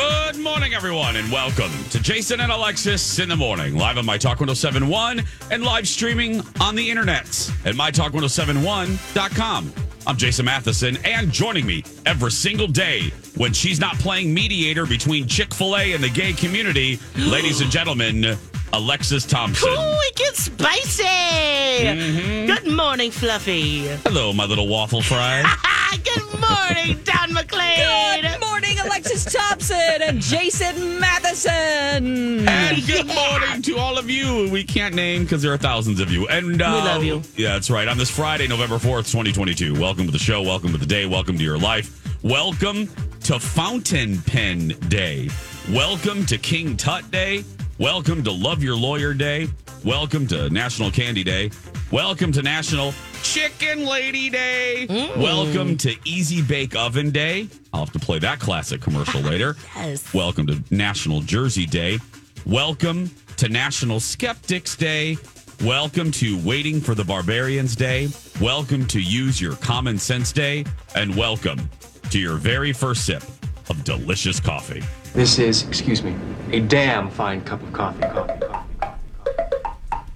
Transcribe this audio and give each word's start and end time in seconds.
Good 0.00 0.38
morning, 0.38 0.72
everyone, 0.72 1.16
and 1.16 1.30
welcome 1.30 1.70
to 1.90 2.00
Jason 2.00 2.40
and 2.40 2.50
Alexis 2.50 3.18
in 3.18 3.28
the 3.28 3.36
morning, 3.36 3.76
live 3.76 3.98
on 3.98 4.06
My 4.06 4.16
Talk 4.16 4.40
1071 4.40 5.22
and 5.50 5.62
live 5.62 5.86
streaming 5.86 6.40
on 6.58 6.74
the 6.74 6.90
internet 6.90 7.26
at 7.66 7.74
MyTalk1071.com. 7.74 9.74
I'm 10.06 10.16
Jason 10.16 10.46
Matheson, 10.46 10.96
and 11.04 11.30
joining 11.30 11.66
me 11.66 11.84
every 12.06 12.30
single 12.30 12.66
day 12.66 13.10
when 13.36 13.52
she's 13.52 13.78
not 13.78 13.98
playing 13.98 14.32
mediator 14.32 14.86
between 14.86 15.26
Chick 15.26 15.52
fil 15.52 15.76
A 15.76 15.92
and 15.92 16.02
the 16.02 16.08
gay 16.08 16.32
community, 16.32 16.98
ladies 17.18 17.60
and 17.60 17.70
gentlemen, 17.70 18.38
Alexis 18.72 19.26
Thompson. 19.26 19.68
Ooh, 19.68 19.74
it 19.76 20.16
gets 20.16 20.44
spicy. 20.44 21.02
Mm-hmm. 21.02 22.46
Good 22.46 22.72
morning, 22.74 23.10
Fluffy. 23.10 23.86
Hello, 24.04 24.32
my 24.32 24.46
little 24.46 24.66
waffle 24.66 25.02
fry. 25.02 25.42
Good 26.04 26.40
morning, 26.40 26.98
Don 27.04 27.34
McLean. 27.34 28.22
Good 28.22 28.40
morning, 28.40 28.49
Alexis 28.84 29.24
Thompson 29.24 29.76
and 30.02 30.20
Jason 30.20 30.98
Matheson. 30.98 32.48
And 32.48 32.86
good 32.86 33.06
morning 33.06 33.62
to 33.62 33.76
all 33.76 33.98
of 33.98 34.08
you. 34.08 34.48
We 34.50 34.64
can't 34.64 34.94
name 34.94 35.24
because 35.24 35.42
there 35.42 35.52
are 35.52 35.58
thousands 35.58 36.00
of 36.00 36.10
you. 36.10 36.26
And 36.28 36.60
uh, 36.62 36.70
We 36.74 36.88
love 36.88 37.04
you. 37.04 37.22
Yeah, 37.36 37.54
that's 37.54 37.70
right. 37.70 37.88
On 37.88 37.98
this 37.98 38.10
Friday, 38.10 38.46
November 38.48 38.76
4th, 38.76 39.10
2022. 39.10 39.78
Welcome 39.78 40.06
to 40.06 40.12
the 40.12 40.18
show. 40.18 40.42
Welcome 40.42 40.72
to 40.72 40.78
the 40.78 40.86
day. 40.86 41.06
Welcome 41.06 41.36
to 41.38 41.44
your 41.44 41.58
life. 41.58 42.22
Welcome 42.22 42.86
to 43.24 43.38
Fountain 43.38 44.20
Pen 44.22 44.68
Day. 44.88 45.28
Welcome 45.70 46.24
to 46.26 46.38
King 46.38 46.76
Tut 46.76 47.10
Day. 47.10 47.44
Welcome 47.78 48.22
to 48.24 48.30
Love 48.32 48.62
Your 48.62 48.76
Lawyer 48.76 49.14
Day. 49.14 49.48
Welcome 49.84 50.26
to 50.26 50.50
National 50.50 50.90
Candy 50.90 51.24
Day. 51.24 51.50
Welcome 51.90 52.32
to 52.32 52.42
National 52.42 52.92
Chicken 53.22 53.86
Lady 53.86 54.28
Day. 54.28 54.86
Mm. 54.86 55.16
Welcome 55.16 55.78
to 55.78 55.94
Easy 56.04 56.42
Bake 56.42 56.76
Oven 56.76 57.10
Day. 57.10 57.48
I'll 57.72 57.86
have 57.86 57.92
to 57.94 57.98
play 57.98 58.18
that 58.18 58.40
classic 58.40 58.82
commercial 58.82 59.22
later. 59.22 59.56
Yes. 59.76 60.12
Welcome 60.12 60.46
to 60.48 60.62
National 60.70 61.22
Jersey 61.22 61.64
Day. 61.64 61.98
Welcome 62.44 63.10
to 63.38 63.48
National 63.48 64.00
Skeptics 64.00 64.76
Day. 64.76 65.16
Welcome 65.64 66.10
to 66.12 66.38
Waiting 66.44 66.82
for 66.82 66.94
the 66.94 67.04
Barbarians 67.04 67.74
Day. 67.74 68.08
Welcome 68.38 68.86
to 68.88 69.00
Use 69.00 69.40
Your 69.40 69.56
Common 69.56 69.96
Sense 69.98 70.30
Day. 70.32 70.66
And 70.94 71.16
welcome 71.16 71.70
to 72.10 72.18
your 72.18 72.36
very 72.36 72.74
first 72.74 73.06
sip 73.06 73.22
of 73.70 73.82
delicious 73.84 74.38
coffee. 74.40 74.82
This 75.14 75.38
is, 75.38 75.66
excuse 75.66 76.02
me, 76.02 76.14
a 76.52 76.60
damn 76.60 77.10
fine 77.10 77.40
cup 77.40 77.62
of 77.62 77.72
coffee, 77.72 78.02
coffee, 78.02 78.14
coffee, 78.14 78.40
coffee. 78.40 78.49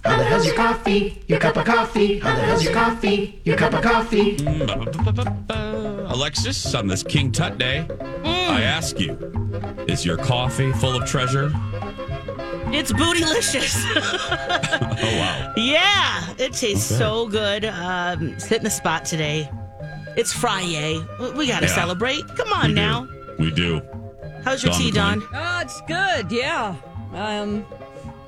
How 0.05 0.19
the 0.19 0.25
hell's 0.25 0.47
your 0.47 0.55
coffee? 0.55 1.23
Your 1.29 1.39
cup 1.41 1.57
of 1.57 1.65
coffee? 1.65 2.19
How 2.19 2.35
the 2.35 2.43
hell's 2.43 2.63
your 2.65 2.75
coffee? 2.75 3.41
Your 3.45 3.57
cup 3.57 3.73
of 3.73 3.83
coffee? 3.83 4.37
Alexis, 6.07 6.75
on 6.75 6.87
this 6.87 7.03
King 7.03 7.33
Tut 7.33 7.59
Day, 7.59 7.87
I 8.25 8.63
ask 8.63 9.01
you, 9.01 9.17
is 9.89 10.05
your 10.05 10.17
coffee 10.19 10.73
full 10.73 10.95
of 10.95 11.09
treasure? 11.09 11.51
It's 12.73 12.93
bootylicious. 12.93 13.75
Oh, 14.97 15.19
wow. 15.19 15.53
yeah, 15.57 16.35
it 16.39 16.53
tastes 16.53 16.85
so 16.97 17.29
good. 17.29 17.65
Um, 17.65 18.29
it's 18.31 18.45
hitting 18.47 18.65
the 18.65 18.71
spot 18.71 19.05
today. 19.05 19.49
It's 20.17 20.33
Friday. 20.33 21.01
We- 21.21 21.31
We 21.31 21.47
got 21.47 21.61
to 21.61 21.67
Yeah. 21.67 21.75
celebrate. 21.75 22.23
Come 22.37 22.53
on 22.53 22.69
We 22.69 22.69
do. 22.69 22.75
now. 22.75 23.09
We 23.39 23.51
do. 23.51 23.83
How's 24.45 24.63
your 24.63 24.73
Don 24.73 24.81
tea, 24.81 24.91
McLean. 24.93 25.21
Don? 25.21 25.29
Oh, 25.35 25.61
it's 25.61 25.81
good. 25.83 26.33
Yeah. 26.33 26.75
Um, 27.15 27.65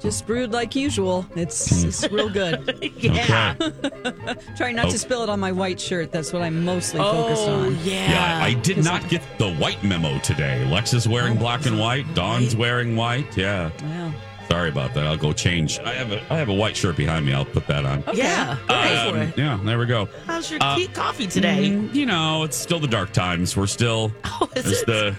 just 0.01 0.27
brewed 0.27 0.53
like 0.53 0.75
usual. 0.77 1.27
It's, 1.35 1.83
it's 1.85 2.09
real 2.11 2.29
good. 2.29 2.79
Yeah. 2.97 3.55
Trying 4.57 4.77
not 4.77 4.87
Oh. 4.87 4.91
to 4.91 4.99
spill 4.99 5.23
it 5.23 5.29
on 5.29 5.41
my 5.41 5.53
white 5.53 5.81
shirt. 5.81 6.13
That's 6.13 6.33
what 6.33 6.43
I'm 6.43 6.65
mostly 6.65 7.01
focused 7.01 7.43
Oh, 7.47 7.67
on. 7.67 7.75
yeah. 7.85 8.11
Yeah, 8.11 8.45
I 8.45 8.55
did 8.55 8.83
not 8.85 9.09
get 9.09 9.23
the 9.39 9.53
white 9.55 9.83
memo 9.85 10.19
today. 10.21 10.65
Lex 10.71 10.93
is 10.95 11.09
wearing 11.09 11.37
black 11.37 11.67
and 11.67 11.79
white. 11.79 12.13
Dawn's 12.15 12.55
wearing 12.57 12.97
white. 12.97 13.37
Yeah. 13.37 13.71
Yeah. 13.83 14.13
Sorry 14.49 14.69
about 14.69 14.95
that. 14.95 15.05
I'll 15.07 15.17
go 15.17 15.33
change. 15.33 15.81
I 15.81 15.93
have 15.95 16.13
a 16.13 16.21
I 16.33 16.37
have 16.39 16.49
a 16.49 16.55
white 16.55 16.77
shirt 16.77 16.97
behind 16.97 17.27
me. 17.27 17.33
I'll 17.35 17.45
put 17.45 17.67
that 17.67 17.85
on. 17.85 18.05
Yeah. 18.15 18.57
Go 18.69 18.75
for 19.11 19.17
Um, 19.17 19.23
it. 19.23 19.37
yeah, 19.39 19.59
there 19.65 19.79
we 19.79 19.87
go. 19.87 20.09
How's 20.27 20.51
your 20.51 20.61
uh, 20.63 20.77
tea 20.77 20.87
coffee 20.87 21.27
today? 21.27 21.71
Mm, 21.71 21.93
You 21.95 22.07
know, 22.07 22.45
it's 22.45 22.57
still 22.57 22.79
the 22.79 22.87
dark 22.89 23.13
times. 23.13 23.57
We're 23.57 23.67
still 23.67 24.13
Oh, 24.25 24.49
is 24.55 24.65
there's 24.65 24.81
it? 24.83 24.87
the 24.87 25.17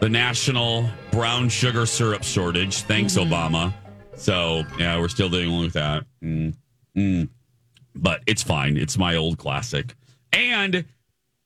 the 0.00 0.08
national 0.08 0.88
brown 1.10 1.48
sugar 1.50 1.84
syrup 1.86 2.22
shortage. 2.22 2.78
Thanks, 2.82 3.14
Mm-hmm. 3.16 3.32
Obama. 3.32 3.74
So 4.16 4.64
yeah, 4.78 4.98
we're 4.98 5.08
still 5.08 5.28
dealing 5.28 5.60
with 5.60 5.74
that. 5.74 6.04
Mm, 6.22 6.54
mm. 6.96 7.28
But 7.94 8.22
it's 8.26 8.42
fine. 8.42 8.76
It's 8.76 8.98
my 8.98 9.16
old 9.16 9.38
classic. 9.38 9.94
And 10.32 10.84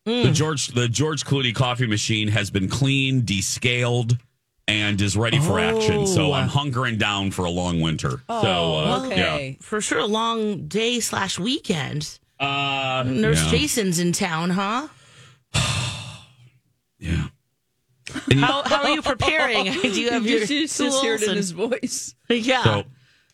Mm. 0.09 0.23
the 0.25 0.31
George 0.33 0.69
the 0.69 0.89
George 0.89 1.25
Clooney 1.27 1.55
coffee 1.55 1.87
machine 1.87 2.29
has 2.29 2.51
been 2.51 2.69
cleaned, 2.69 3.27
descaled, 3.27 4.17
and 4.67 4.99
is 5.01 5.15
ready 5.15 5.39
for 5.39 5.61
action. 5.61 6.07
So 6.07 6.31
Oh. 6.31 6.33
I'm 6.33 6.49
hunkering 6.49 6.99
down 6.99 7.31
for 7.33 7.45
a 7.45 7.51
long 7.51 7.81
winter. 7.83 8.23
so 8.29 8.77
uh, 8.77 9.07
okay. 9.07 9.59
For 9.61 9.81
sure, 9.83 9.99
a 9.99 10.07
long 10.07 10.67
day 10.69 11.01
slash 11.01 11.39
weekend. 11.39 12.19
Uh, 12.41 13.05
Nurse 13.07 13.45
yeah. 13.45 13.51
Jason's 13.51 13.99
in 13.99 14.13
town, 14.13 14.51
huh? 14.51 14.89
Yeah. 16.99 17.29
How, 18.35 18.63
how 18.65 18.83
are 18.85 18.91
you 18.91 19.03
preparing? 19.03 19.65
Do 19.83 20.01
you 20.01 20.11
have 20.11 20.25
your 20.27 20.41
you 20.41 20.47
just, 20.47 20.79
just 20.79 21.03
hear 21.03 21.15
it 21.15 21.19
tools 21.19 21.23
in 21.23 21.29
and- 21.31 21.37
his 21.37 21.51
voice. 21.53 22.15
yeah, 22.29 22.63
So 22.63 22.85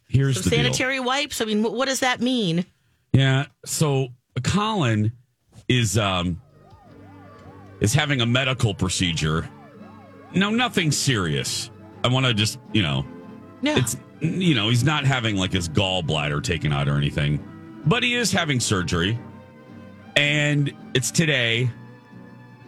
here's 0.08 0.34
Some 0.36 0.44
the 0.44 0.50
deal. 0.50 0.58
sanitary 0.64 1.00
wipes. 1.00 1.40
I 1.40 1.44
mean, 1.44 1.62
what, 1.62 1.74
what 1.74 1.86
does 1.86 2.00
that 2.00 2.20
mean? 2.20 2.64
Yeah. 3.12 3.46
So 3.64 4.08
Colin 4.42 5.12
is 5.68 5.96
um 5.98 6.40
is 7.80 7.92
having 7.94 8.20
a 8.20 8.26
medical 8.26 8.74
procedure. 8.74 9.48
No, 10.34 10.50
nothing 10.50 10.90
serious. 10.90 11.70
I 12.04 12.08
want 12.08 12.26
to 12.26 12.34
just 12.34 12.58
you 12.72 12.82
know, 12.82 13.04
Yeah, 13.62 13.78
it's 13.78 13.96
you 14.20 14.54
know 14.54 14.68
he's 14.68 14.84
not 14.84 15.04
having 15.04 15.36
like 15.36 15.52
his 15.52 15.68
gallbladder 15.68 16.42
taken 16.42 16.72
out 16.72 16.88
or 16.88 16.96
anything, 16.96 17.42
but 17.86 18.02
he 18.02 18.14
is 18.14 18.30
having 18.32 18.60
surgery, 18.60 19.18
and 20.16 20.72
it's 20.94 21.10
today, 21.10 21.70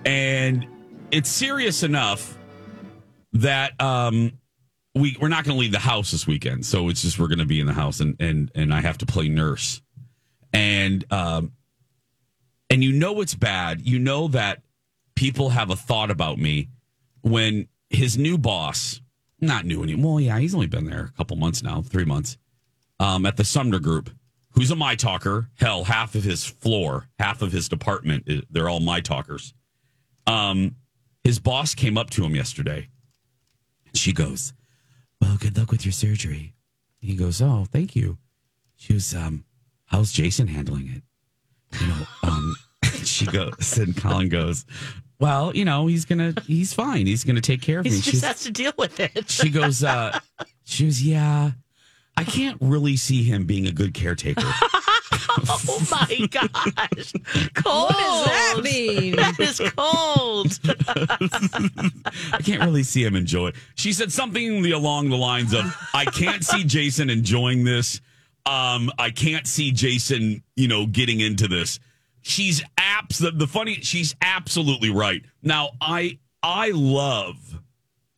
and 0.04 0.66
it's 1.10 1.28
serious 1.28 1.82
enough 1.82 2.36
that 3.32 3.80
um 3.80 4.32
we 4.94 5.16
we're 5.20 5.28
not 5.28 5.44
going 5.44 5.56
to 5.56 5.60
leave 5.60 5.72
the 5.72 5.78
house 5.78 6.10
this 6.10 6.26
weekend. 6.26 6.66
So 6.66 6.88
it's 6.88 7.02
just 7.02 7.18
we're 7.18 7.28
going 7.28 7.38
to 7.38 7.46
be 7.46 7.60
in 7.60 7.66
the 7.66 7.72
house, 7.72 8.00
and 8.00 8.16
and 8.20 8.50
and 8.54 8.74
I 8.74 8.80
have 8.80 8.98
to 8.98 9.06
play 9.06 9.28
nurse. 9.28 9.80
And 10.52 11.04
um 11.12 11.52
and 12.70 12.82
you 12.82 12.92
know 12.92 13.20
it's 13.20 13.34
bad. 13.34 13.86
You 13.86 13.98
know 13.98 14.28
that 14.28 14.62
people 15.14 15.50
have 15.50 15.70
a 15.70 15.76
thought 15.76 16.10
about 16.10 16.38
me 16.38 16.68
when 17.22 17.68
his 17.90 18.16
new 18.18 18.38
boss 18.38 19.00
not 19.40 19.64
new 19.64 19.82
anymore. 19.82 20.14
Well 20.14 20.20
yeah 20.20 20.38
he's 20.38 20.54
only 20.54 20.66
been 20.66 20.86
there 20.86 21.10
a 21.12 21.16
couple 21.16 21.36
months 21.36 21.62
now 21.62 21.82
three 21.82 22.04
months 22.04 22.38
um 22.98 23.24
at 23.26 23.36
the 23.36 23.44
sumner 23.44 23.78
group 23.78 24.10
who's 24.52 24.70
a 24.70 24.76
my 24.76 24.94
talker. 24.94 25.48
Hell 25.60 25.84
half 25.84 26.14
of 26.14 26.24
his 26.24 26.44
floor 26.44 27.08
half 27.18 27.42
of 27.42 27.52
his 27.52 27.68
department 27.68 28.28
they're 28.50 28.68
all 28.68 28.80
my 28.80 29.00
talkers. 29.00 29.54
Um 30.26 30.76
his 31.28 31.38
boss 31.38 31.74
came 31.74 31.98
up 31.98 32.08
to 32.10 32.24
him 32.24 32.34
yesterday 32.34 32.88
she 33.94 34.12
goes 34.12 34.52
well 35.20 35.36
good 35.38 35.56
luck 35.58 35.70
with 35.70 35.84
your 35.84 35.92
surgery 35.92 36.54
he 37.00 37.14
goes 37.14 37.42
oh 37.42 37.66
thank 37.70 37.94
you 37.94 38.16
she 38.76 38.92
was 38.94 39.14
um 39.14 39.44
how's 39.86 40.10
jason 40.12 40.46
handling 40.48 40.88
it 40.88 41.02
you 41.80 41.86
know 41.88 42.02
um 42.22 42.56
she 43.04 43.26
goes, 43.26 43.76
and 43.78 43.96
Colin 43.96 44.28
goes, 44.28 44.64
well, 45.18 45.54
you 45.56 45.64
know, 45.64 45.86
he's 45.88 46.04
gonna, 46.04 46.32
he's 46.46 46.72
fine. 46.72 47.06
He's 47.06 47.24
gonna 47.24 47.40
take 47.40 47.60
care 47.60 47.80
of 47.80 47.84
He 47.86 47.90
me. 47.90 47.96
just 47.96 48.08
She's- 48.10 48.22
has 48.24 48.40
to 48.44 48.50
deal 48.52 48.72
with 48.78 49.00
it. 49.00 49.28
she 49.28 49.50
goes, 49.50 49.82
uh, 49.82 50.18
she 50.64 50.84
was, 50.84 51.02
yeah, 51.02 51.50
I 52.16 52.24
can't 52.24 52.56
really 52.60 52.96
see 52.96 53.24
him 53.24 53.44
being 53.46 53.66
a 53.66 53.72
good 53.72 53.94
caretaker. 53.94 54.46
Oh 55.70 55.86
my 55.90 56.26
gosh. 56.30 57.12
Cold. 57.54 57.90
What 57.90 57.98
does 57.98 58.24
that 58.24 58.60
mean? 58.62 59.16
That 59.16 59.38
is 59.38 59.60
cold. 59.76 60.58
I 62.32 62.38
can't 62.42 62.62
really 62.62 62.82
see 62.82 63.04
him 63.04 63.14
enjoy. 63.14 63.48
It. 63.48 63.56
She 63.74 63.92
said 63.92 64.12
something 64.12 64.64
along 64.72 65.10
the 65.10 65.16
lines 65.16 65.52
of, 65.52 65.64
"I 65.94 66.04
can't 66.06 66.44
see 66.44 66.64
Jason 66.64 67.10
enjoying 67.10 67.64
this. 67.64 68.00
Um, 68.46 68.90
I 68.98 69.10
can't 69.10 69.46
see 69.46 69.70
Jason, 69.72 70.42
you 70.56 70.68
know, 70.68 70.86
getting 70.86 71.20
into 71.20 71.48
this." 71.48 71.78
She's 72.22 72.62
abs. 72.76 73.18
The, 73.18 73.30
the 73.30 73.46
funny, 73.46 73.74
she's 73.74 74.14
absolutely 74.22 74.90
right. 74.90 75.22
Now, 75.42 75.70
I 75.80 76.18
I 76.42 76.70
love 76.70 77.60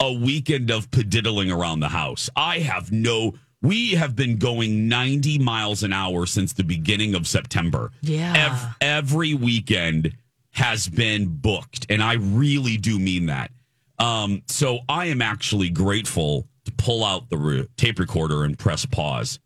a 0.01 0.13
weekend 0.13 0.71
of 0.71 0.91
pediddling 0.91 1.51
around 1.51 1.81
the 1.81 1.89
house. 1.89 2.31
I 2.37 2.61
have 2.61 2.91
no. 2.93 3.35
We 3.63 3.91
have 3.93 4.17
been 4.17 4.37
going 4.39 4.89
90 4.89 5.39
miles 5.39 5.83
an 5.83 5.93
hour 5.93 6.25
since 6.27 6.53
the 6.53 6.65
beginning 6.65 7.15
of 7.15 7.27
September. 7.27 7.93
Yeah. 8.01 8.33
Ev- 8.53 8.77
every 8.81 9.35
weekend 9.35 10.17
has 10.53 10.89
been 10.89 11.27
booked, 11.29 11.87
and 11.91 12.03
I 12.03 12.15
really 12.15 12.77
do 12.77 12.99
mean 12.99 13.27
that. 13.27 13.51
Um, 13.99 14.43
so 14.47 14.81
I 14.89 15.07
am 15.07 15.21
actually 15.21 15.69
grateful 15.69 16.49
to 16.65 16.73
pull 16.73 17.05
out 17.05 17.29
the 17.29 17.37
re- 17.37 17.69
tape 17.77 17.99
recorder 17.99 18.45
and 18.45 18.59
press 18.59 18.87
pause. 18.87 19.39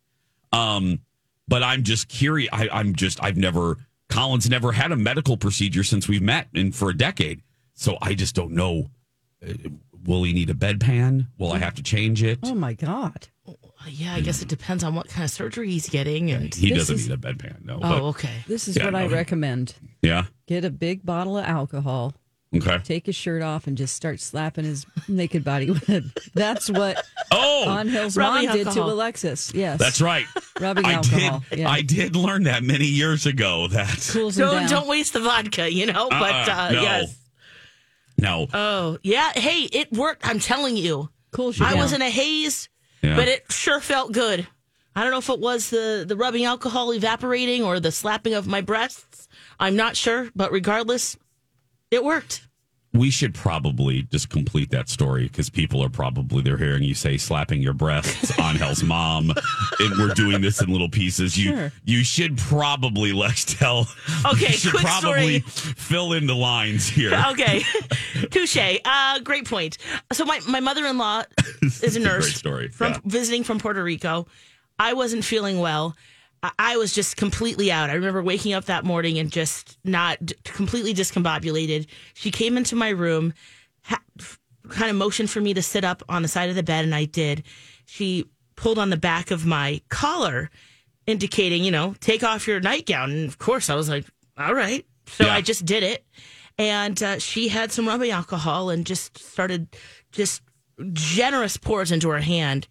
Um, 0.53 0.99
but 1.47 1.61
I'm 1.61 1.83
just 1.83 2.07
curious. 2.07 2.49
I, 2.53 2.69
I'm 2.71 2.95
just 2.95 3.21
I've 3.21 3.37
never 3.37 3.77
Colin's 4.09 4.49
never 4.49 4.71
had 4.71 4.91
a 4.93 4.95
medical 4.95 5.35
procedure 5.35 5.83
since 5.83 6.07
we've 6.07 6.21
met 6.21 6.47
and 6.55 6.73
for 6.73 6.89
a 6.89 6.97
decade. 6.97 7.41
So 7.73 7.97
I 8.01 8.13
just 8.13 8.33
don't 8.33 8.51
know. 8.51 8.89
Uh, 9.45 9.53
Will 10.05 10.23
he 10.23 10.33
need 10.33 10.51
a 10.51 10.53
bedpan? 10.53 11.27
Will 11.39 11.51
I 11.51 11.57
have 11.57 11.73
to 11.75 11.83
change 11.83 12.21
it? 12.21 12.37
Oh 12.43 12.53
my 12.53 12.73
God. 12.73 13.27
Yeah, 13.87 14.15
I 14.15 14.21
guess 14.21 14.41
it 14.41 14.47
depends 14.47 14.83
on 14.83 14.95
what 14.95 15.07
kind 15.09 15.23
of 15.23 15.29
surgery 15.29 15.69
he's 15.69 15.89
getting. 15.89 16.31
And 16.31 16.53
He 16.53 16.69
This 16.69 16.79
doesn't 16.79 16.95
is- 16.95 17.07
need 17.09 17.13
a 17.13 17.17
bedpan. 17.17 17.63
No. 17.63 17.79
oh, 17.83 18.07
okay. 18.07 18.43
This 18.47 18.67
is 18.67 18.75
Yeah, 18.77 18.85
what 18.85 18.95
I 18.95 19.05
no. 19.07 19.13
recommend. 19.13 19.75
Yeah. 20.01 20.25
Get 20.47 20.65
a 20.65 20.69
big 20.71 21.05
bottle 21.05 21.37
of 21.37 21.45
alcohol, 21.45 22.13
Okay. 22.55 22.79
take 22.83 23.05
his 23.05 23.15
shirt 23.15 23.41
off, 23.43 23.67
and 23.67 23.77
just 23.77 23.93
start 23.95 24.19
slapping 24.19 24.65
his 24.65 24.85
naked 25.07 25.43
body 25.43 25.69
with 25.69 25.87
it. 25.89 26.03
That's 26.33 26.69
what 26.69 27.05
Oh, 27.31 27.65
On 27.67 27.87
Hill's 27.87 28.17
mom 28.17 28.35
Rubbing 28.35 28.51
did 28.51 28.63
to 28.63 28.69
alcohol. 28.69 28.91
Alexis. 28.91 29.51
Yes. 29.53 29.77
that's 29.79 30.01
right. 30.01 30.25
Rubbing 30.59 30.85
I 30.85 30.93
alcohol. 30.93 31.43
did. 31.49 31.59
Yeah. 31.59 31.69
I 31.69 31.81
did 31.81 32.15
learn 32.15 32.43
that 32.43 32.63
many 32.63 32.85
years 32.85 33.25
ago. 33.25 33.67
That 33.67 34.09
Cools 34.11 34.37
him 34.37 34.45
Don't 34.47 34.55
down. 34.61 34.69
don't 34.69 34.87
waste 34.87 35.13
the 35.13 35.19
vodka, 35.19 35.71
you 35.71 35.85
know. 35.85 36.07
but 36.09 36.21
Uh-uh, 36.49 36.55
uh, 36.55 36.71
no. 36.71 36.81
yes. 36.81 37.15
no. 38.17 38.47
Oh 38.53 38.97
yeah. 39.03 39.31
Hey, 39.35 39.63
it 39.63 39.91
worked. 39.91 40.25
I'm 40.25 40.39
telling 40.39 40.77
you. 40.77 41.09
Cools 41.31 41.59
you 41.59 41.65
I 41.65 41.71
down. 41.71 41.79
was 41.79 41.91
in 41.93 42.01
a 42.01 42.09
haze, 42.09 42.69
But 43.15 43.27
it 43.27 43.51
sure 43.51 43.79
felt 43.79 44.11
good. 44.11 44.47
I 44.95 45.01
don't 45.03 45.11
know 45.11 45.17
if 45.17 45.29
it 45.29 45.39
was 45.39 45.69
the 45.69 46.05
the 46.07 46.15
rubbing 46.15 46.45
alcohol 46.45 46.93
evaporating 46.93 47.63
or 47.63 47.79
the 47.79 47.91
slapping 47.91 48.33
of 48.33 48.47
my 48.47 48.61
breasts. 48.61 49.27
I'm 49.59 49.75
not 49.75 49.97
sure, 49.97 50.29
but 50.35 50.51
regardless, 50.51 51.17
it 51.91 52.03
worked. 52.03 52.47
We 52.95 53.09
should 53.09 53.33
probably 53.33 54.03
just 54.03 54.29
complete 54.29 54.69
that 54.71 54.89
story 54.89 55.23
because 55.23 55.49
people 55.49 55.83
are 55.83 55.89
probably 55.89 56.41
they're 56.41 56.57
hearing 56.57 56.83
you 56.83 56.93
say 56.95 57.17
slapping 57.17 57.61
your 57.61 57.73
breasts 57.73 58.37
on 58.39 58.55
Hell's 58.55 58.83
mom, 58.83 59.31
and 59.79 59.97
we're 59.97 60.13
doing 60.13 60.41
this 60.41 60.61
in 60.61 60.69
little 60.69 60.89
pieces. 60.89 61.37
You 61.37 61.55
Sure. 61.55 61.71
you 61.83 62.03
should 62.03 62.37
probably 62.37 63.13
Lex 63.13 63.45
tell. 63.45 63.87
Okay, 64.25 64.51
should 64.53 64.71
quick 64.71 64.83
probably 64.83 65.41
story. 65.41 65.73
fill 65.75 66.13
in 66.13 66.25
the 66.25 66.35
lines 66.35 66.87
here. 66.87 67.11
Okay, 67.31 67.63
touche. 68.31 68.57
Uh, 68.85 69.19
great 69.19 69.47
point. 69.47 69.77
So 70.13 70.25
my 70.25 70.39
my 70.47 70.59
mother 70.59 70.85
in 70.85 70.97
law 70.97 71.23
is 71.61 71.95
a 71.95 71.99
a 71.99 72.03
nurse 72.03 72.25
great 72.25 72.35
story, 72.35 72.67
from 72.69 72.93
yeah. 72.93 72.99
visiting 73.05 73.43
from 73.43 73.59
Puerto 73.59 73.83
Rico. 73.83 74.27
I 74.79 74.93
wasn't 74.93 75.23
feeling 75.25 75.59
well. 75.59 75.95
I- 76.59 76.77
was 76.77 76.93
just 76.93 77.15
completely 77.17 77.71
out. 77.71 77.89
I 77.89 77.93
remember 77.93 78.21
waking 78.21 78.53
up 78.53 78.65
that 78.65 78.83
morning 78.83 79.17
and 79.17 79.31
just 79.31 79.77
not 79.83 80.19
completely 80.43 80.93
discombobulated. 80.93 81.87
She 82.13 82.31
came 82.31 82.57
into 82.57 82.75
my 82.75 82.89
room, 82.89 83.33
ha- 83.83 84.01
kind 84.69 84.89
of 84.91 84.95
motioned 84.97 85.29
for 85.29 85.39
me 85.41 85.53
to 85.53 85.61
sit 85.61 85.83
up 85.83 86.03
on 86.09 86.21
the 86.21 86.27
side 86.27 86.49
of 86.49 86.55
the 86.55 86.63
bed, 86.63 86.83
and 86.85 86.93
I 86.93 87.05
did. 87.05 87.43
She 87.85 88.25
pulled 88.55 88.77
on 88.79 88.89
the 88.89 88.97
back 88.97 89.31
of 89.31 89.45
my 89.45 89.81
collar, 89.89 90.49
indicating, 91.07 91.63
you 91.63 91.71
know, 91.71 91.95
take 91.99 92.23
off 92.23 92.47
your 92.47 92.59
nightgown. 92.59 93.11
And 93.11 93.27
of 93.27 93.37
course, 93.37 93.69
I 93.69 93.75
was 93.75 93.89
like, 93.89 94.05
all 94.37 94.53
right. 94.53 94.85
So 95.07 95.25
Yeah. 95.25 95.33
I 95.35 95.41
just 95.41 95.65
did 95.65 95.83
it. 95.83 96.05
And 96.57 97.01
uh, 97.03 97.19
she 97.19 97.47
had 97.49 97.71
some 97.71 97.87
rubbing 97.87 98.11
alcohol 98.11 98.69
and 98.69 98.85
just 98.85 99.17
started 99.19 99.67
just 100.11 100.41
generous 100.93 101.57
pours 101.57 101.91
into 101.91 102.09
her 102.09 102.19
hand 102.21 102.67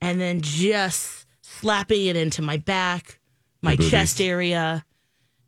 and 0.00 0.20
then 0.20 0.40
just 0.42 1.21
slapping 1.62 2.06
it 2.06 2.16
into 2.16 2.42
my 2.42 2.56
back, 2.58 3.18
my 3.62 3.70
Your 3.72 3.76
boobies. 3.78 3.90
chest 3.90 4.20
area. 4.20 4.84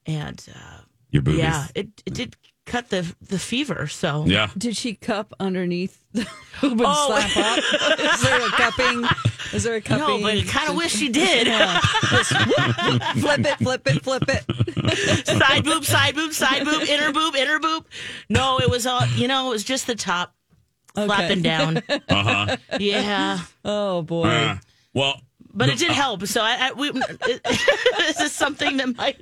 And 0.07 0.43
uh, 0.55 0.79
Your 1.11 1.23
boobies. 1.23 1.41
yeah, 1.41 1.67
it, 1.75 1.89
it 2.07 2.15
did 2.15 2.37
cut 2.67 2.89
the 2.89 3.15
the 3.21 3.39
fever. 3.39 3.89
So 3.89 4.25
Yeah. 4.27 4.49
Did 4.57 4.77
she 4.77 4.95
cup 4.95 5.35
underneath 5.41 5.99
the 6.13 6.27
boob 6.61 6.73
and 6.73 6.83
Oh. 6.87 7.07
slap 7.09 7.37
up? 7.37 7.99
Is 7.99 8.23
there 8.23 8.47
a 8.47 8.51
cupping? 8.51 9.05
Is 9.53 9.63
there 9.65 9.75
a 9.77 9.81
cupping? 9.81 9.99
no, 10.21 10.23
but 10.23 10.37
I 10.39 10.43
kind 10.45 10.69
of 10.71 10.77
wish 10.77 10.93
she 10.95 11.09
did. 11.09 11.47
Yeah. 11.49 11.81
Just 12.11 12.33
whoop, 12.33 13.03
flip 13.19 13.41
it, 13.47 13.59
flip 13.59 13.87
it, 13.87 14.03
flip 14.03 14.25
it. 14.29 15.27
side 15.27 15.65
boob, 15.65 15.85
side 15.85 16.15
boob, 16.15 16.33
side 16.33 16.65
boob, 16.65 16.83
inner 16.89 17.13
boob, 17.13 17.35
inner 17.35 17.59
boob. 17.59 17.87
No, 18.29 18.59
it 18.61 18.71
was 18.71 18.87
all 18.87 19.05
you 19.17 19.27
know. 19.29 19.49
It 19.49 19.51
was 19.51 19.65
just 19.65 19.87
the 19.87 19.95
top 19.97 20.35
flapping 20.95 21.43
down. 21.43 21.83
Uh 22.09 22.23
huh. 22.49 22.57
Yeah, 22.79 23.41
Oh 23.65 24.03
boy. 24.03 24.25
Uh, 24.29 24.57
well, 24.95 25.21
but 25.55 25.69
it 25.69 25.79
did 25.79 25.91
oh. 25.91 25.95
help. 25.95 26.27
So 26.27 26.41
I, 26.43 26.69
I 26.69 26.73
we, 26.73 26.91
this 27.27 28.21
is 28.21 28.33
something 28.33 28.77
that 28.79 28.97
might. 28.97 29.21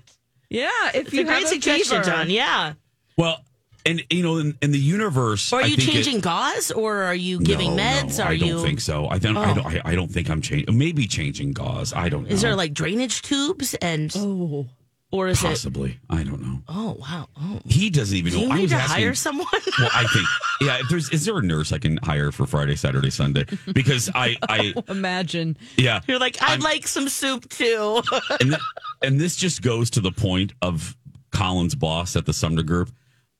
yeah, 0.49 0.70
if 0.94 1.06
It's 1.06 1.12
you 1.12 1.23
a 1.23 1.25
great 1.25 1.40
have 1.40 1.49
suggestion, 1.49 2.02
fever. 2.02 2.17
John. 2.17 2.31
Yeah. 2.31 2.75
well, 3.17 3.40
and 3.84 4.02
you 4.11 4.23
know, 4.23 4.38
in, 4.38 4.56
in 4.62 4.70
the 4.70 4.79
universe, 4.79 5.52
Are 5.52 5.61
I 5.62 5.67
you 5.67 5.76
think 5.76 5.88
it- 5.88 5.93
changing 5.93 6.20
gauze 6.20 6.70
or 6.70 7.02
are 7.02 7.14
you 7.14 7.40
giving 7.40 7.75
No, 7.76 7.82
meds? 7.82 8.19
No, 8.19 8.25
are 8.25 8.31
I 8.31 8.37
don't 8.37 8.62
think 8.62 8.81
so. 8.81 9.08
I 9.08 9.19
don't. 9.19 9.37
I 9.37 9.50
Oh. 9.50 9.55
don't. 9.55 9.67
I, 9.67 9.81
I 9.84 9.94
don't 9.96 10.08
think 10.11 10.31
I'm 10.31 10.40
changing. 10.40 10.79
Maybe 10.79 11.06
changing 11.08 11.52
gauze. 11.52 11.93
I 11.93 12.08
don't 12.08 12.25
know. 12.25 12.31
Is 12.34 12.43
there 12.43 12.55
like 12.55 12.73
drainage 12.75 13.23
tubes 13.23 13.75
and 13.75 14.12
Oh, 14.17 14.69
or 15.12 15.29
is 15.29 15.43
it? 15.44 15.47
possibly? 15.47 15.99
I 16.11 16.25
don't 16.25 16.43
know. 16.43 16.62
Oh 16.69 16.97
wow. 16.99 17.29
Oh. 17.41 17.61
He 17.67 17.91
doesn't 17.91 18.17
even 18.17 18.32
Do 18.32 18.38
know. 18.41 18.44
you 18.47 18.50
I 18.53 18.56
need 18.56 18.62
was 18.62 18.70
to 18.73 18.76
asking, 18.79 19.03
hire 19.05 19.14
someone? 19.14 19.46
Well, 19.79 19.91
I 19.94 20.05
think 20.13 20.27
yeah. 20.63 20.79
If 20.81 20.89
there's 20.89 21.08
is 21.10 21.25
there 21.25 21.39
a 21.39 21.43
nurse 21.43 21.72
I 21.72 21.79
can 21.79 21.98
hire 22.03 22.32
for 22.32 22.46
Friday, 22.46 22.75
Saturday, 22.77 23.10
Sunday? 23.10 23.44
Because 23.72 24.10
I 24.15 24.37
I 24.48 24.75
imagine. 24.89 25.56
yeah. 25.77 26.01
You're 26.08 26.19
like, 26.19 26.43
I'd 26.43 26.51
I'm- 26.51 26.60
like 26.60 26.87
some 26.89 27.08
soup 27.08 27.48
too. 27.48 28.03
and 28.41 28.51
th- 28.51 28.60
and 29.03 29.20
this 29.20 29.37
just 29.37 29.63
goes 29.63 29.91
to 29.91 30.01
the 30.01 30.13
point 30.13 30.53
of 30.63 30.96
Colin's 31.31 31.75
boss 31.75 32.17
at 32.17 32.27
the 32.27 32.32
Sumner 32.32 32.63
Group. 32.63 32.91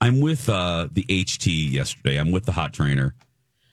I'm 0.01 0.21
with 0.21 0.49
uh, 0.49 0.89
the 0.93 1.05
HT 1.05 1.71
yesterday. 1.71 2.19
I'm 2.19 2.33
with 2.33 2.45
the 2.45 2.53
hot 2.53 2.73
trainer, 2.73 3.15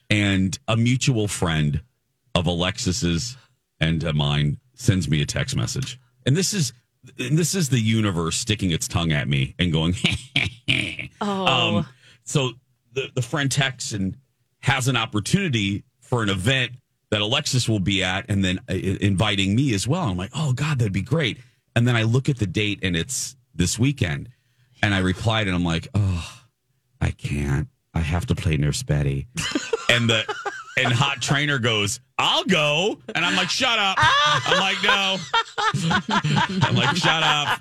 and 0.08 0.58
a 0.68 0.76
mutual 0.76 1.26
friend 1.28 1.80
of 2.34 2.46
Alexis's 2.46 3.36
and 3.80 4.04
uh, 4.04 4.12
mine 4.12 4.58
sends 4.74 5.08
me 5.08 5.22
a 5.22 5.26
text 5.26 5.56
message, 5.56 5.98
and 6.26 6.36
this 6.36 6.52
is 6.54 6.72
this 7.02 7.54
is 7.54 7.68
the 7.68 7.80
universe 7.80 8.36
sticking 8.36 8.70
its 8.70 8.86
tongue 8.86 9.12
at 9.12 9.28
me 9.28 9.54
and 9.58 9.72
going. 9.72 9.94
oh. 11.20 11.46
Um, 11.46 11.86
so 12.24 12.52
the, 12.92 13.10
the 13.14 13.22
friend 13.22 13.50
texts 13.50 13.92
and 13.92 14.16
has 14.60 14.88
an 14.88 14.96
opportunity 14.96 15.84
for 16.00 16.22
an 16.22 16.28
event 16.28 16.72
that 17.10 17.20
Alexis 17.20 17.68
will 17.68 17.80
be 17.80 18.02
at 18.02 18.26
and 18.28 18.44
then 18.44 18.60
uh, 18.68 18.74
inviting 18.74 19.54
me 19.54 19.74
as 19.74 19.88
well. 19.88 20.08
I'm 20.08 20.16
like, 20.16 20.30
oh, 20.34 20.52
God, 20.52 20.78
that'd 20.78 20.92
be 20.92 21.02
great. 21.02 21.38
And 21.74 21.86
then 21.86 21.96
I 21.96 22.02
look 22.02 22.28
at 22.28 22.38
the 22.38 22.46
date 22.46 22.80
and 22.82 22.96
it's 22.96 23.36
this 23.54 23.78
weekend. 23.78 24.28
And 24.82 24.94
I 24.94 24.98
replied 24.98 25.46
and 25.46 25.56
I'm 25.56 25.64
like, 25.64 25.88
oh, 25.94 26.42
I 27.00 27.10
can't. 27.10 27.68
I 27.94 28.00
have 28.00 28.26
to 28.26 28.34
play 28.34 28.56
Nurse 28.56 28.82
Betty. 28.82 29.26
and 29.88 30.08
the 30.08 30.24
and 30.84 30.92
hot 30.92 31.20
trainer 31.22 31.58
goes, 31.58 32.00
I'll 32.18 32.44
go. 32.44 32.98
And 33.14 33.24
I'm 33.24 33.36
like, 33.36 33.50
shut 33.50 33.78
up. 33.78 33.96
I'm 33.98 34.58
like, 34.60 34.82
no. 34.82 35.16
I'm 36.66 36.74
like, 36.76 36.96
shut 36.96 37.22
up. 37.22 37.60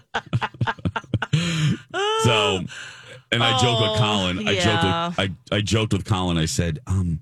so 2.23 2.59
and 3.31 3.43
I 3.43 3.59
joked 3.59 3.81
with 3.81 3.91
Oh, 3.91 3.95
Colin. 3.97 4.47
I 4.47 4.51
yeah. 4.51 4.63
joked 4.63 4.83
with 5.19 5.31
I, 5.51 5.55
I 5.55 5.61
joked 5.61 5.93
with 5.93 6.05
Colin. 6.05 6.37
I 6.37 6.45
said, 6.45 6.79
um, 6.87 7.21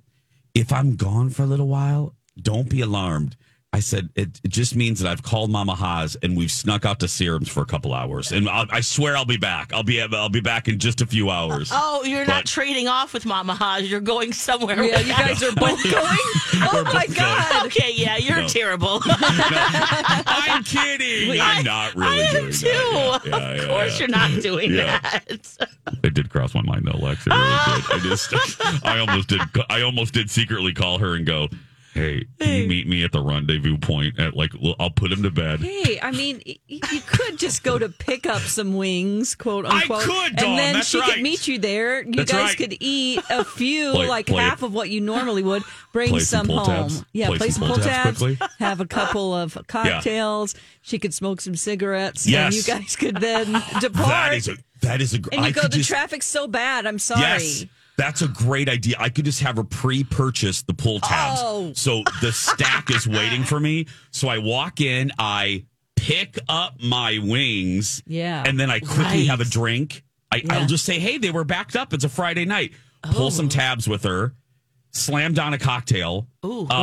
if 0.54 0.72
I'm 0.72 0.96
gone 0.96 1.30
for 1.30 1.44
a 1.44 1.46
little 1.46 1.68
while, 1.68 2.14
don't 2.42 2.70
be 2.70 2.82
alarmed 2.82 3.36
I 3.74 3.82
said, 3.82 4.10
it, 4.16 4.40
it 4.44 4.48
just 4.48 4.76
means 4.78 5.02
that 5.02 5.12
I've 5.12 5.22
called 5.22 5.52
Mama 5.52 5.76
Haas 5.76 6.16
and 6.24 6.38
we've 6.38 6.50
snuck 6.50 6.86
out 6.86 7.02
to 7.02 7.08
serums 7.08 7.50
for 7.50 7.62
a 7.62 7.66
couple 7.66 7.94
hours. 7.94 8.32
And 8.32 8.48
I'll, 8.50 8.66
I 8.72 8.80
swear 8.80 9.16
I'll 9.18 9.26
be 9.26 9.38
back. 9.38 9.72
I'll 9.74 9.84
be 9.84 10.02
I'll 10.02 10.30
be 10.30 10.40
back 10.40 10.68
in 10.70 10.80
just 10.80 11.02
a 11.02 11.06
few 11.06 11.30
hours. 11.30 11.70
Oh, 11.74 12.04
you're 12.06 12.26
not 12.26 12.46
trading 12.46 12.88
off 12.88 13.14
with 13.14 13.26
Mama 13.26 13.54
Haj. 13.54 13.84
You're 13.84 14.00
going 14.00 14.32
somewhere. 14.34 14.82
Yeah, 14.84 15.00
you 15.02 15.14
her. 15.14 15.24
guys 15.28 15.44
are 15.44 15.52
both 15.54 15.84
going. 15.92 15.94
Oh 16.56 16.70
We're 16.74 16.84
my 16.86 16.94
both 17.06 17.06
going. 17.08 17.16
god! 17.18 17.66
Okay, 17.68 17.92
yeah, 17.94 18.16
you're 18.18 18.42
No. 18.42 18.48
terrible. 18.48 19.00
I'm 19.06 20.64
kidding. 20.64 21.40
I'm 21.42 21.64
not 21.66 21.94
really 21.96 22.22
I 22.22 22.24
am 22.24 22.34
doing 22.34 22.52
too. 22.54 22.68
that. 22.68 23.22
Yeah, 23.26 23.30
yeah, 23.38 23.50
of 23.52 23.58
yeah, 23.58 23.68
course, 23.68 23.92
yeah. 23.94 24.00
you're 24.00 24.08
not 24.18 24.42
doing 24.42 24.74
Yeah. 24.74 25.00
that. 25.02 25.70
It 26.04 26.14
did 26.14 26.30
cross 26.30 26.54
my 26.54 26.62
mind 26.62 26.86
though, 26.86 26.98
Lex. 27.00 27.26
It 27.28 27.30
really 27.32 27.42
did. 27.42 27.92
I 27.92 28.00
just, 28.04 28.86
I 28.86 29.00
almost 29.00 29.30
did. 29.30 29.42
I 29.70 29.82
almost 29.82 30.14
did 30.14 30.30
secretly 30.30 30.74
call 30.74 30.98
her 31.00 31.16
and 31.16 31.26
go, 31.26 31.48
"Hey, 31.98 32.26
can 32.40 32.62
you 32.62 32.68
meet 32.68 32.88
me 32.88 33.04
at 33.04 33.12
the 33.12 33.22
rendezvous 33.22 33.78
point 33.78 34.20
at 34.20 34.36
like? 34.36 34.52
I'll 34.80 34.90
put 34.90 35.12
him 35.12 35.24
to 35.24 35.32
bed." 35.32 35.60
Hey, 35.62 36.00
I 36.02 36.12
mean, 36.12 36.42
you 36.68 37.02
could 37.08 37.38
just 37.38 37.64
go 37.64 37.78
to 37.80 37.90
pick 37.90 38.26
up 38.26 38.42
some 38.42 38.76
wings, 38.76 39.36
quote 39.36 39.66
I 39.66 39.82
unquote. 39.82 40.04
could, 40.04 40.36
Dawn, 40.36 40.50
and 40.50 40.60
then 40.76 40.84
she 40.84 41.00
right. 41.00 41.14
could 41.14 41.24
meet 41.24 41.48
you 41.48 41.60
there. 41.60 42.04
You 42.04 42.12
That's 42.14 42.32
guys 42.32 42.42
right. 42.50 42.58
could 42.58 42.78
eat 42.80 43.22
a 43.30 43.44
few, 43.44 43.92
Play- 43.94 44.08
like 44.08 44.26
play- 44.28 44.44
half 44.44 44.64
of 44.64 44.74
what 44.74 44.90
you 44.90 45.02
normally 45.02 45.44
would. 45.44 45.64
Bring 45.94 46.10
play 46.10 46.20
some 46.20 46.48
home. 46.48 46.66
tabs. 46.66 47.04
Yeah, 47.14 47.28
Play 47.28 47.50
some 47.50 47.64
some 47.64 47.68
pull 47.68 47.78
tabs 47.84 48.20
tabs. 48.22 48.56
Have 48.60 48.80
a 48.82 48.86
couple 48.86 49.34
of 49.34 49.58
cocktails. 49.68 50.54
She 50.82 51.00
could 51.00 51.14
smoke 51.14 51.42
some 51.42 51.56
cigarettes. 51.56 52.26
Yes. 52.28 52.46
And 52.46 52.56
you 52.56 52.64
guys 52.64 52.96
could 52.96 53.18
then 53.18 53.52
depart. 53.80 54.08
That 54.08 54.34
is 54.36 54.48
a 54.48 54.58
that 54.82 55.02
is 55.02 55.14
a. 55.14 55.18
and 55.18 55.34
you 55.34 55.40
I 55.42 55.52
go, 55.52 55.62
the 55.64 55.70
just- 55.70 55.90
traffic's 55.90 56.28
so 56.28 56.48
bad. 56.48 56.86
I'm 56.86 57.00
sorry. 57.00 57.22
Yes. 57.22 57.66
That's 57.98 58.22
a 58.22 58.28
great 58.28 58.70
idea. 58.70 58.96
I 59.00 59.10
could 59.10 59.26
just 59.26 59.42
have 59.42 59.56
her 59.58 59.64
pre-purchase 59.64 60.62
the 60.62 60.74
pull 60.74 61.00
tabs. 61.00 61.42
Oh. 61.44 61.72
So 61.74 62.04
the 62.22 62.32
stack 62.32 62.92
is 62.92 63.08
waiting 63.08 63.44
for 63.44 63.60
me. 63.60 63.88
So 64.12 64.28
I 64.28 64.38
walk 64.38 64.82
in, 64.82 65.12
I 65.18 65.66
pick 65.96 66.38
up 66.48 66.76
my 66.82 67.18
wings. 67.22 68.04
Yeah. 68.06 68.44
And 68.46 68.60
then 68.60 68.70
I 68.70 68.80
quickly 68.80 69.04
Right. 69.04 69.28
have 69.30 69.42
a 69.42 69.46
drink. 69.46 70.04
I, 70.32 70.38
Yeah. 70.38 70.60
I'll 70.60 70.68
just 70.68 70.86
say, 70.86 71.00
hey, 71.00 71.18
they 71.18 71.32
were 71.32 71.44
backed 71.44 71.76
up. 71.76 71.92
It's 71.94 72.04
a 72.04 72.10
Friday 72.10 72.46
night. 72.46 72.74
Pull 73.02 73.32
some 73.32 73.46
oh. 73.48 73.50
tabs 73.50 73.88
with 73.88 74.04
her, 74.04 74.34
slam 74.92 75.34
down 75.34 75.54
a 75.54 75.58
cocktail. 75.58 76.28
Ooh, 76.46 76.62
Or 76.64 76.68
two. 76.68 76.74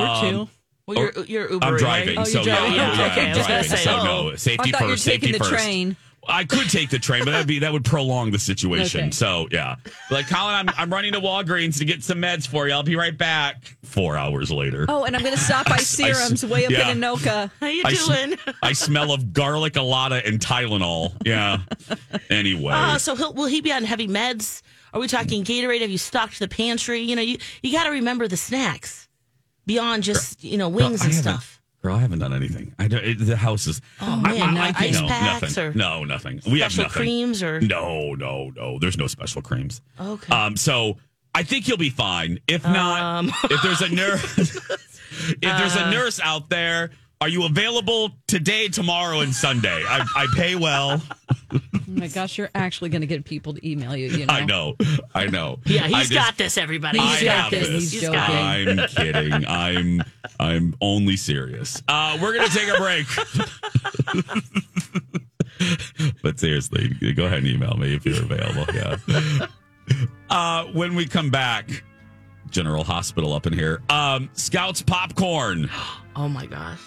Um, 0.41 0.49
well, 0.87 0.99
you're, 0.99 1.25
you're 1.27 1.49
Ubering, 1.49 1.63
I'm 1.65 1.77
driving. 1.77 2.17
right? 2.17 2.27
Oh, 2.27 2.31
so 2.31 2.39
you're 2.43 2.45
driving. 2.55 2.75
yeah, 2.75 2.91
Okay, 2.93 2.99
yeah, 2.99 3.07
okay, 3.13 3.21
I'm 3.23 3.27
I 3.35 3.39
was 3.39 3.47
gonna 3.47 3.63
driving. 3.63 3.71
say, 3.71 3.85
so 3.85 3.97
oh. 4.01 4.05
no, 4.31 4.37
safety 4.37 4.69
I 4.69 4.73
thought 4.73 4.81
you 4.83 4.87
were 4.89 4.93
first. 4.95 5.05
Safety 5.05 5.27
taking 5.29 5.39
the 5.43 5.45
first. 5.45 5.97
Train. 6.27 6.39
I 6.39 6.45
could 6.45 6.69
take 6.71 6.91
the 6.91 6.99
train, 6.99 7.25
but 7.25 7.33
that'd 7.33 7.47
be 7.47 7.59
that 7.61 7.73
would 7.73 7.85
prolong 7.85 8.31
the 8.31 8.39
situation. 8.39 9.01
Okay. 9.03 9.11
So 9.11 9.49
yeah, 9.51 9.77
like 10.11 10.29
Colin, 10.29 10.55
I'm 10.55 10.69
I'm 10.77 10.91
running 10.93 11.13
to 11.13 11.21
Walgreens 11.21 11.79
to 11.79 11.85
get 11.85 12.03
some 12.03 12.19
meds 12.19 12.47
for 12.47 12.67
you. 12.67 12.73
I'll 12.75 12.83
be 12.83 12.97
right 12.97 13.17
back. 13.17 13.77
Four 13.85 14.17
hours 14.17 14.51
later. 14.51 14.87
Oh, 14.89 15.05
and 15.05 15.15
I'm 15.15 15.23
going 15.23 15.35
to 15.37 15.41
stop 15.41 15.67
by 15.67 15.75
I 15.77 15.79
s- 15.79 15.87
Serums 15.87 16.45
way 16.45 16.65
up 16.67 16.73
yeah. 16.73 16.91
in 16.91 16.99
Anoka. 16.99 17.49
How 17.61 17.67
you 17.69 17.85
doing? 17.85 18.37
I 18.61 18.73
smell 18.73 19.13
of 19.13 19.33
garlic 19.33 19.75
alata 19.75 20.27
and 20.27 20.41
Tylenol. 20.41 21.13
Yeah. 21.25 21.59
Anyway, 22.29 22.73
Uh, 22.75 22.99
so 22.99 23.15
he'll, 23.15 23.33
will 23.35 23.47
he 23.47 23.61
be 23.61 23.73
on 23.73 23.85
heavy 23.85 24.09
meds? 24.09 24.63
Are 24.93 25.01
we 25.01 25.07
talking 25.07 25.45
Gatorade? 25.45 25.81
Have 25.83 25.91
you 25.91 25.99
stocked 25.99 26.41
the 26.41 26.49
pantry? 26.49 27.01
You 27.01 27.15
know, 27.15 27.23
you, 27.23 27.39
you 27.63 27.73
got 27.73 27.85
to 27.85 27.91
remember 27.91 28.27
the 28.27 28.37
snacks 28.37 29.09
beyond 29.67 30.03
just, 30.03 30.43
you 30.43 30.59
know, 30.59 30.69
wings 30.69 31.03
I 31.03 31.05
and 31.07 31.15
haven't- 31.15 31.23
stuff. 31.33 31.61
Girl, 31.85 31.97
I 31.97 32.01
haven't 32.01 32.21
done 32.21 32.33
anything. 32.33 32.75
I 32.79 32.89
don't, 32.89 33.05
it, 33.05 33.19
the 33.19 33.37
house 33.37 33.67
is. 33.67 33.83
Oh, 34.01 34.17
man, 34.17 34.55
no 34.55 34.61
ice 34.63 34.99
no, 34.99 35.07
packs 35.07 35.43
nothing. 35.43 35.65
or 35.65 35.75
no, 35.75 36.03
nothing. 36.05 36.41
We 36.51 36.61
have 36.61 36.73
special 36.73 36.85
nothing. 36.89 37.03
creams 37.03 37.43
or- 37.43 37.61
no, 37.61 38.15
no, 38.15 38.51
no. 38.57 38.79
There's 38.79 38.97
no 38.97 39.07
special 39.07 39.43
creams. 39.43 39.83
Okay. 40.01 40.35
Um, 40.35 40.57
so 40.57 40.97
I 41.35 41.43
think 41.43 41.69
you'll 41.69 41.77
be 41.77 41.91
fine. 41.91 42.39
If 42.49 42.65
not, 42.65 43.03
Um. 43.03 43.33
if 43.51 43.61
there's 43.63 43.83
a 43.83 43.91
nurse, 43.91 44.39
if 44.39 45.41
there's 45.43 45.77
a 45.77 45.91
nurse 45.91 46.21
out 46.21 46.49
there, 46.49 46.89
are 47.21 47.29
you 47.29 47.45
available 47.45 48.13
today, 48.29 48.69
tomorrow, 48.69 49.21
and 49.21 49.35
Sunday? 49.35 49.85
I, 49.87 50.07
I 50.17 50.27
pay 50.35 50.57
well. 50.57 51.03
Oh 51.97 52.01
my 52.01 52.09
gosh, 52.09 52.37
you're 52.39 52.51
actually 52.55 52.91
going 52.91 53.03
to 53.03 53.07
get 53.07 53.25
people 53.25 53.55
to 53.55 53.69
email 53.69 53.95
you. 53.97 54.09
You 54.09 54.27
know, 54.27 54.33
I 54.35 54.45
know. 54.45 54.75
I 55.15 55.27
know. 55.27 55.61
yeah, 55.65 55.85
I 55.85 55.89
he's 55.89 56.09
just- 56.09 56.13
got 56.13 56.37
this, 56.37 56.59
everybody. 56.59 56.99
He's 56.99 57.21
He's 57.21 57.29
got 57.29 57.37
have 57.37 57.51
this. 57.53 57.69
this. 57.69 57.93
He's 57.93 58.01
He's 58.03 58.11
got 58.11 58.31
it. 58.61 58.77
joking. 58.77 58.79
I'm 58.81 58.89
kidding. 59.33 59.47
I'm 59.47 60.03
I'm 60.41 60.75
only 60.81 61.17
serious. 61.17 61.83
Uh, 61.89 62.19
we're 62.21 62.35
gonna 62.35 62.49
take 62.49 62.69
a 62.69 62.77
break. 62.79 63.07
but 66.23 66.39
seriously, 66.39 66.89
go 67.15 67.27
ahead 67.27 67.39
and 67.39 67.47
email 67.47 67.75
me 67.77 67.95
if 67.95 68.05
you're 68.05 68.23
available. 68.23 68.67
Yeah. 68.75 68.97
Uh, 70.31 70.65
when 70.73 70.95
we 70.95 71.07
come 71.07 71.31
back, 71.31 71.85
General 72.51 72.83
Hospital 72.85 73.33
up 73.33 73.47
in 73.47 73.53
here. 73.53 73.83
Um, 73.89 74.31
Scouts 74.33 74.83
popcorn. 74.83 75.71
Oh, 76.17 76.29
my 76.29 76.47
gosh. 76.47 76.79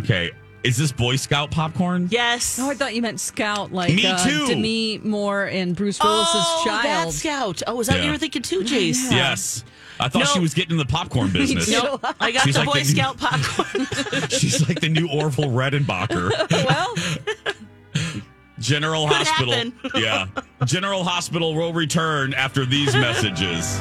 Okay, 0.00 0.32
is 0.66 0.76
this 0.76 0.92
Boy 0.92 1.16
Scout 1.16 1.50
popcorn? 1.50 2.08
Yes. 2.10 2.58
Oh, 2.60 2.70
I 2.70 2.74
thought 2.74 2.94
you 2.94 3.02
meant 3.02 3.20
Scout, 3.20 3.72
like 3.72 3.94
Me 3.94 4.06
uh, 4.06 4.18
too. 4.24 4.46
Demi 4.48 4.98
Moore 4.98 5.44
and 5.44 5.74
Bruce 5.76 6.00
Willis's 6.02 6.34
oh, 6.34 6.62
child. 6.66 6.84
that 7.08 7.12
scout. 7.12 7.62
Oh, 7.66 7.80
is 7.80 7.86
that 7.86 7.94
what 7.94 7.98
Yeah. 8.00 8.06
you 8.06 8.12
were 8.12 8.18
thinking 8.18 8.42
too, 8.42 8.60
Jace? 8.60 9.10
Yes. 9.10 9.64
I 9.98 10.08
thought 10.08 10.20
No. 10.20 10.24
she 10.26 10.40
was 10.40 10.52
getting 10.54 10.72
in 10.72 10.76
the 10.78 10.84
popcorn 10.84 11.30
business. 11.32 11.70
No, 11.70 11.98
I 12.20 12.32
got 12.32 12.42
She's 12.42 12.54
the 12.54 12.60
like 12.60 12.68
Boy 12.68 12.78
the- 12.80 12.84
Scout 12.84 13.16
popcorn. 13.18 13.86
She's 14.30 14.66
like 14.68 14.80
the 14.80 14.88
new 14.88 15.08
Orville 15.08 15.50
Redenbacher. 15.50 16.30
well, 16.66 16.94
General 18.58 19.06
Hospital. 19.06 19.52
happen. 19.54 19.72
yeah. 19.94 20.26
General 20.64 21.04
Hospital 21.04 21.54
will 21.54 21.72
return 21.72 22.34
after 22.34 22.64
these 22.66 22.94
messages. 22.94 23.78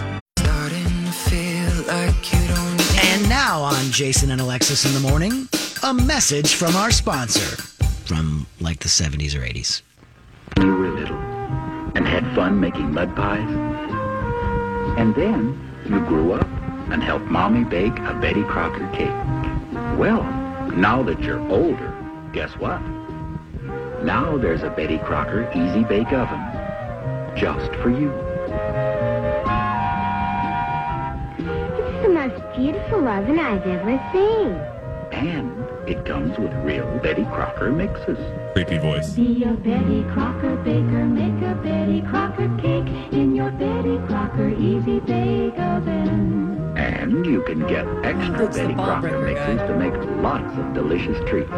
And 1.87 3.29
now 3.29 3.61
on 3.61 3.91
Jason 3.91 4.31
and 4.31 4.41
Alexis 4.41 4.85
in 4.85 4.93
the 4.93 4.99
morning, 5.09 5.47
a 5.83 5.93
message 5.93 6.55
from 6.55 6.75
our 6.75 6.91
sponsor 6.91 7.61
from 8.05 8.45
like 8.59 8.79
the 8.79 8.87
70s 8.87 9.35
or 9.35 9.41
80s. 9.41 9.81
you 10.59 10.75
were 10.75 10.89
little 10.89 11.17
and 11.95 12.07
had 12.07 12.23
fun 12.35 12.59
making 12.59 12.93
mud 12.93 13.15
pies? 13.15 13.49
And 14.97 15.13
then 15.15 15.59
you 15.85 15.99
grew 16.05 16.33
up 16.33 16.47
and 16.91 17.03
helped 17.03 17.25
Mommy 17.25 17.63
bake 17.63 17.97
a 17.99 18.17
Betty 18.21 18.43
Crocker 18.43 18.87
cake. 18.89 19.09
Well, 19.97 20.23
now 20.75 21.03
that 21.03 21.21
you're 21.21 21.41
older, 21.51 21.93
guess 22.33 22.51
what? 22.57 22.81
Now 24.03 24.37
there's 24.37 24.63
a 24.63 24.69
Betty 24.69 24.99
Crocker 24.99 25.49
Easy 25.55 25.83
Bake 25.83 26.11
Oven 26.13 26.39
just 27.35 27.73
for 27.81 27.89
you. 27.89 28.11
It's 31.37 32.03
the 32.05 32.09
most 32.09 32.55
beautiful 32.55 33.07
oven 33.07 33.39
I've 33.39 33.65
ever 33.65 33.99
seen. 34.11 34.75
And 35.11 35.54
it 35.87 36.05
comes 36.05 36.37
with 36.37 36.51
real 36.63 36.87
Betty 36.99 37.23
Crocker 37.25 37.71
mixes. 37.71 38.17
Creepy 38.53 38.77
voice. 38.77 39.11
Be 39.11 39.43
a 39.43 39.53
Betty 39.53 40.03
Crocker 40.13 40.55
baker, 40.57 41.05
make 41.05 41.41
a 41.43 41.55
Betty 41.55 42.01
Crocker 42.01 42.49
cake 42.57 42.87
in 43.13 43.35
your 43.35 43.51
Betty 43.51 43.97
Crocker 44.07 44.49
Easy 44.49 44.99
Bake 44.99 45.57
Oven. 45.59 46.73
And 46.77 47.25
you 47.25 47.43
can 47.43 47.67
get 47.67 47.85
extra 48.03 48.47
Betty 48.47 48.73
Crocker 48.73 49.19
mixes 49.19 49.59
guy. 49.59 49.67
to 49.67 49.77
make 49.77 49.93
lots 50.21 50.57
of 50.57 50.73
delicious 50.73 51.17
treats. 51.29 51.51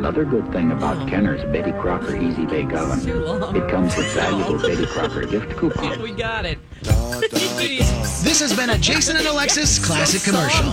Another 0.00 0.24
good 0.24 0.50
thing 0.50 0.72
about 0.72 0.96
oh. 0.96 1.06
Kenner's 1.10 1.44
Betty 1.52 1.72
Crocker 1.72 2.16
Easy 2.16 2.46
Bake 2.46 2.72
Oven, 2.72 3.00
it 3.54 3.70
comes 3.70 3.94
with 3.98 4.10
valuable 4.14 4.58
Betty 4.58 4.86
Crocker 4.86 5.26
gift 5.26 5.50
coupons. 5.58 5.98
Oh, 5.98 6.02
we 6.02 6.12
got 6.12 6.46
it. 6.46 6.58
This 6.80 8.40
has 8.40 8.56
been 8.56 8.70
a 8.70 8.78
Jason 8.78 9.18
and 9.18 9.26
Alexis 9.26 9.78
classic 9.78 10.22
commercial. 10.22 10.70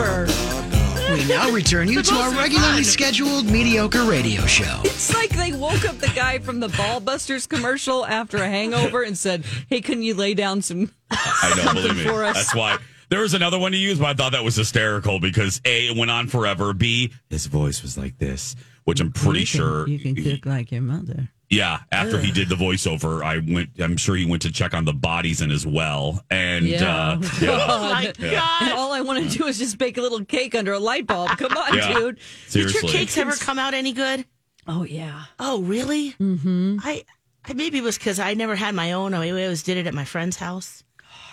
We 1.13 1.25
now 1.25 1.51
return 1.51 1.89
you 1.89 2.01
to 2.03 2.15
our 2.15 2.31
regularly 2.35 2.85
scheduled 2.85 3.47
mediocre 3.47 4.05
radio 4.05 4.45
show. 4.45 4.79
It's 4.85 5.13
like 5.13 5.31
they 5.31 5.51
woke 5.51 5.83
up 5.83 5.97
the 5.97 6.11
guy 6.15 6.39
from 6.39 6.61
the 6.61 6.69
Ballbusters 6.69 7.49
commercial 7.49 8.05
after 8.05 8.37
a 8.37 8.47
hangover 8.47 9.01
and 9.03 9.17
said, 9.17 9.43
"Hey, 9.67 9.81
can 9.81 10.01
you 10.03 10.13
lay 10.13 10.35
down 10.35 10.61
some?" 10.61 10.93
I 11.11 11.49
know, 11.49 11.63
Something 11.63 11.83
believe 11.83 11.97
me. 11.97 12.03
for 12.05 12.23
us. 12.23 12.37
That's 12.37 12.55
why. 12.55 12.77
There 13.09 13.21
was 13.21 13.33
another 13.33 13.57
one 13.59 13.71
to 13.71 13.77
use, 13.77 13.99
but 13.99 14.05
I 14.07 14.13
thought 14.13 14.33
that 14.33 14.43
was 14.43 14.55
hysterical 14.55 15.19
because 15.19 15.61
A, 15.63 15.87
it 15.87 15.97
went 15.97 16.11
on 16.11 16.27
forever. 16.27 16.73
B, 16.73 17.13
his 17.29 17.45
voice 17.45 17.81
was 17.81 17.97
like 17.97 18.17
this, 18.17 18.55
which 18.87 19.01
I'm 19.01 19.11
pretty 19.11 19.43
sure. 19.45 19.85
You 19.87 19.99
can 19.99 20.15
he- 20.15 20.37
cook 20.37 20.45
like 20.45 20.71
your 20.71 20.81
mother. 20.81 21.27
yeah, 21.49 21.79
after 21.91 22.19
he 22.19 22.31
did 22.31 22.47
the 22.49 22.55
voiceover, 22.55 23.21
I 23.21 23.37
went. 23.53 23.69
I'm 23.79 23.97
sure 23.97 24.15
he 24.15 24.25
went 24.25 24.41
to 24.43 24.51
check 24.51 24.73
on 24.73 24.85
the 24.85 24.93
bodies 24.93 25.41
in 25.41 25.51
as 25.51 25.65
well, 25.67 26.23
and 26.31 26.65
Yeah. 26.65 26.85
uh, 26.87 27.21
yeah, 27.41 27.65
Oh 27.69 27.89
my 27.93 28.13
And 28.19 28.31
god! 28.31 28.71
all 28.77 28.93
I 28.93 29.01
want 29.01 29.29
to 29.29 29.37
do 29.37 29.45
is 29.45 29.57
just 29.57 29.77
bake 29.77 29.97
a 29.97 30.01
little 30.01 30.23
cake 30.25 30.55
under 30.55 30.71
a 30.73 30.79
light 30.79 31.05
bulb. 31.05 31.29
Come 31.37 31.55
on, 31.57 31.75
Yeah. 31.77 31.93
dude. 31.93 32.19
Did 32.51 32.73
your 32.73 32.81
cakes 32.83 33.17
ever 33.17 33.33
come 33.33 33.59
out 33.59 33.73
any 33.73 33.91
good? 33.93 34.25
Oh 34.67 34.83
yeah. 34.83 35.23
Oh, 35.39 35.61
really? 35.61 36.11
Mm-hmm. 36.13 36.77
I, 36.83 37.03
I 37.45 37.53
maybe 37.53 37.77
it 37.77 37.83
was 37.83 37.97
because 37.97 38.19
I 38.19 38.33
never 38.35 38.55
had 38.55 38.73
my 38.75 38.93
own. 38.93 39.13
I 39.13 39.29
always 39.29 39.63
did 39.63 39.77
it 39.77 39.87
at 39.87 39.93
my 39.93 40.03
friend's 40.05 40.37
house, 40.37 40.83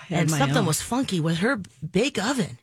had 0.09 0.21
and 0.23 0.31
something 0.31 0.59
own. 0.59 0.67
was 0.67 0.81
funky 0.83 1.19
with 1.21 1.39
her 1.39 1.61
bake 1.91 2.19
oven. 2.25 2.59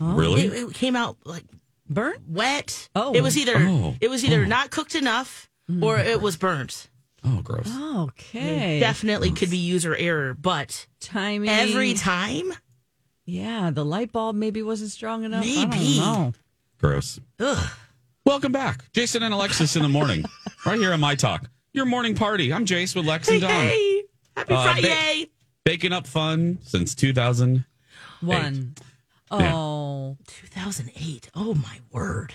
really? 0.00 0.42
It, 0.46 0.52
it 0.70 0.74
came 0.74 0.96
out 0.96 1.16
like 1.24 1.44
Burnt? 1.88 2.20
wet. 2.28 2.88
Oh. 2.94 3.14
it 3.14 3.22
was 3.22 3.36
either 3.38 3.56
Oh. 3.56 3.94
it 4.00 4.08
was 4.10 4.24
either 4.24 4.44
not 4.46 4.70
cooked 4.70 4.94
enough 4.94 5.48
or 5.82 5.98
it 5.98 6.20
was 6.20 6.36
burnt. 6.36 6.88
Oh, 7.24 7.40
gross. 7.42 7.68
Okay. 7.96 8.78
Definitely 8.78 9.32
could 9.32 9.50
be 9.50 9.56
user 9.58 9.96
error, 9.96 10.32
but 10.34 10.86
timing 11.00 11.48
every 11.50 11.94
time. 11.94 12.52
Yeah, 13.24 13.70
the 13.70 13.84
light 13.84 14.12
bulb 14.12 14.36
maybe 14.36 14.62
wasn't 14.62 14.90
strong 14.92 15.24
enough. 15.24 15.44
I 15.44 15.54
don't 15.54 15.70
Maybe. 15.70 15.98
know. 15.98 16.32
Gross. 16.78 17.18
Ugh. 17.40 17.68
Welcome 18.24 18.52
back. 18.52 18.84
Jason 18.92 19.22
and 19.24 19.34
Alexis 19.34 19.74
in 19.74 19.82
the 19.82 19.88
morning. 19.88 20.24
right 20.66 20.78
here 20.78 20.92
on 20.92 21.00
My 21.00 21.16
Talk. 21.16 21.50
Your 21.72 21.86
morning 21.86 22.14
party. 22.14 22.52
I'm 22.52 22.64
Jace 22.64 22.94
with 22.94 23.04
Lex 23.06 23.28
and 23.28 23.40
Dawn. 23.40 23.50
Hey, 23.50 24.02
happy 24.36 24.54
Uh, 24.54 24.64
ba- 24.64 24.72
Friday. 24.72 25.30
Baking 25.64 25.92
up 25.92 26.06
fun 26.06 26.58
since 26.62 26.94
2000. 26.94 27.64
One. 29.28 29.40
Yeah. 29.40 29.54
Oh. 29.54 30.16
2008. 30.26 31.30
Oh 31.34 31.54
my 31.54 31.80
word. 31.90 32.34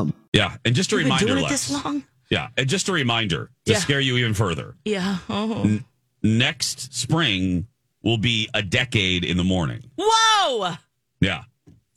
Yeah. 0.33 0.57
And 0.65 0.75
just 0.75 0.91
a 0.91 0.95
been 0.95 1.05
reminder, 1.05 1.25
doing 1.27 1.45
it 1.45 1.49
this 1.49 1.69
long. 1.71 2.03
Yeah. 2.29 2.49
And 2.57 2.69
just 2.69 2.87
a 2.89 2.91
reminder 2.93 3.51
to 3.65 3.73
Yeah. 3.73 3.79
scare 3.79 3.99
you 3.99 4.17
even 4.17 4.33
further. 4.33 4.75
Yeah. 4.85 5.17
Oh. 5.29 5.79
Next 6.23 6.93
spring 6.93 7.67
will 8.03 8.17
be 8.17 8.49
a 8.53 8.61
decade 8.61 9.23
in 9.25 9.37
the 9.37 9.43
morning. 9.43 9.91
Whoa. 9.97 10.75
Yeah. 11.19 11.43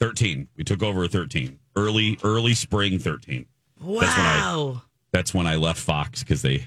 13. 0.00 0.48
We 0.56 0.64
took 0.64 0.82
over 0.82 1.06
13. 1.08 1.58
Early, 1.76 2.18
early 2.24 2.54
spring 2.54 2.98
13. 2.98 3.46
That's 3.80 3.86
when 4.16 4.26
I, 4.26 4.38
Wow. 4.38 4.82
that's 5.12 5.32
when 5.34 5.46
I 5.46 5.56
left 5.56 5.78
Fox 5.80 6.20
because 6.22 6.42
they 6.42 6.66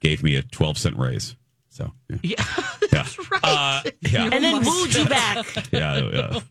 gave 0.00 0.22
me 0.22 0.36
a 0.36 0.42
12 0.42 0.76
cent 0.78 0.96
raise. 0.96 1.36
So, 1.74 1.90
yeah. 2.08 2.18
Yeah. 2.22 2.44
Yeah. 2.92 3.06
right. 3.32 3.40
Uh, 3.42 3.82
yeah. 4.02 4.28
and 4.32 4.44
then 4.44 4.64
wooed 4.64 4.94
you 4.94 5.04
back. 5.06 5.44
yeah, 5.72 5.96
yeah, 6.12 6.40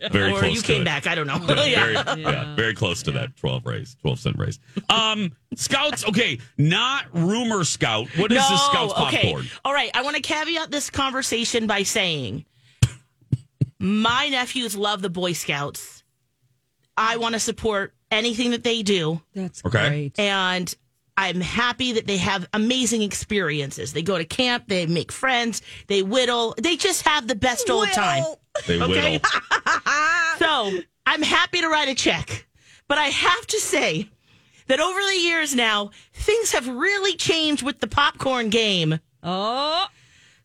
yeah. 0.00 0.08
Very 0.10 0.32
or 0.32 0.38
close 0.38 0.54
you 0.54 0.60
to 0.62 0.66
came 0.66 0.80
it. 0.80 0.84
back. 0.86 1.06
I 1.06 1.14
don't 1.14 1.26
know. 1.26 1.36
Yeah, 1.48 1.64
yeah. 1.66 2.02
very, 2.04 2.22
yeah, 2.22 2.54
very 2.56 2.74
close 2.74 3.02
to 3.02 3.10
that 3.12 3.36
12 3.36 3.66
raise, 3.66 3.94
12 4.00 4.18
cent 4.18 4.38
raise. 4.38 4.58
Um, 4.88 5.32
Scouts, 5.56 6.06
okay, 6.08 6.38
not 6.56 7.04
rumor 7.12 7.64
scout. 7.64 8.08
What 8.16 8.32
is 8.32 8.38
no, 8.38 8.48
the 8.48 8.56
Scouts 8.56 8.92
okay. 8.94 9.22
popcorn? 9.24 9.46
All 9.66 9.74
right. 9.74 9.90
I 9.92 10.00
want 10.02 10.16
to 10.16 10.22
caveat 10.22 10.70
this 10.70 10.88
conversation 10.88 11.66
by 11.66 11.82
saying 11.82 12.46
my 13.78 14.28
nephews 14.30 14.74
love 14.76 15.02
the 15.02 15.10
Boy 15.10 15.32
Scouts. 15.34 16.02
I 16.96 17.18
want 17.18 17.34
to 17.34 17.40
support 17.40 17.92
anything 18.10 18.52
that 18.52 18.64
they 18.64 18.82
do. 18.82 19.20
That's 19.34 19.62
Okay. 19.64 19.88
great. 19.88 20.18
And 20.18 20.74
I'm 21.18 21.40
happy 21.40 21.92
that 21.92 22.06
they 22.06 22.16
have 22.18 22.48
amazing 22.54 23.02
experiences. 23.02 23.92
They 23.92 24.02
go 24.02 24.16
to 24.16 24.24
camp, 24.24 24.64
they 24.68 24.86
make 24.86 25.10
friends, 25.10 25.62
they 25.88 26.02
whittle, 26.02 26.54
they 26.62 26.76
just 26.76 27.02
have 27.08 27.26
the 27.26 27.34
best 27.34 27.68
old 27.68 27.88
time. 27.88 28.22
They 28.68 28.80
Okay. 28.80 29.18
whittle. 29.18 29.30
So 30.38 30.78
I'm 31.04 31.22
happy 31.22 31.60
to 31.60 31.68
write 31.68 31.88
a 31.88 31.94
check. 31.96 32.46
But 32.86 32.98
I 32.98 33.06
have 33.06 33.46
to 33.48 33.58
say 33.58 34.08
that 34.68 34.78
over 34.78 35.00
the 35.00 35.18
years 35.20 35.56
now, 35.56 35.90
things 36.12 36.52
have 36.52 36.68
really 36.68 37.16
changed 37.16 37.64
with 37.64 37.80
the 37.80 37.88
popcorn 37.88 38.48
game. 38.48 39.00
Oh. 39.24 39.86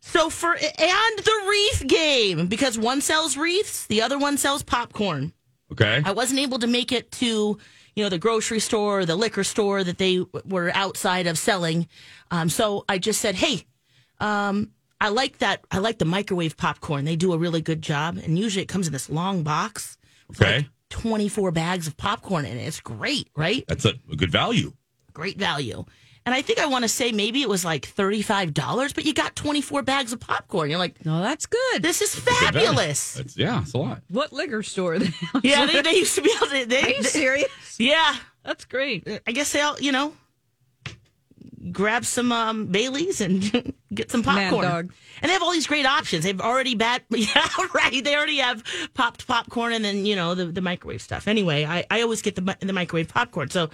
So 0.00 0.28
for 0.28 0.52
and 0.54 1.18
the 1.18 1.44
wreath 1.48 1.86
game, 1.86 2.48
because 2.48 2.76
one 2.76 3.00
sells 3.00 3.36
wreaths, 3.36 3.86
the 3.86 4.02
other 4.02 4.18
one 4.18 4.36
sells 4.38 4.64
popcorn. 4.64 5.32
Okay. 5.72 6.02
I 6.04 6.10
wasn't 6.12 6.40
able 6.40 6.58
to 6.58 6.66
make 6.66 6.90
it 6.92 7.10
to, 7.12 7.58
you 7.96 8.02
know, 8.04 8.08
the 8.10 8.18
grocery 8.18 8.60
store, 8.60 9.04
the 9.04 9.16
liquor 9.16 9.44
store 9.44 9.84
that 9.84 9.98
they 9.98 10.24
were 10.44 10.70
outside 10.74 11.26
of 11.26 11.38
selling. 11.38 11.86
Um, 12.30 12.48
so 12.48 12.84
I 12.88 12.98
just 12.98 13.20
said, 13.20 13.34
hey, 13.36 13.64
um, 14.20 14.70
I 15.00 15.08
like 15.08 15.38
that. 15.38 15.64
I 15.70 15.78
like 15.78 15.98
the 15.98 16.04
microwave 16.04 16.56
popcorn. 16.56 17.04
They 17.04 17.16
do 17.16 17.32
a 17.32 17.38
really 17.38 17.60
good 17.60 17.82
job. 17.82 18.16
And 18.16 18.38
usually 18.38 18.62
it 18.62 18.68
comes 18.68 18.86
in 18.86 18.92
this 18.92 19.10
long 19.10 19.42
box. 19.42 19.96
with 20.28 20.40
Okay. 20.42 20.56
like 20.58 20.66
24 20.90 21.50
bags 21.50 21.86
of 21.86 21.96
popcorn 21.96 22.44
in 22.44 22.56
it. 22.56 22.62
It's 22.66 22.80
great, 22.80 23.28
right? 23.36 23.64
That's 23.68 23.84
a, 23.84 23.94
a 24.10 24.16
good 24.16 24.30
value. 24.30 24.72
Great 25.12 25.38
value. 25.38 25.84
And 26.26 26.34
I 26.34 26.40
think 26.40 26.58
I 26.58 26.66
want 26.66 26.84
to 26.84 26.88
say 26.88 27.12
maybe 27.12 27.42
it 27.42 27.48
was 27.50 27.64
like 27.66 27.82
$35, 27.82 28.94
but 28.94 29.04
you 29.04 29.12
got 29.12 29.36
24 29.36 29.82
bags 29.82 30.12
of 30.14 30.20
popcorn. 30.20 30.70
You're 30.70 30.78
like, 30.78 31.04
No, 31.04 31.20
that's 31.20 31.44
good. 31.44 31.82
this 31.82 32.00
is 32.00 32.14
Good 32.14 32.24
value. 32.24 32.66
fabulous. 32.68 33.14
That's, 33.14 33.36
yeah, 33.36 33.60
it's 33.60 33.74
a 33.74 33.78
lot. 33.78 34.00
What 34.08 34.32
liquor 34.32 34.62
store? 34.62 34.98
They 34.98 35.10
Yeah, 35.42 35.66
they, 35.66 35.82
they 35.82 35.96
used 35.96 36.14
to 36.14 36.22
be 36.22 36.32
able 36.34 36.46
to. 36.46 36.64
They, 36.66 36.82
Are 36.82 36.88
you 36.88 37.02
they- 37.02 37.08
serious? 37.08 37.50
yeah. 37.78 38.16
That's 38.42 38.64
great. 38.64 39.06
I 39.26 39.32
guess 39.32 39.52
they'll, 39.52 39.78
you 39.80 39.92
know, 39.92 40.14
grab 41.72 42.04
some 42.04 42.32
um, 42.32 42.66
Baileys 42.66 43.20
and 43.20 43.72
get 43.94 44.10
some 44.10 44.22
popcorn. 44.22 44.64
Dog. 44.64 44.92
And 45.22 45.28
they 45.28 45.32
have 45.32 45.42
all 45.42 45.52
these 45.52 45.66
great 45.66 45.86
options. 45.86 46.24
They've 46.24 46.40
already 46.40 46.74
bad, 46.74 47.02
yeah, 47.10 47.46
right. 47.74 48.02
They 48.04 48.14
already 48.16 48.38
have 48.38 48.62
popped 48.94 49.26
popcorn 49.26 49.72
and 49.72 49.84
then 49.84 50.04
you 50.06 50.16
know 50.16 50.34
the, 50.34 50.46
the 50.46 50.60
microwave 50.60 51.02
stuff. 51.02 51.26
Anyway, 51.28 51.64
I, 51.64 51.84
I 51.90 52.02
always 52.02 52.22
get 52.22 52.34
the 52.36 52.56
the 52.60 52.72
microwave 52.72 53.08
popcorn. 53.08 53.50
So 53.50 53.70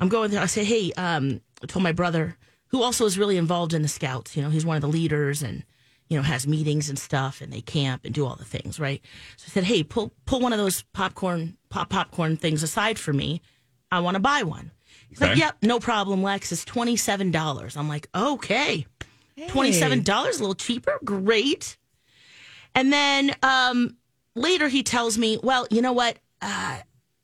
I'm 0.00 0.08
going 0.08 0.30
there. 0.30 0.40
I 0.40 0.46
say, 0.46 0.64
hey, 0.64 0.92
um, 0.96 1.40
I 1.51 1.51
told 1.66 1.82
my 1.82 1.92
brother 1.92 2.36
who 2.72 2.82
also 2.82 3.04
is 3.04 3.18
really 3.18 3.36
involved 3.36 3.74
in 3.74 3.82
the 3.82 3.88
scouts. 3.88 4.36
You 4.36 4.42
know, 4.42 4.50
he's 4.50 4.66
one 4.66 4.76
of 4.76 4.82
the 4.82 4.88
leaders 4.88 5.42
and 5.42 5.62
you 6.08 6.16
know 6.16 6.22
has 6.22 6.46
meetings 6.46 6.88
and 6.88 6.98
stuff, 6.98 7.40
and 7.40 7.52
they 7.52 7.60
camp 7.60 8.04
and 8.04 8.14
do 8.14 8.26
all 8.26 8.36
the 8.36 8.44
things, 8.44 8.80
right? 8.80 9.00
So 9.36 9.44
I 9.48 9.50
said, 9.52 9.64
hey, 9.64 9.82
pull 9.82 10.12
pull 10.24 10.40
one 10.40 10.52
of 10.52 10.58
those 10.58 10.82
popcorn 10.92 11.56
pop 11.68 11.90
popcorn 11.90 12.36
things 12.36 12.62
aside 12.62 12.98
for 12.98 13.12
me. 13.12 13.40
I 13.90 14.00
want 14.00 14.14
to 14.14 14.20
buy 14.20 14.42
one. 14.42 14.72
He's 15.08 15.20
like, 15.20 15.36
yep, 15.36 15.56
no 15.62 15.78
problem, 15.78 16.22
Lex. 16.22 16.50
It's 16.52 16.64
twenty 16.64 16.96
seven 16.96 17.30
dollars. 17.30 17.76
I'm 17.76 17.88
like, 17.88 18.08
okay, 18.14 18.86
twenty 19.48 19.72
seven 19.72 20.02
dollars, 20.02 20.38
a 20.38 20.40
little 20.40 20.54
cheaper, 20.54 20.98
great. 21.04 21.76
And 22.74 22.90
then 22.90 23.36
um, 23.42 23.96
later 24.34 24.68
he 24.68 24.82
tells 24.82 25.18
me, 25.18 25.38
well, 25.42 25.66
you 25.70 25.82
know 25.82 25.92
what? 25.92 26.18
Uh, 26.40 26.78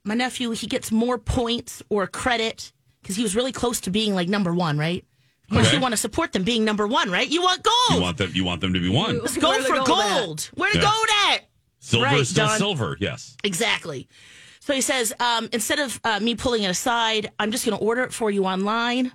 my 0.04 0.14
nephew 0.14 0.50
he 0.50 0.66
gets 0.66 0.92
more 0.92 1.16
points 1.16 1.82
or 1.88 2.06
credit 2.06 2.72
because 3.08 3.16
he 3.16 3.22
was 3.22 3.34
really 3.34 3.52
close 3.52 3.80
to 3.80 3.90
being 3.90 4.14
like 4.14 4.28
number 4.28 4.52
one, 4.52 4.76
right? 4.76 5.02
Of 5.44 5.54
course, 5.54 5.68
Okay. 5.68 5.76
you 5.76 5.80
want 5.82 5.92
to 5.92 5.96
support 5.96 6.32
them 6.32 6.44
being 6.44 6.62
number 6.62 6.86
one, 6.86 7.10
right? 7.10 7.26
You 7.26 7.40
want 7.40 7.62
gold. 7.62 7.96
You 7.98 8.02
want 8.02 8.18
them. 8.18 8.30
You 8.34 8.44
want 8.44 8.60
them 8.60 8.74
to 8.74 8.80
be 8.80 8.90
one. 8.90 9.18
Let's 9.20 9.38
go 9.38 9.50
for 9.62 9.76
gold 9.76 9.88
at? 9.88 10.26
gold. 10.26 10.50
Where 10.54 10.70
the 10.70 10.78
Yeah. 10.80 10.84
gold 10.84 11.06
at? 11.32 11.48
Silver 11.80 12.04
Right, 12.04 12.20
is 12.20 12.28
still 12.28 12.48
Don. 12.48 12.58
silver. 12.58 12.98
Yes. 13.00 13.34
Exactly. 13.44 14.08
So 14.60 14.74
he 14.74 14.82
says, 14.82 15.14
um, 15.20 15.48
instead 15.52 15.78
of 15.78 15.98
uh, 16.04 16.20
me 16.20 16.34
pulling 16.34 16.64
it 16.64 16.68
aside, 16.68 17.30
I'm 17.38 17.50
just 17.50 17.64
going 17.64 17.78
to 17.78 17.82
order 17.82 18.02
it 18.02 18.12
for 18.12 18.30
you 18.30 18.44
online, 18.44 19.10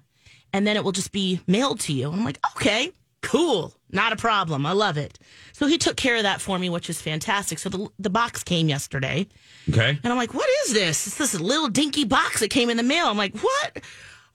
and 0.53 0.65
then 0.65 0.75
it 0.75 0.84
will 0.84 0.91
just 0.91 1.12
be 1.12 1.39
mailed 1.45 1.79
to 1.82 1.93
you. 1.93 2.10
And 2.10 2.19
I'm 2.21 2.25
like, 2.25 2.39
okay, 2.56 2.91
cool, 3.21 3.75
not 3.91 4.12
a 4.12 4.15
problem. 4.15 4.65
I 4.65 4.71
love 4.71 4.97
it. 4.97 5.19
So 5.63 5.67
he 5.69 5.78
took 5.78 5.95
care 5.95 6.17
of 6.17 6.23
that 6.23 6.41
for 6.41 6.60
me, 6.60 6.69
which 6.69 6.89
is 6.89 7.02
fantastic. 7.02 7.58
So 7.58 7.69
the 7.69 7.88
the 7.97 8.10
box 8.10 8.43
came 8.43 8.67
yesterday, 8.67 9.28
Okay. 9.69 9.97
and 10.04 10.12
I'm 10.12 10.17
like, 10.17 10.34
what 10.34 10.49
is 10.65 10.73
this? 10.73 11.08
It's 11.08 11.17
this 11.17 11.39
little 11.39 11.69
dinky 11.69 12.04
box 12.04 12.41
that 12.41 12.49
came 12.49 12.69
in 12.69 12.76
the 12.76 12.84
mail. 12.84 13.08
I'm 13.08 13.15
like, 13.15 13.34
what? 13.38 13.82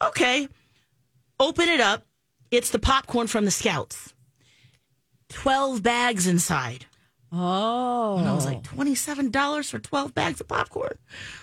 Okay. 0.00 0.48
Open 1.38 1.68
it 1.68 1.82
up. 1.82 2.06
It's 2.50 2.70
the 2.70 2.78
popcorn 2.78 3.26
from 3.26 3.44
the 3.44 3.50
Scouts. 3.50 4.14
12 5.28 5.82
bags 5.82 6.26
inside. 6.26 6.86
Oh. 7.30 8.16
And 8.16 8.26
I 8.26 8.32
was 8.34 8.46
like, 8.46 8.62
$27 8.62 9.68
for 9.70 9.78
12 9.78 10.14
bags 10.14 10.40
of 10.40 10.48
popcorn. 10.48 10.96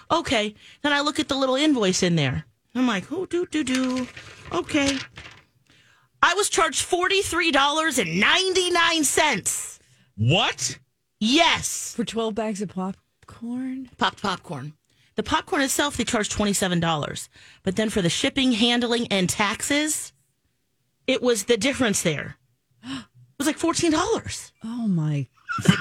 Okay. 0.09 0.55
Then 0.81 0.93
I 0.93 1.01
look 1.01 1.19
at 1.19 1.27
the 1.27 1.35
little 1.35 1.53
invoice 1.55 2.01
in 2.01 2.15
there. 2.15 2.45
I'm 2.73 2.87
like, 2.87 3.11
oh, 3.11 3.27
do, 3.27 3.45
do, 3.45 3.63
do. 3.63 4.07
Okay. 4.51 4.97
I 6.23 6.33
was 6.33 6.49
charged 6.49 6.89
$43.99. 6.89 9.73
What? 10.17 10.79
Yes. 11.19 11.93
for 11.95 12.05
12 12.05 12.35
bags 12.35 12.61
of 12.61 12.69
popcorn? 12.69 13.89
Popped 13.97 14.21
popcorn. 14.21 14.73
The 15.15 15.23
popcorn 15.23 15.61
itself, 15.61 15.95
they 15.97 16.03
charge 16.03 16.29
$27. 16.29 17.29
But 17.63 17.75
then 17.75 17.89
for 17.89 18.01
the 18.01 18.09
shipping, 18.09 18.51
handling, 18.53 19.07
and 19.07 19.29
taxes, 19.29 20.11
it 21.07 21.21
was 21.21 21.45
the 21.45 21.57
difference 21.57 22.01
there. 22.01 22.37
It 22.83 23.03
was 23.37 23.47
like 23.47 23.57
$14. 23.59 24.51
Oh 24.63 24.87
my. 24.87 25.27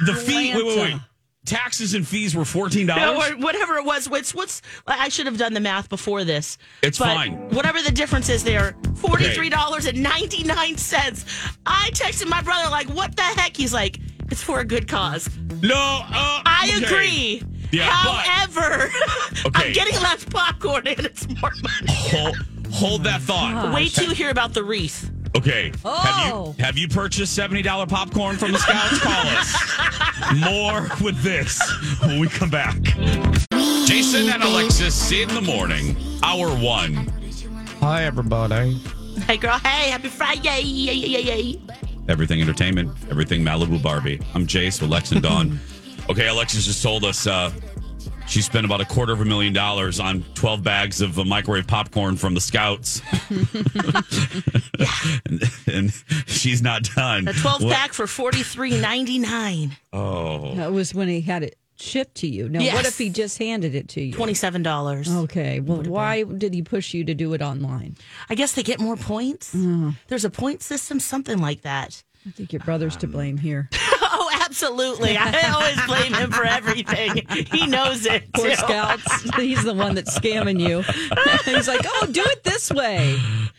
The 0.07 0.15
fee. 0.15 0.55
Wait, 0.55 0.65
wait, 0.67 0.79
wait. 0.79 1.01
Taxes 1.47 1.93
and 1.93 2.09
fees 2.09 2.35
were 2.35 2.47
fourteen 2.47 2.87
dollars. 2.87 3.33
or 3.33 3.37
whatever 3.37 3.75
it 3.77 3.85
was. 3.85 4.09
What's 4.09 4.35
what's? 4.35 4.63
I 4.87 5.11
should 5.11 5.27
have 5.27 5.37
done 5.37 5.53
the 5.53 5.61
math 5.61 5.91
before 5.91 6.25
this. 6.25 6.57
It's 6.83 6.99
but 6.99 7.15
fine. 7.15 7.51
Whatever 7.51 7.83
the 7.83 7.93
difference 7.93 8.31
is, 8.31 8.45
there 8.45 8.75
forty 8.95 9.29
three 9.29 9.51
dollars 9.51 9.85
and 9.85 10.03
ninety 10.03 10.43
nine 10.43 10.79
cents. 10.79 11.27
I 11.67 11.91
texted 11.93 12.29
my 12.31 12.41
brother 12.41 12.71
like, 12.71 12.89
"What 12.89 13.15
the 13.15 13.21
heck?" 13.23 13.55
He's 13.59 13.75
like, 13.75 14.01
"It's 14.31 14.43
for 14.43 14.61
a 14.61 14.65
good 14.65 14.89
cause." 14.89 15.29
No. 15.63 15.75
Uh, 15.75 16.43
I 16.47 16.73
okay. 16.77 16.85
agree. 16.85 17.43
Yeah, 17.73 17.89
but- 18.05 18.25
However, 18.25 18.91
Okay. 19.47 19.67
I'm 19.69 19.73
getting 19.73 19.95
less 20.01 20.25
popcorn 20.25 20.87
and 20.87 21.01
it's 21.01 21.27
more 21.41 21.51
money. 21.63 21.87
Hold, 21.89 22.37
Hold 22.73 23.05
that 23.05 23.21
thought. 23.23 23.75
Wait 23.75 23.93
till 23.93 24.05
you 24.09 24.15
hear 24.15 24.31
about 24.31 24.55
the 24.55 24.63
wreath. 24.63 25.11
Okay. 25.37 25.69
Have 25.69 25.81
Oh. 25.85 26.55
you 26.57 26.65
have 26.65 26.79
you 26.79 26.87
purchased 26.89 27.35
seventy 27.35 27.63
dollar 27.63 27.87
popcorn 27.87 28.37
from 28.37 28.53
the 28.53 28.59
Scouts? 28.59 28.99
Call 29.01 29.27
us. 29.27 29.55
More 30.45 30.89
with 31.05 31.21
this 31.23 31.61
when 32.03 32.21
we 32.21 32.29
come 32.29 32.51
back. 32.51 32.77
Jason 33.87 34.29
and 34.31 34.43
Alexis 34.43 34.95
see 34.95 35.23
it 35.23 35.29
in 35.29 35.35
the 35.35 35.41
morning, 35.41 35.97
hour 36.23 36.49
one. 36.51 36.95
Hi 37.81 38.05
everybody. 38.05 38.75
Hey, 39.27 39.37
girl. 39.37 39.59
Hey, 39.59 39.91
happy 39.91 40.09
Friday. 40.09 41.61
Everything 42.09 42.41
entertainment, 42.43 42.91
everything 43.11 43.43
Malibu 43.43 43.83
Barbie. 43.83 44.21
I'm 44.35 44.47
Jace 44.47 44.81
with 44.81 44.91
Lex 44.91 45.13
and 45.13 45.23
Dawn. 45.23 45.59
okay, 46.11 46.29
Alexis 46.29 46.67
just 46.67 46.83
told 46.83 47.03
us 47.05 47.27
uh, 47.27 47.51
she 48.27 48.43
spent 48.43 48.67
about 48.67 48.81
a 48.83 48.85
quarter 48.85 49.13
of 49.15 49.21
a 49.23 49.25
million 49.25 49.53
dollars 49.55 50.01
on 50.01 50.23
12 50.35 50.63
bags 50.63 51.01
of 51.01 51.19
uh, 51.19 51.25
microwave 51.25 51.67
popcorn 51.67 52.17
from 52.17 52.35
the 52.35 52.41
Scouts. 52.41 53.01
and, 55.27 55.43
and 55.67 55.93
she's 56.27 56.61
not 56.63 56.83
done. 56.95 57.27
A 57.29 57.33
12 57.33 57.63
What- 57.65 57.75
pack 57.75 57.93
for 57.95 58.07
forty 58.07 58.43
three 58.43 58.79
ninety 58.81 59.19
nine. 59.19 59.77
Oh. 59.93 60.55
That 60.57 60.73
was 60.73 60.95
when 60.95 61.09
he 61.09 61.21
had 61.23 61.43
it 61.43 61.57
shipped 61.77 62.17
to 62.17 62.27
you. 62.27 62.49
Now, 62.49 62.61
what 62.75 62.87
if 62.87 62.99
he 62.99 63.11
just 63.11 63.39
handed 63.39 63.75
it 63.75 63.89
to 63.91 64.03
you? 64.03 64.15
$27. 64.15 65.23
Okay. 65.25 65.61
Well, 65.61 65.83
why 65.83 66.23
did 66.25 66.55
he 66.55 66.63
push 66.63 66.95
you 66.95 67.05
to 67.05 67.15
do 67.15 67.35
it 67.35 67.43
online? 67.43 67.97
I 68.29 68.35
guess 68.35 68.53
they 68.53 68.63
get 68.63 68.81
more 68.81 68.97
points. 68.97 69.55
Mm. 69.55 69.97
There's 70.09 70.25
a 70.25 70.31
point 70.31 70.63
system, 70.63 71.01
something 71.01 71.39
like 71.39 71.63
that. 71.63 72.03
I 72.27 72.31
think 72.31 72.53
your 72.53 72.61
brother's 72.61 72.97
to 72.99 73.07
blame 73.07 73.37
here. 73.37 73.69
Oh, 74.17 74.31
absolutely. 74.45 75.17
I 75.17 75.51
always 75.53 75.87
blame 75.87 76.15
him 76.15 76.31
for 76.31 76.45
everything. 76.45 77.27
He 77.51 77.67
knows 77.67 78.07
it. 78.07 78.33
Poor 78.33 78.51
too. 78.51 78.55
Scouts. 78.55 79.37
He's 79.37 79.65
the 79.65 79.75
one 79.75 79.97
that's 79.97 80.17
scamming 80.17 80.61
you. 80.61 80.83
He's 81.53 81.67
like, 81.67 81.81
oh, 81.85 82.07
do 82.09 82.23
it 82.25 82.45
this 82.45 82.71
way. 82.71 83.19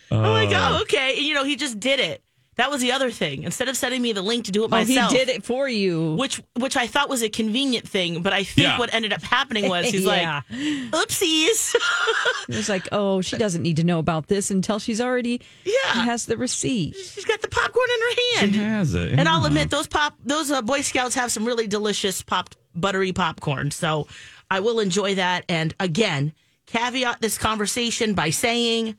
I'm 0.10 0.22
like, 0.22 0.52
oh, 0.54 0.80
okay. 0.84 1.20
You 1.20 1.34
know, 1.34 1.44
he 1.44 1.58
just 1.58 1.78
did 1.78 2.00
it. 2.00 2.24
That 2.58 2.72
was 2.72 2.80
the 2.82 2.94
other 2.94 3.12
thing. 3.12 3.44
Instead 3.44 3.68
of 3.68 3.76
sending 3.76 4.02
me 4.02 4.14
the 4.14 4.22
link 4.22 4.46
to 4.46 4.52
do 4.52 4.64
it 4.64 4.70
Oh, 4.72 4.78
he 4.84 4.96
did 5.10 5.28
it 5.28 5.44
for 5.44 5.68
you. 5.68 6.16
which 6.16 6.42
which 6.54 6.78
I 6.78 6.88
thought 6.88 7.10
was 7.10 7.22
a 7.22 7.30
convenient 7.30 7.88
thing, 7.88 8.22
but 8.22 8.32
I 8.32 8.44
think 8.46 8.68
Yeah. 8.68 8.80
what 8.80 8.94
ended 8.94 9.12
up 9.12 9.22
happening 9.22 9.68
was 9.68 9.88
he's 9.90 10.04
Yeah. 10.06 10.42
like, 10.50 10.58
oopsies. 10.92 11.76
It 12.48 12.56
was 12.56 12.70
like, 12.70 12.88
oh, 12.92 13.20
she 13.22 13.38
doesn't 13.46 13.62
need 13.62 13.76
to 13.78 13.84
know 13.84 14.00
about 14.00 14.28
this 14.28 14.52
until 14.52 14.80
she's 14.80 15.02
already 15.02 15.42
Yeah. 15.66 16.04
has 16.06 16.26
the 16.28 16.38
receipt. 16.38 16.96
She's 16.96 17.26
got 17.26 17.42
the 17.42 17.50
popcorn 17.50 17.90
in 17.94 18.00
her 18.02 18.40
hand. 18.40 18.54
She 18.56 18.60
has 18.62 18.94
it. 18.94 19.20
And 19.20 19.28
I'll 19.28 19.46
admit 19.46 19.70
those 19.70 19.88
pop 19.88 20.16
those 20.24 20.50
uh, 20.52 20.62
Boy 20.62 20.82
Scouts 20.82 21.16
have 21.16 21.32
some 21.32 21.46
really 21.46 21.68
delicious 21.68 22.22
popped 22.22 22.56
buttery 22.74 23.12
popcorn. 23.12 23.72
So 23.72 24.08
I 24.50 24.62
will 24.62 24.80
enjoy 24.80 25.16
that. 25.16 25.44
And 25.50 25.76
again, 25.80 26.34
caveat 26.68 27.20
this 27.20 27.38
conversation 27.38 28.14
by 28.14 28.30
saying 28.30 28.96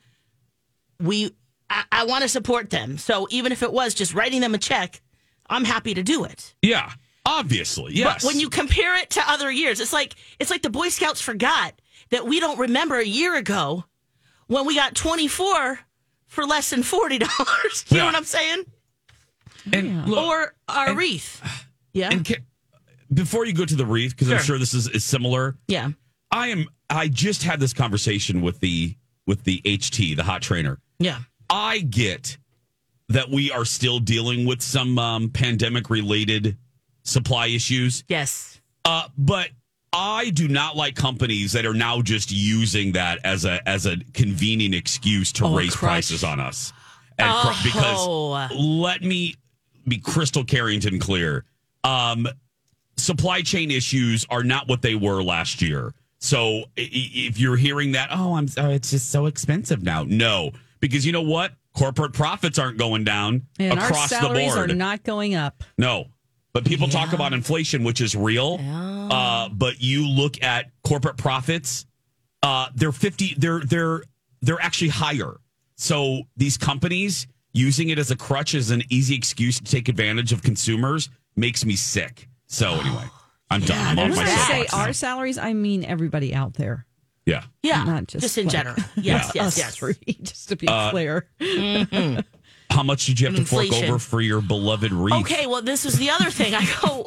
we 0.99 1.31
I, 1.69 1.83
I 1.91 2.05
want 2.05 2.21
to 2.23 2.29
support 2.29 2.69
them. 2.69 2.97
So 2.97 3.27
even 3.29 3.51
if 3.51 3.63
it 3.63 3.71
was 3.73 3.93
just 3.93 4.13
writing 4.13 4.41
them 4.41 4.53
a 4.53 4.57
check, 4.57 5.01
I'm 5.49 5.63
happy 5.65 5.93
to 5.93 6.03
do 6.03 6.23
it. 6.25 6.53
Yeah, 6.61 6.91
obviously. 7.25 7.93
Yes. 7.93 8.23
But 8.23 8.27
when 8.29 8.39
you 8.39 8.49
compare 8.49 8.95
it 8.97 9.09
to 9.11 9.21
other 9.31 9.51
years, 9.51 9.79
it's 9.79 9.93
like 9.93 10.15
it's 10.39 10.49
like 10.49 10.61
the 10.61 10.69
Boy 10.69 10.89
Scouts 10.89 11.21
forgot 11.21 11.73
that 12.09 12.25
we 12.25 12.39
don't 12.39 12.59
remember 12.59 12.95
a 12.97 13.05
year 13.05 13.35
ago 13.35 13.83
when 14.47 14.65
we 14.65 14.75
got 14.75 14.95
24 14.95 15.79
for 16.27 16.45
less 16.45 16.69
than 16.69 16.81
$40. 16.81 17.11
you 17.91 17.97
Yeah. 17.97 17.97
know 17.99 18.05
what 18.05 18.15
I'm 18.15 18.23
saying? 18.23 18.63
and 19.73 20.07
look, 20.07 20.25
or 20.25 20.53
our 20.67 20.89
and- 20.89 20.97
wreath. 20.97 21.41
Yeah. 21.93 22.09
and 22.11 22.23
ca- 22.27 22.35
before 23.11 23.45
you 23.47 23.53
go 23.53 23.65
to 23.65 23.75
the 23.75 23.85
wreath, 23.85 24.11
because 24.11 24.29
I'm 24.29 24.37
Sure. 24.37 24.43
sure 24.45 24.57
this 24.59 24.75
is, 24.75 24.87
is 24.87 25.03
similar. 25.03 25.55
yeah. 25.67 25.89
I 26.29 26.49
am. 26.49 26.67
I 26.89 27.07
just 27.07 27.41
had 27.41 27.59
this 27.59 27.73
conversation 27.73 28.41
with 28.41 28.59
the 28.59 28.95
with 29.25 29.45
the 29.45 29.61
HT, 29.65 30.15
the 30.15 30.23
hot 30.23 30.41
trainer. 30.43 30.77
Yeah. 30.99 31.19
I 31.49 31.79
get 31.79 32.37
that 33.09 33.29
we 33.29 33.51
are 33.51 33.65
still 33.65 33.99
dealing 33.99 34.45
with 34.45 34.61
some 34.61 34.99
um, 34.99 35.29
pandemic 35.29 35.89
related 35.89 36.57
supply 37.03 37.47
issues, 37.47 38.03
Yes. 38.09 38.59
uh, 38.85 39.07
but 39.17 39.49
I 39.93 40.29
do 40.31 40.49
not 40.49 40.75
like 40.75 40.95
companies 40.95 41.53
that 41.53 41.65
are 41.65 41.73
now 41.73 42.01
just 42.01 42.31
using 42.31 42.91
that 42.93 43.19
as 43.23 43.45
a 43.45 43.65
as 43.67 43.85
a 43.85 43.95
convenient 44.13 44.75
excuse 44.75 45.31
to 45.33 45.45
Oh, 45.45 45.55
raise 45.55 45.73
crutch. 45.75 45.89
prices 45.89 46.23
on 46.25 46.39
us. 46.41 46.73
And 47.17 47.31
cr- 47.31 47.47
Oh. 47.49 48.47
because 48.49 48.51
let 48.59 49.01
me 49.01 49.35
be 49.87 49.97
crystal 49.99 50.43
Carrington 50.43 50.99
clear. 50.99 51.45
Um, 51.85 52.27
supply 52.97 53.41
chain 53.41 53.71
issues 53.71 54.25
are 54.29 54.43
not 54.43 54.67
what 54.67 54.81
they 54.81 54.95
were 54.95 55.23
last 55.23 55.61
year. 55.61 55.93
So 56.19 56.65
if 56.75 57.39
you're 57.39 57.55
hearing 57.55 57.93
that, 57.93 58.09
oh, 58.11 58.35
I'm 58.35 58.49
sorry, 58.49 58.73
it's 58.73 58.89
just 58.91 59.09
so 59.11 59.27
expensive 59.27 59.81
now. 59.83 60.03
No, 60.03 60.51
because 60.79 61.05
you 61.05 61.11
know 61.11 61.21
what? 61.21 61.53
Corporate 61.75 62.13
profits 62.13 62.57
aren't 62.57 62.77
going 62.77 63.03
down 63.03 63.45
And 63.59 63.79
our 63.79 63.85
across 63.85 64.09
the 64.09 64.15
salaries 64.19 64.53
board. 64.55 64.71
are 64.71 64.75
not 64.75 65.03
going 65.03 65.35
up. 65.35 65.63
No. 65.77 66.05
But 66.53 66.65
people 66.65 66.87
talk 66.87 67.13
about 67.13 67.33
inflation, 67.33 67.83
which 67.83 68.01
is 68.01 68.15
real. 68.15 68.59
Uh, 69.11 69.49
but 69.49 69.79
you 69.79 70.07
look 70.07 70.41
at 70.41 70.71
corporate 70.83 71.17
profits, 71.17 71.85
uh, 72.41 72.69
they're 72.73 72.91
fifty. 72.91 73.35
They're 73.37 73.59
they're 73.59 74.03
they're 74.41 74.59
actually 74.61 74.89
higher. 74.89 75.35
So 75.75 76.23
these 76.35 76.57
companies 76.57 77.27
using 77.53 77.89
it 77.89 77.99
as 77.99 78.09
a 78.09 78.15
crutch 78.15 78.55
as 78.55 78.71
an 78.71 78.81
easy 78.89 79.15
excuse 79.15 79.59
to 79.59 79.63
take 79.65 79.87
advantage 79.87 80.31
of 80.33 80.41
consumers 80.41 81.09
makes 81.35 81.63
me 81.63 81.75
sick. 81.75 82.27
So 82.47 82.71
anyway, 82.73 83.03
I'm 83.51 83.61
done. 83.61 83.77
I'm 83.77 83.99
off 84.11 84.17
When 84.17 84.25
my 84.25 84.31
I 84.31 84.35
say 84.47 84.65
our 84.73 84.93
salaries, 84.93 85.37
I 85.37 85.53
mean 85.53 85.85
everybody 85.85 86.33
out 86.33 86.55
there. 86.55 86.87
Yeah. 87.27 87.43
Yeah. 87.61 87.83
Not 87.83 88.07
just 88.07 88.21
just 88.23 88.37
in 88.37 88.45
like- 88.45 88.51
general. 88.53 88.75
Yes, 88.95 89.31
Yeah. 89.35 89.43
yes, 89.43 89.57
yes. 89.57 89.75
three, 89.75 89.95
just 90.23 90.49
to 90.49 90.55
be 90.55 90.67
Uh, 90.67 90.89
clear. 90.91 91.27
How 92.69 92.83
much 92.83 93.05
did 93.05 93.19
you 93.19 93.27
have 93.27 93.35
to 93.35 93.45
fork 93.45 93.71
over 93.73 93.99
for 93.99 94.21
your 94.21 94.41
beloved 94.41 94.91
wreath? 94.93 95.13
Okay, 95.21 95.45
well, 95.47 95.61
this 95.61 95.83
was 95.85 95.97
the 95.99 96.09
other 96.09 96.29
thing. 96.31 96.53
I 96.55 96.65
go 96.81 97.05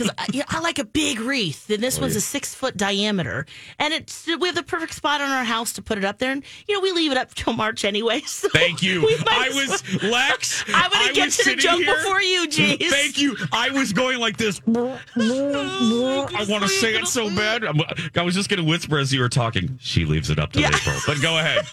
because 0.00 0.14
I, 0.18 0.26
yeah, 0.32 0.44
I 0.48 0.60
like 0.60 0.78
a 0.78 0.84
big 0.84 1.20
wreath, 1.20 1.68
and 1.70 1.82
this 1.82 1.98
Oh, 1.98 2.02
one's 2.02 2.16
a 2.16 2.20
six 2.20 2.54
foot 2.54 2.76
diameter, 2.76 3.46
and 3.78 3.92
it's 3.92 4.26
we 4.26 4.48
have 4.48 4.54
the 4.54 4.62
perfect 4.62 4.94
spot 4.94 5.20
on 5.20 5.30
our 5.30 5.44
house 5.44 5.72
to 5.74 5.82
put 5.82 5.98
it 5.98 6.04
up 6.04 6.18
there, 6.18 6.32
and 6.32 6.42
you 6.66 6.74
know 6.74 6.80
we 6.80 6.92
leave 6.92 7.12
it 7.12 7.18
up 7.18 7.34
till 7.34 7.52
March 7.52 7.84
anyway. 7.84 8.22
So 8.30 8.48
Thank 8.48 8.82
you. 8.82 9.06
I 9.28 9.48
as 9.50 9.54
was 9.70 10.02
well- 10.02 10.10
Lex. 10.12 10.64
I'm 10.68 10.90
gonna 10.90 11.04
I 11.04 11.12
get 11.12 11.30
to 11.32 11.44
the 11.50 11.56
joke 11.56 11.80
here- 11.80 11.94
before 11.96 12.22
you, 12.22 12.48
Jace. 12.48 12.88
Thank 12.88 13.18
you. 13.20 13.36
I 13.52 13.70
was 13.70 13.92
going 13.92 14.18
like 14.18 14.36
this. 14.36 14.60
Oh, 14.68 14.98
I 15.16 16.46
want 16.48 16.62
to 16.62 16.68
say 16.68 16.94
it 16.94 17.06
so 17.06 17.28
bad. 17.34 17.64
I'm, 17.64 17.80
I 18.16 18.22
was 18.22 18.34
just 18.34 18.48
going 18.48 18.62
to 18.62 18.68
whisper 18.68 18.98
as 18.98 19.12
you 19.12 19.20
were 19.20 19.28
talking. 19.28 19.78
She 19.80 20.04
leaves 20.04 20.30
it 20.30 20.38
up 20.38 20.52
to 20.52 20.60
Yeah. 20.60 20.68
April, 20.74 20.96
but 21.06 21.20
go 21.20 21.38
ahead. 21.38 21.64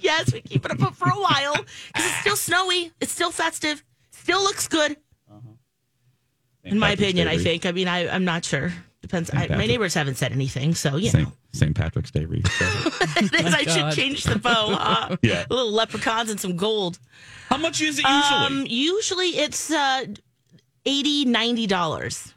Yes, 0.00 0.32
we 0.32 0.40
keep 0.40 0.64
it 0.64 0.70
up 0.82 0.94
for 0.94 1.08
a 1.08 1.12
while 1.20 1.54
because 1.54 2.06
it's 2.06 2.20
still 2.20 2.36
snowy, 2.36 2.92
it's 3.00 3.12
still 3.12 3.30
festive, 3.30 3.82
still 4.10 4.42
looks 4.42 4.66
good. 4.68 4.96
In 6.64 6.78
my 6.78 6.90
Patrick's 6.90 7.02
opinion, 7.10 7.26
Day 7.26 7.32
I 7.32 7.34
wreath. 7.36 7.44
think. 7.44 7.66
I 7.66 7.72
mean, 7.72 7.88
I, 7.88 8.08
I'm 8.08 8.24
not 8.24 8.44
sure. 8.44 8.72
Depends. 9.02 9.30
I, 9.30 9.34
my 9.34 9.46
Patrick. 9.46 9.68
neighbors 9.68 9.94
haven't 9.94 10.16
said 10.16 10.32
anything, 10.32 10.74
so 10.74 10.96
you 10.96 11.08
St. 11.10 11.24
know. 11.26 11.32
St. 11.52 11.74
Patrick's 11.74 12.10
Day 12.10 12.26
wreath. 12.26 12.46
I 12.60 13.64
God. 13.64 13.70
should 13.70 13.92
change 14.00 14.24
the 14.24 14.38
bow. 14.38 14.74
Huh? 14.78 15.16
Yeah. 15.22 15.46
little 15.48 15.72
leprechauns 15.72 16.30
and 16.30 16.38
some 16.38 16.56
gold. 16.56 16.98
How 17.48 17.56
much 17.56 17.80
is 17.80 17.98
it 17.98 18.04
usually? 18.06 18.46
Um, 18.60 18.66
usually 18.68 19.28
it's 19.38 19.70
uh, 19.70 20.04
80 20.84 21.66
dollars. 21.66 22.34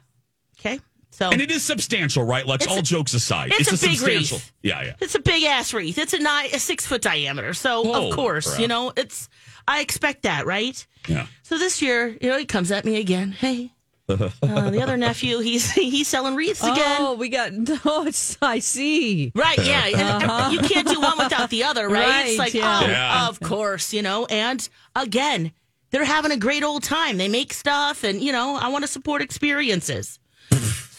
Okay, 0.58 0.80
so 1.10 1.28
and 1.30 1.40
it 1.42 1.50
is 1.50 1.62
substantial, 1.62 2.24
right? 2.24 2.46
Lex, 2.46 2.64
It's 2.64 2.72
all 2.72 2.78
a- 2.78 2.82
jokes 2.82 3.12
aside. 3.14 3.52
it's 3.52 3.68
a 3.68 3.72
big 3.72 3.96
substantial. 3.98 4.38
wreath. 4.38 4.52
Yeah, 4.62 4.82
yeah. 4.82 4.94
it's 5.00 5.14
a 5.14 5.20
big 5.20 5.42
ass 5.44 5.74
wreath. 5.74 5.98
It's 5.98 6.14
a 6.14 6.18
nine, 6.18 6.48
a 6.52 6.58
six 6.58 6.86
foot 6.86 7.02
diameter. 7.02 7.52
So 7.52 7.82
Whoa, 7.82 8.08
of 8.08 8.14
course, 8.14 8.48
crap. 8.48 8.60
you 8.60 8.68
know, 8.68 8.92
it's. 8.96 9.28
I 9.68 9.80
expect 9.80 10.22
that, 10.22 10.46
right? 10.46 10.86
Yeah. 11.08 11.26
So 11.42 11.58
this 11.58 11.80
year, 11.82 12.08
you 12.20 12.28
know, 12.30 12.38
he 12.38 12.44
comes 12.46 12.70
at 12.72 12.84
me 12.84 12.96
again. 12.98 13.32
Hey, 13.32 13.72
uh, 14.08 14.70
the 14.70 14.82
other 14.82 14.96
nephew, 14.96 15.38
he's 15.38 15.70
he's 15.72 16.06
selling 16.08 16.34
wreaths 16.36 16.62
again. 16.62 16.96
Oh, 17.00 17.14
we 17.14 17.28
got. 17.28 17.52
Oh, 17.86 18.06
it's, 18.06 18.36
I 18.42 18.58
see. 18.58 19.32
Right, 19.34 19.58
yeah. 19.64 19.86
And 19.86 20.52
You 20.52 20.58
can't 20.60 20.86
do 20.86 21.00
one 21.00 21.16
without 21.18 21.48
the 21.50 21.64
other, 21.64 21.88
right? 21.88 22.26
it's 22.28 22.38
like, 22.38 22.54
yeah. 22.54 22.80
oh, 22.82 22.86
Yeah. 22.86 23.28
of 23.28 23.40
course, 23.40 23.92
you 23.94 24.02
know. 24.02 24.26
And 24.26 24.66
again, 24.94 25.52
they're 25.90 26.04
having 26.04 26.32
a 26.32 26.36
great 26.36 26.62
old 26.62 26.82
time. 26.82 27.16
They 27.16 27.28
make 27.28 27.52
stuff, 27.54 28.04
and 28.04 28.20
you 28.20 28.32
know, 28.32 28.56
I 28.56 28.68
want 28.68 28.84
to 28.84 28.88
support 28.88 29.22
experiences. 29.22 30.18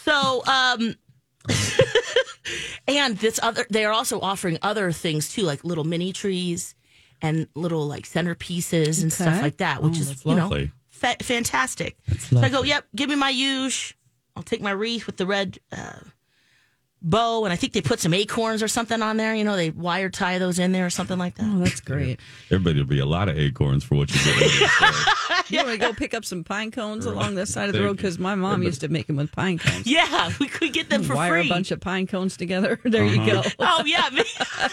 so, 0.04 0.42
um, 0.46 0.96
and 2.88 3.16
this 3.18 3.38
other, 3.42 3.66
they 3.70 3.84
are 3.84 3.92
also 3.92 4.20
offering 4.20 4.58
other 4.62 4.92
things 4.92 5.28
too, 5.32 5.42
like 5.42 5.64
little 5.64 5.84
mini 5.84 6.12
trees 6.12 6.74
and 7.22 7.48
little 7.54 7.86
like 7.86 8.04
centerpieces 8.04 9.02
and 9.02 9.12
stuff 9.12 9.40
like 9.42 9.58
that, 9.58 9.82
which 9.82 9.94
Oh, 9.96 10.00
is 10.00 10.08
that's 10.08 10.24
you 10.24 10.34
know 10.34 10.42
lovely. 10.48 10.72
Fa- 10.96 11.16
fantastic. 11.22 11.96
So 12.18 12.38
I 12.40 12.48
go, 12.48 12.62
yep, 12.62 12.84
give 12.94 13.08
me 13.10 13.16
my 13.16 13.30
huge. 13.30 13.96
I'll 14.34 14.42
take 14.42 14.60
my 14.60 14.70
wreath 14.72 15.06
with 15.06 15.16
the 15.16 15.26
red 15.26 15.58
uh, 15.72 16.00
bow, 17.00 17.44
and 17.44 17.52
I 17.52 17.56
think 17.56 17.72
they 17.72 17.80
put 17.80 18.00
some 18.00 18.12
acorns 18.12 18.62
or 18.62 18.68
something 18.68 19.00
on 19.00 19.16
there. 19.16 19.34
You 19.34 19.44
know, 19.44 19.56
they 19.56 19.70
wire 19.70 20.10
tie 20.10 20.38
those 20.38 20.58
in 20.58 20.72
there 20.72 20.84
or 20.84 20.90
something 20.90 21.18
like 21.18 21.36
that. 21.36 21.44
Oh, 21.46 21.58
that's 21.58 21.80
great. 21.80 22.20
Everybody 22.50 22.80
will 22.80 22.86
be 22.88 22.98
a 22.98 23.06
lot 23.06 23.28
of 23.28 23.38
acorns 23.38 23.84
for 23.84 23.94
what 23.94 24.10
you 24.14 24.20
get. 24.24 25.50
You 25.50 25.58
want 25.58 25.70
to 25.70 25.78
go 25.78 25.92
pick 25.92 26.12
up 26.14 26.24
some 26.24 26.44
pine 26.44 26.70
cones 26.70 27.06
along 27.06 27.34
this 27.36 27.52
side 27.52 27.68
of 27.68 27.74
the 27.74 27.82
road 27.82 27.96
because 27.96 28.18
my 28.18 28.34
mom 28.34 28.62
used 28.62 28.80
to 28.80 28.88
make 28.88 29.06
them 29.06 29.16
with 29.16 29.32
pine 29.32 29.58
cones. 29.58 29.86
Yeah, 29.96 30.30
we 30.40 30.48
could 30.48 30.72
get 30.72 30.90
them 30.90 31.02
for 31.02 31.14
Wire 31.14 31.30
free. 31.40 31.46
a 31.46 31.48
bunch 31.48 31.70
of 31.70 31.80
pine 31.80 32.06
cones 32.06 32.36
together. 32.36 32.80
There 32.84 33.04
you 33.04 33.24
go. 33.24 33.42
oh 33.58 33.82
yeah, 33.86 34.08
there 34.10 34.24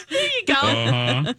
you 0.10 0.46
go. 0.46 0.54
uh-huh. 0.54 1.34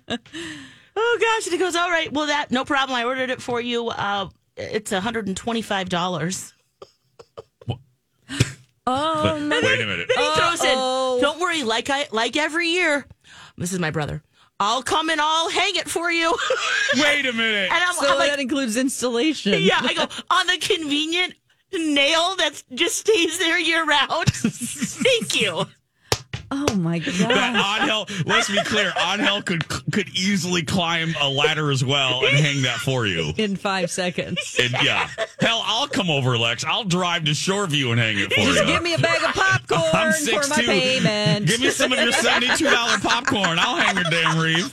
gosh. 0.95 1.47
And 1.47 1.53
he 1.53 1.59
goes, 1.59 1.75
all 1.77 1.91
right, 1.91 2.13
well, 2.13 2.27
that, 2.27 2.51
no 2.51 2.65
problem. 2.65 2.97
I 2.97 3.05
ordered 3.05 3.31
it 3.31 3.43
for 3.43 3.61
you. 3.61 3.89
Uh, 3.89 4.29
it's 4.57 4.91
$125. 4.93 6.53
Oh, 8.87 9.37
And 9.37 9.49
no. 9.49 9.61
Wait 9.63 9.81
a 9.81 9.87
minute. 9.87 10.11
Then 10.15 10.19
he 10.19 10.39
throws 10.39 10.61
Uh-oh. 10.61 11.17
in, 11.17 11.23
don't 11.23 11.41
worry, 11.41 11.63
like 11.63 11.89
I 11.89 12.07
like 12.13 12.37
every 12.37 12.69
year. 12.69 13.07
This 13.57 13.73
is 13.73 13.79
my 13.79 13.91
brother. 13.91 14.23
I'll 14.61 14.83
come 14.83 15.09
and 15.09 15.19
I'll 15.23 15.49
hang 15.49 15.77
it 15.77 15.89
for 15.89 16.11
you. 16.13 16.37
Wait 16.97 17.25
a 17.25 17.33
minute. 17.33 17.71
And 17.73 17.83
I'm, 17.83 17.95
so 17.95 18.13
I'm 18.13 18.19
like, 18.19 18.29
that 18.31 18.41
includes 18.41 18.77
installation. 18.77 19.55
yeah, 19.63 19.79
I 19.81 19.95
go 19.95 20.07
on 20.31 20.47
the 20.49 20.59
convenient 20.59 21.33
nail 21.73 22.37
that 22.37 22.63
just 22.75 22.99
stays 22.99 23.39
there 23.39 23.59
year 23.59 23.87
round. 23.87 24.27
Thank 24.35 25.41
you. 25.41 25.65
Oh 26.51 26.75
my 26.77 26.99
god. 26.99 27.81
Angel, 27.81 28.07
let's 28.27 28.51
be 28.51 28.63
clear, 28.65 28.93
Angel 29.01 29.43
could 29.43 29.69
could 29.93 30.09
easily 30.11 30.63
climb 30.63 31.15
a 31.21 31.29
ladder 31.29 31.71
as 31.71 31.85
well 31.85 32.25
and 32.25 32.37
hang 32.37 32.63
that 32.63 32.79
for 32.79 33.07
you. 33.07 33.33
In 33.37 33.57
five 33.57 33.91
seconds. 33.91 34.57
And 34.61 34.73
yeah, 34.83 35.09
hell, 35.41 35.63
I'll 35.65 35.89
come 35.89 36.11
over, 36.11 36.37
Lex. 36.39 36.65
I'll 36.65 36.85
drive 36.85 37.25
to 37.25 37.33
Shoreview 37.33 37.91
and 37.91 38.01
hang 38.01 38.19
it 38.19 38.33
for 38.33 38.41
you. 38.41 38.47
Just 38.47 38.61
you. 38.67 38.73
give 38.73 38.83
me 38.83 38.95
a 38.95 38.99
bag 38.99 39.23
of 39.23 39.35
popcorn 39.35 39.83
I'm 39.93 40.13
for 40.13 40.49
my 40.49 40.57
6'2". 40.63 40.67
payment. 40.67 41.47
Give 41.47 41.61
me 41.61 41.71
some 41.71 41.93
of 41.93 41.99
your 41.99 42.13
seventy-two 42.13 42.71
dollar 42.71 42.99
popcorn. 42.99 43.59
I'll 43.59 43.77
hang 43.77 43.97
your 43.97 44.05
damn 44.11 44.39
wreath. 44.39 44.71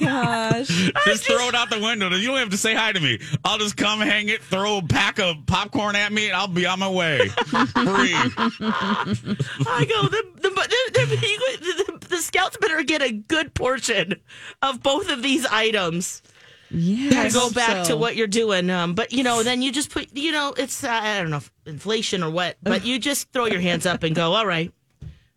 Gosh. 0.00 0.68
Just 1.04 1.24
throw 1.24 1.48
it 1.48 1.54
out 1.54 1.70
the 1.70 1.80
window. 1.80 2.10
You 2.10 2.28
don't 2.28 2.38
have 2.38 2.50
to 2.50 2.56
say 2.56 2.74
hi 2.74 2.92
to 2.92 3.00
me. 3.00 3.18
I'll 3.44 3.58
just 3.58 3.76
come 3.76 4.00
hang 4.00 4.28
it, 4.28 4.42
throw 4.42 4.78
a 4.78 4.82
pack 4.82 5.18
of 5.18 5.46
popcorn 5.46 5.96
at 5.96 6.12
me, 6.12 6.28
and 6.28 6.36
I'll 6.36 6.48
be 6.48 6.66
on 6.66 6.78
my 6.78 6.88
way. 6.88 7.28
Free. 7.28 7.64
I 8.14 9.86
go, 9.88 10.08
the, 10.08 10.24
the, 10.36 10.50
the, 10.50 11.96
the, 12.00 12.06
the 12.08 12.16
scouts 12.18 12.56
better 12.58 12.82
get 12.82 13.02
a 13.02 13.12
good 13.12 13.54
portion 13.54 14.14
of 14.62 14.82
both 14.82 15.10
of 15.10 15.22
these 15.22 15.46
items. 15.46 16.22
Yeah. 16.70 17.22
to 17.22 17.32
go 17.32 17.50
back 17.50 17.86
to 17.86 17.96
what 17.96 18.14
you're 18.14 18.26
doing. 18.26 18.68
Um, 18.68 18.94
but 18.94 19.10
you 19.12 19.22
know, 19.22 19.42
then 19.42 19.62
you 19.62 19.72
just 19.72 19.90
put, 19.90 20.14
you 20.14 20.32
know, 20.32 20.52
it's 20.54 20.84
uh, 20.84 20.90
I 20.90 21.18
don't 21.20 21.30
know, 21.30 21.40
inflation 21.64 22.22
or 22.22 22.30
what, 22.30 22.58
but 22.62 22.84
you 22.84 22.98
just 22.98 23.32
throw 23.32 23.46
your 23.46 23.60
hands 23.62 23.86
up 23.86 24.02
and 24.02 24.14
go, 24.14 24.34
all 24.34 24.46
right. 24.46 24.70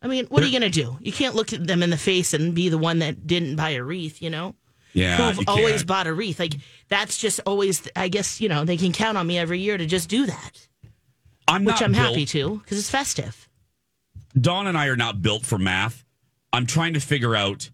I 0.02 0.08
mean, 0.08 0.26
what 0.28 0.42
are 0.42 0.48
you 0.48 0.58
going 0.60 0.70
to 0.72 0.82
do? 0.82 0.98
You 1.02 1.12
can't 1.12 1.36
look 1.36 1.54
at 1.54 1.66
them 1.68 1.84
in 1.84 1.90
the 1.92 1.98
face 1.98 2.34
and 2.34 2.56
be 2.56 2.70
the 2.70 2.78
one 2.78 3.00
that 3.00 3.28
didn't 3.28 3.56
buy 3.56 3.72
a 3.72 3.84
wreath, 3.84 4.22
you 4.22 4.30
know? 4.32 4.56
Yeah, 4.94 5.32
Who've 5.32 5.48
always 5.48 5.76
can't. 5.78 5.88
bought 5.88 6.08
a 6.08 6.14
wreath. 6.14 6.40
Like 6.40 6.54
that's 6.90 7.18
just 7.18 7.40
always. 7.46 7.88
I 7.96 8.10
guess 8.10 8.42
you 8.42 8.50
know 8.50 8.66
they 8.66 8.76
can 8.76 8.92
count 8.92 9.18
on 9.18 9.26
me 9.26 9.38
every 9.38 9.60
year 9.60 9.78
to 9.78 9.86
just 9.86 10.10
do 10.10 10.26
that, 10.26 10.68
I'm 11.48 11.64
which 11.64 11.82
I'm 11.82 11.94
built- 11.94 12.08
happy 12.08 12.26
to 12.26 12.58
because 12.58 12.78
it's 12.78 12.90
festive. 12.90 13.48
Dawn 14.40 14.68
and 14.68 14.78
I 14.78 14.88
are 14.88 14.98
not 14.98 15.22
built 15.22 15.46
for 15.46 15.58
math. 15.58 16.04
I'm 16.52 16.66
trying 16.66 16.94
to 16.96 17.00
figure 17.00 17.36
out. 17.38 17.70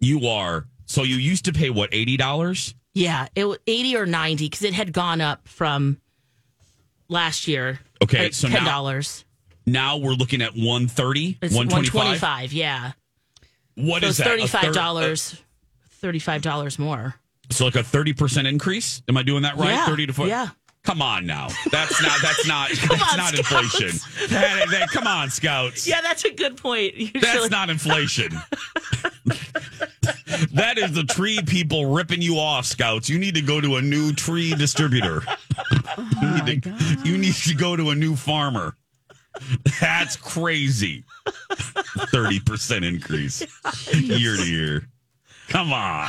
You 0.00 0.26
are. 0.28 0.66
So 0.84 1.02
you 1.02 1.16
used 1.16 1.46
to 1.46 1.52
pay 1.54 1.70
what 1.70 1.94
eighty 1.94 2.18
dollars? 2.18 2.74
Yeah, 2.92 3.28
it 3.34 3.44
was 3.46 3.56
eighty 3.66 3.96
or 3.96 4.04
ninety 4.04 4.46
because 4.50 4.62
it 4.62 4.74
had 4.74 4.92
gone 4.92 5.22
up 5.22 5.48
from 5.48 5.98
last 7.08 7.48
year. 7.48 7.80
Okay, 8.02 8.32
so 8.32 8.48
ten 8.48 8.64
now- 8.64 8.70
dollars. 8.70 9.24
Now 9.70 9.96
we're 9.98 10.12
looking 10.12 10.42
at 10.42 10.54
130, 10.56 11.38
It's 11.42 11.54
one 11.54 11.68
125. 11.68 12.52
Yeah, 12.52 12.92
What 13.76 14.02
so 14.02 14.08
is 14.08 14.16
that? 14.18 14.26
A 14.26 14.30
thirty 14.30 14.46
five 14.46 14.62
third- 14.62 14.74
dollars. 14.74 15.40
Thirty 16.00 16.18
five 16.18 16.42
dollars 16.42 16.78
more. 16.78 17.14
So 17.50 17.64
like 17.64 17.74
a 17.74 17.80
30% 17.82 18.46
increase? 18.46 19.02
Am 19.08 19.16
I 19.16 19.22
doing 19.22 19.42
that 19.42 19.56
right? 19.56 19.70
Yeah, 19.70 19.86
30 19.86 20.06
to 20.06 20.12
40? 20.12 20.30
yeah. 20.30 20.48
Come 20.82 21.02
on 21.02 21.26
now. 21.26 21.48
That's 21.70 22.00
not 22.02 22.18
that's 22.22 22.46
not 22.48 22.70
that's 22.88 23.12
on, 23.12 23.18
not 23.18 23.34
Scouts. 23.34 23.38
inflation. 23.38 24.28
That- 24.30 24.66
that- 24.70 24.88
come 24.90 25.06
on, 25.06 25.28
scouts. 25.28 25.86
Yeah, 25.86 26.00
that's 26.00 26.24
a 26.24 26.30
good 26.32 26.56
point. 26.56 26.94
Usually- 26.94 27.20
That's 27.20 27.50
not 27.50 27.68
inflation. 27.70 28.32
that 30.54 30.78
is 30.78 30.92
the 30.92 31.04
tree 31.04 31.40
people 31.46 31.86
ripping 31.86 32.22
you 32.22 32.38
off, 32.38 32.64
scouts. 32.66 33.08
You 33.10 33.18
need 33.18 33.34
to 33.34 33.42
go 33.42 33.60
to 33.60 33.76
a 33.76 33.82
new 33.82 34.12
tree 34.12 34.54
distributor. 34.54 35.22
Oh 35.96 36.36
you, 36.36 36.42
need 36.44 36.62
to, 36.62 36.74
you 37.04 37.18
need 37.18 37.34
to 37.34 37.54
go 37.54 37.74
to 37.76 37.90
a 37.90 37.94
new 37.94 38.14
farmer. 38.16 38.74
That's 39.80 40.16
crazy. 40.16 41.04
30% 41.50 42.86
increase 42.86 43.40
year 43.94 44.36
to 44.36 44.46
year. 44.50 44.88
Come 45.48 45.72
on. 45.72 46.08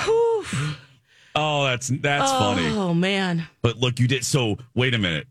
Oh, 1.35 1.63
that's 1.65 1.87
that's 1.87 2.31
funny. 2.31 2.67
Oh 2.67 2.93
man. 2.93 3.47
But 3.61 3.77
look, 3.77 3.99
you 3.99 4.07
did 4.07 4.25
so 4.25 4.57
wait 4.75 4.93
a 4.93 4.97
minute. 4.97 5.27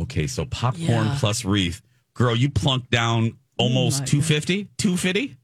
Okay, 0.00 0.26
so 0.26 0.44
popcorn 0.46 0.88
Yeah. 1.06 1.16
plus 1.20 1.44
wreath. 1.44 1.82
Girl, 2.14 2.34
you 2.34 2.50
plunked 2.50 2.90
down 2.90 3.36
almost 3.58 4.06
250? 4.06 4.68
250? 4.78 5.36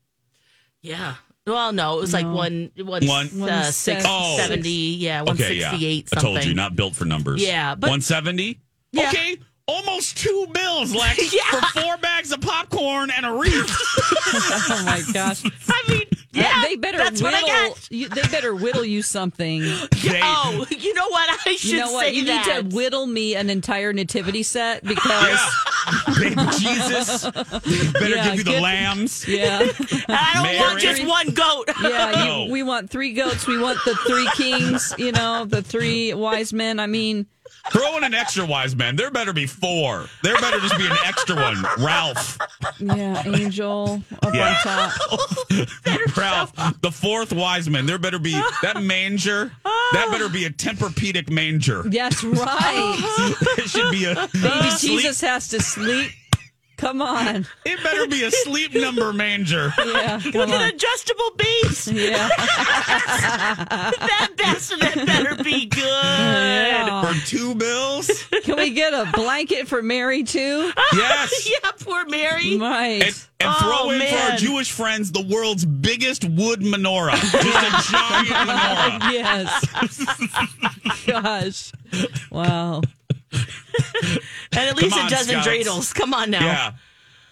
Yeah. 0.82 1.14
Well, 1.46 1.72
no, 1.72 1.96
it 1.98 2.00
was 2.00 2.12
like 2.12 2.26
one, 2.26 2.70
one, 2.76 3.06
One- 3.06 3.48
uh, 3.48 3.70
six, 3.70 4.04
Oh. 4.06 4.36
70, 4.38 4.68
yeah, 4.70 5.22
168 5.22 5.74
Okay, 5.74 5.86
yeah. 5.86 6.18
I 6.18 6.20
told 6.20 6.44
you, 6.44 6.54
not 6.54 6.76
built 6.76 6.94
for 6.94 7.04
numbers. 7.06 7.42
Yeah, 7.42 7.74
but- 7.74 7.88
170? 7.88 8.58
Yeah. 8.92 9.08
Okay, 9.08 9.38
almost 9.68 10.16
two 10.16 10.46
bills, 10.52 10.94
Lex, 10.94 11.32
Yeah. 11.34 11.42
for 11.50 11.80
four 11.80 11.96
bags 11.98 12.32
of 12.32 12.40
popcorn 12.40 13.10
and 13.10 13.24
a 13.26 13.32
wreath. 13.32 13.74
Oh 14.30 14.82
my 14.84 15.02
gosh. 15.12 15.42
I 15.68 15.82
mean, 15.88 16.02
yeah, 16.32 16.62
they 16.64 16.76
better 16.76 16.98
that's 16.98 17.22
what 17.22 17.32
I 17.32 17.42
whittle. 17.42 17.78
You, 17.90 18.08
they 18.10 18.20
better 18.22 18.54
whittle 18.54 18.84
you 18.84 19.00
something. 19.02 19.60
They- 20.02 20.20
oh, 20.22 20.66
you 20.70 20.92
know 20.94 21.08
what? 21.08 21.28
I 21.46 21.56
should 21.56 21.70
You 21.70 21.78
know 21.78 21.92
what? 21.92 22.14
You 22.14 22.24
that. 22.26 22.46
need 22.62 22.70
to 22.70 22.76
whittle 22.76 23.06
me 23.06 23.34
an 23.36 23.48
entire 23.50 23.92
nativity 23.94 24.42
set 24.42 24.84
because 24.84 25.06
yeah. 25.06 26.14
Baby 26.18 26.42
Jesus. 26.58 27.24
Better 27.30 28.08
Yeah, 28.08 28.24
give 28.26 28.34
you 28.36 28.44
the 28.44 28.50
get- 28.52 28.62
lambs. 28.62 29.26
yeah, 29.26 29.60
I 30.08 30.32
don't 30.34 30.58
want 30.66 30.80
just 30.80 31.04
one 31.06 31.30
goat. 31.30 31.70
yeah. 31.82 32.10
No. 32.14 32.44
You, 32.44 32.52
we 32.52 32.62
want 32.62 32.90
three 32.90 33.12
goats. 33.14 33.46
We 33.46 33.58
want 33.58 33.78
the 33.86 33.94
three 34.06 34.28
kings. 34.36 34.92
You 34.98 35.12
know, 35.12 35.44
the 35.46 35.62
three 35.62 36.12
wise 36.14 36.52
men. 36.52 36.78
I 36.78 36.86
mean, 36.86 37.26
Throw 37.70 37.96
in 37.98 38.04
an 38.04 38.14
extra 38.14 38.44
wise 38.44 38.74
man. 38.74 38.96
There 38.96 39.10
better 39.10 39.32
be 39.32 39.46
four. 39.46 40.06
There 40.22 40.36
better 40.38 40.58
just 40.60 40.76
be 40.78 40.86
an 40.86 40.96
extra 41.04 41.36
one. 41.36 41.62
Ralph. 41.78 42.38
yeah, 42.78 43.22
angel 43.26 44.02
up 44.22 44.34
Yeah. 44.34 44.48
on 44.48 44.54
top. 44.62 46.16
Ralph, 46.16 46.80
the 46.80 46.90
fourth 46.92 47.32
wise 47.32 47.68
man. 47.68 47.86
There 47.86 47.98
better 47.98 48.18
be 48.18 48.32
that 48.62 48.82
manger. 48.82 49.52
That 49.92 50.06
oh. 50.08 50.12
better 50.12 50.28
be 50.28 50.44
a 50.44 50.50
Tempur-Pedic 50.50 51.30
manger. 51.30 51.82
That's 51.84 52.22
right. 52.24 53.34
It 53.58 53.68
should 53.70 53.90
be 53.90 54.04
a 54.04 54.14
Baby 54.14 54.70
sleep- 54.70 55.00
Jesus 55.00 55.20
has 55.20 55.48
to 55.48 55.60
sleep. 55.60 56.12
Come 56.78 57.02
on. 57.02 57.46
It 57.66 57.82
better 57.82 58.06
be 58.06 58.22
a 58.24 58.30
sleep 58.30 58.72
number 58.74 59.12
manger. 59.12 59.72
Yeah, 59.84 60.16
With 60.16 60.32
come 60.32 60.52
an 60.52 60.62
adjustable 60.74 61.30
base. 61.36 61.88
Yeah. 61.92 62.28
that 62.38 64.30
bassinet 64.36 65.06
better 65.06 65.42
be 65.42 65.66
good. 65.66 65.82
Yeah. 65.84 67.02
For 67.12 67.26
two 67.26 67.54
bills? 67.54 68.08
Can 68.44 68.56
we 68.56 68.70
get 68.70 68.94
a 68.94 69.10
blanket 69.12 69.66
for 69.68 69.82
Mary 69.82 70.22
too? 70.22 70.70
Yes. 70.94 71.48
yeah, 71.50 71.70
poor 71.80 72.04
Mary. 72.06 72.56
Right. 72.58 73.02
And, 73.02 73.26
and 73.40 73.50
Oh, 73.50 73.58
throw 73.60 73.90
in 73.90 74.00
for 74.00 74.16
our. 74.16 74.36
Jewish 74.36 74.70
friends 74.70 75.10
the 75.12 75.22
world's 75.22 75.64
biggest 75.64 76.24
wood 76.24 76.60
menorah. 76.60 77.18
Just 77.20 77.34
a 77.34 77.92
giant 77.92 78.28
menorah. 78.48 79.12
yes. 79.12 81.06
Gosh. 81.06 81.72
Wow. 82.30 82.82
And 84.52 84.68
at 84.70 84.76
least 84.76 84.96
Come 84.96 85.06
a 85.06 85.10
dozen 85.10 85.40
Scouts. 85.42 85.46
dreidels. 85.48 85.94
Come 85.94 86.14
on 86.14 86.30
now. 86.30 86.44
Yeah. 86.44 86.72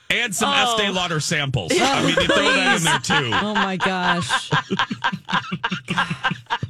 And 0.09 0.35
some 0.35 0.51
Oh. 0.55 0.75
Estee 0.77 0.91
Lauder 0.91 1.19
samples. 1.21 1.73
I 1.75 2.01
mean, 2.03 2.11
you 2.11 2.15
throw 2.27 2.37
that 2.45 2.77
in 2.77 2.85
there 2.85 2.99
too. 3.01 3.31
Oh 3.33 3.55
my 3.55 3.77
gosh. 3.77 4.51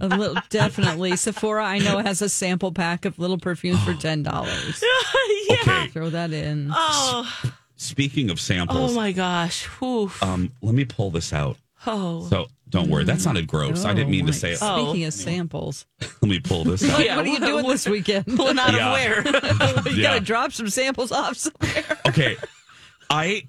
a 0.00 0.08
little 0.08 0.36
definitely. 0.48 1.16
Sephora 1.16 1.64
I 1.64 1.78
know 1.78 1.98
has 1.98 2.22
a 2.22 2.28
sample 2.28 2.72
pack 2.72 3.04
of 3.04 3.18
little 3.18 3.38
perfumes 3.38 3.82
for 3.84 3.94
ten 3.94 4.22
dollars. 4.22 4.82
yeah. 5.48 5.56
Okay. 5.62 5.86
Throw 5.88 6.10
that 6.10 6.32
in. 6.32 6.70
Oh, 6.74 7.50
Speaking 7.76 8.30
of 8.30 8.40
samples, 8.40 8.92
oh 8.92 8.94
my 8.94 9.12
gosh. 9.12 9.68
Um, 10.22 10.52
let 10.62 10.74
me 10.74 10.86
pull 10.86 11.10
this 11.10 11.32
out. 11.34 11.58
Oh. 11.86 12.26
So 12.28 12.46
don't 12.68 12.88
worry, 12.90 13.04
that 13.04 13.20
sounded 13.20 13.46
gross. 13.46 13.84
I 13.84 13.94
didn't 13.94 14.08
Oh, 14.08 14.10
mean 14.10 14.26
to 14.26 14.32
say 14.32 14.52
it. 14.52 14.58
Oh. 14.60 14.88
Speaking 14.90 15.04
of 15.06 15.12
samples, 15.14 15.86
Let 16.00 16.22
me 16.22 16.40
pull 16.40 16.64
this 16.64 16.88
out. 16.88 17.04
Yeah, 17.04 17.16
what 17.16 17.26
are 17.26 17.28
you 17.28 17.38
doing 17.40 17.66
this 17.68 17.88
weekend? 17.88 18.26
Pulling 18.36 18.58
out 18.58 18.72
Yeah. 18.74 18.86
of 18.88 18.92
where? 18.92 19.88
you 19.94 20.02
Yeah. 20.02 20.14
gotta 20.14 20.20
drop 20.24 20.52
some 20.52 20.68
samples 20.68 21.12
off 21.12 21.36
somewhere. 21.36 21.84
okay 22.08 22.36
i 23.08 23.44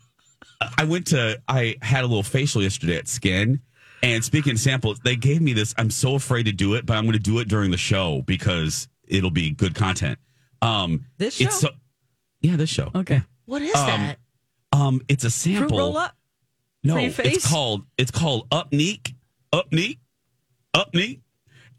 i 0.78 0.84
went 0.84 1.08
to 1.08 1.40
i 1.48 1.76
had 1.82 2.04
a 2.04 2.08
little 2.08 2.22
facial 2.24 2.62
yesterday 2.62 2.96
at 2.98 3.08
skin 3.08 3.60
and 4.04 4.24
speaking 4.24 4.52
of 4.54 4.60
samples 4.60 5.00
they 5.04 5.16
gave 5.16 5.42
me 5.42 5.52
this 5.54 5.74
i'm 5.80 5.90
so 5.90 6.14
afraid 6.14 6.44
to 6.44 6.52
do 6.52 6.76
it 6.76 6.86
but 6.86 6.96
i'm 6.96 7.04
going 7.06 7.14
to 7.14 7.20
do 7.20 7.40
it 7.40 7.48
during 7.48 7.72
the 7.72 7.78
show 7.78 8.22
because 8.28 8.88
it'll 9.08 9.32
be 9.32 9.50
good 9.52 9.74
content 9.74 10.20
um 10.62 11.06
This 11.18 11.42
it's 11.42 11.60
show? 11.62 11.70
so, 11.70 11.76
yeah 12.42 12.56
this 12.56 12.70
show 12.70 12.92
Okay. 12.94 13.22
What 13.46 13.62
is 13.64 13.74
Um, 13.76 13.86
that? 13.88 14.18
um 14.74 15.02
it's 15.08 15.24
a 15.24 15.32
Fruit 15.32 15.58
sample 15.60 15.78
roll 15.80 15.98
up. 15.98 16.16
No 16.88 16.96
for 16.96 17.00
your 17.02 17.12
face? 17.12 17.36
it's 17.38 17.48
called 17.50 17.86
it's 17.98 18.12
called 18.12 18.50
Upneeq 18.50 19.14
Upneeq 19.54 19.98
Upneeq 20.76 21.20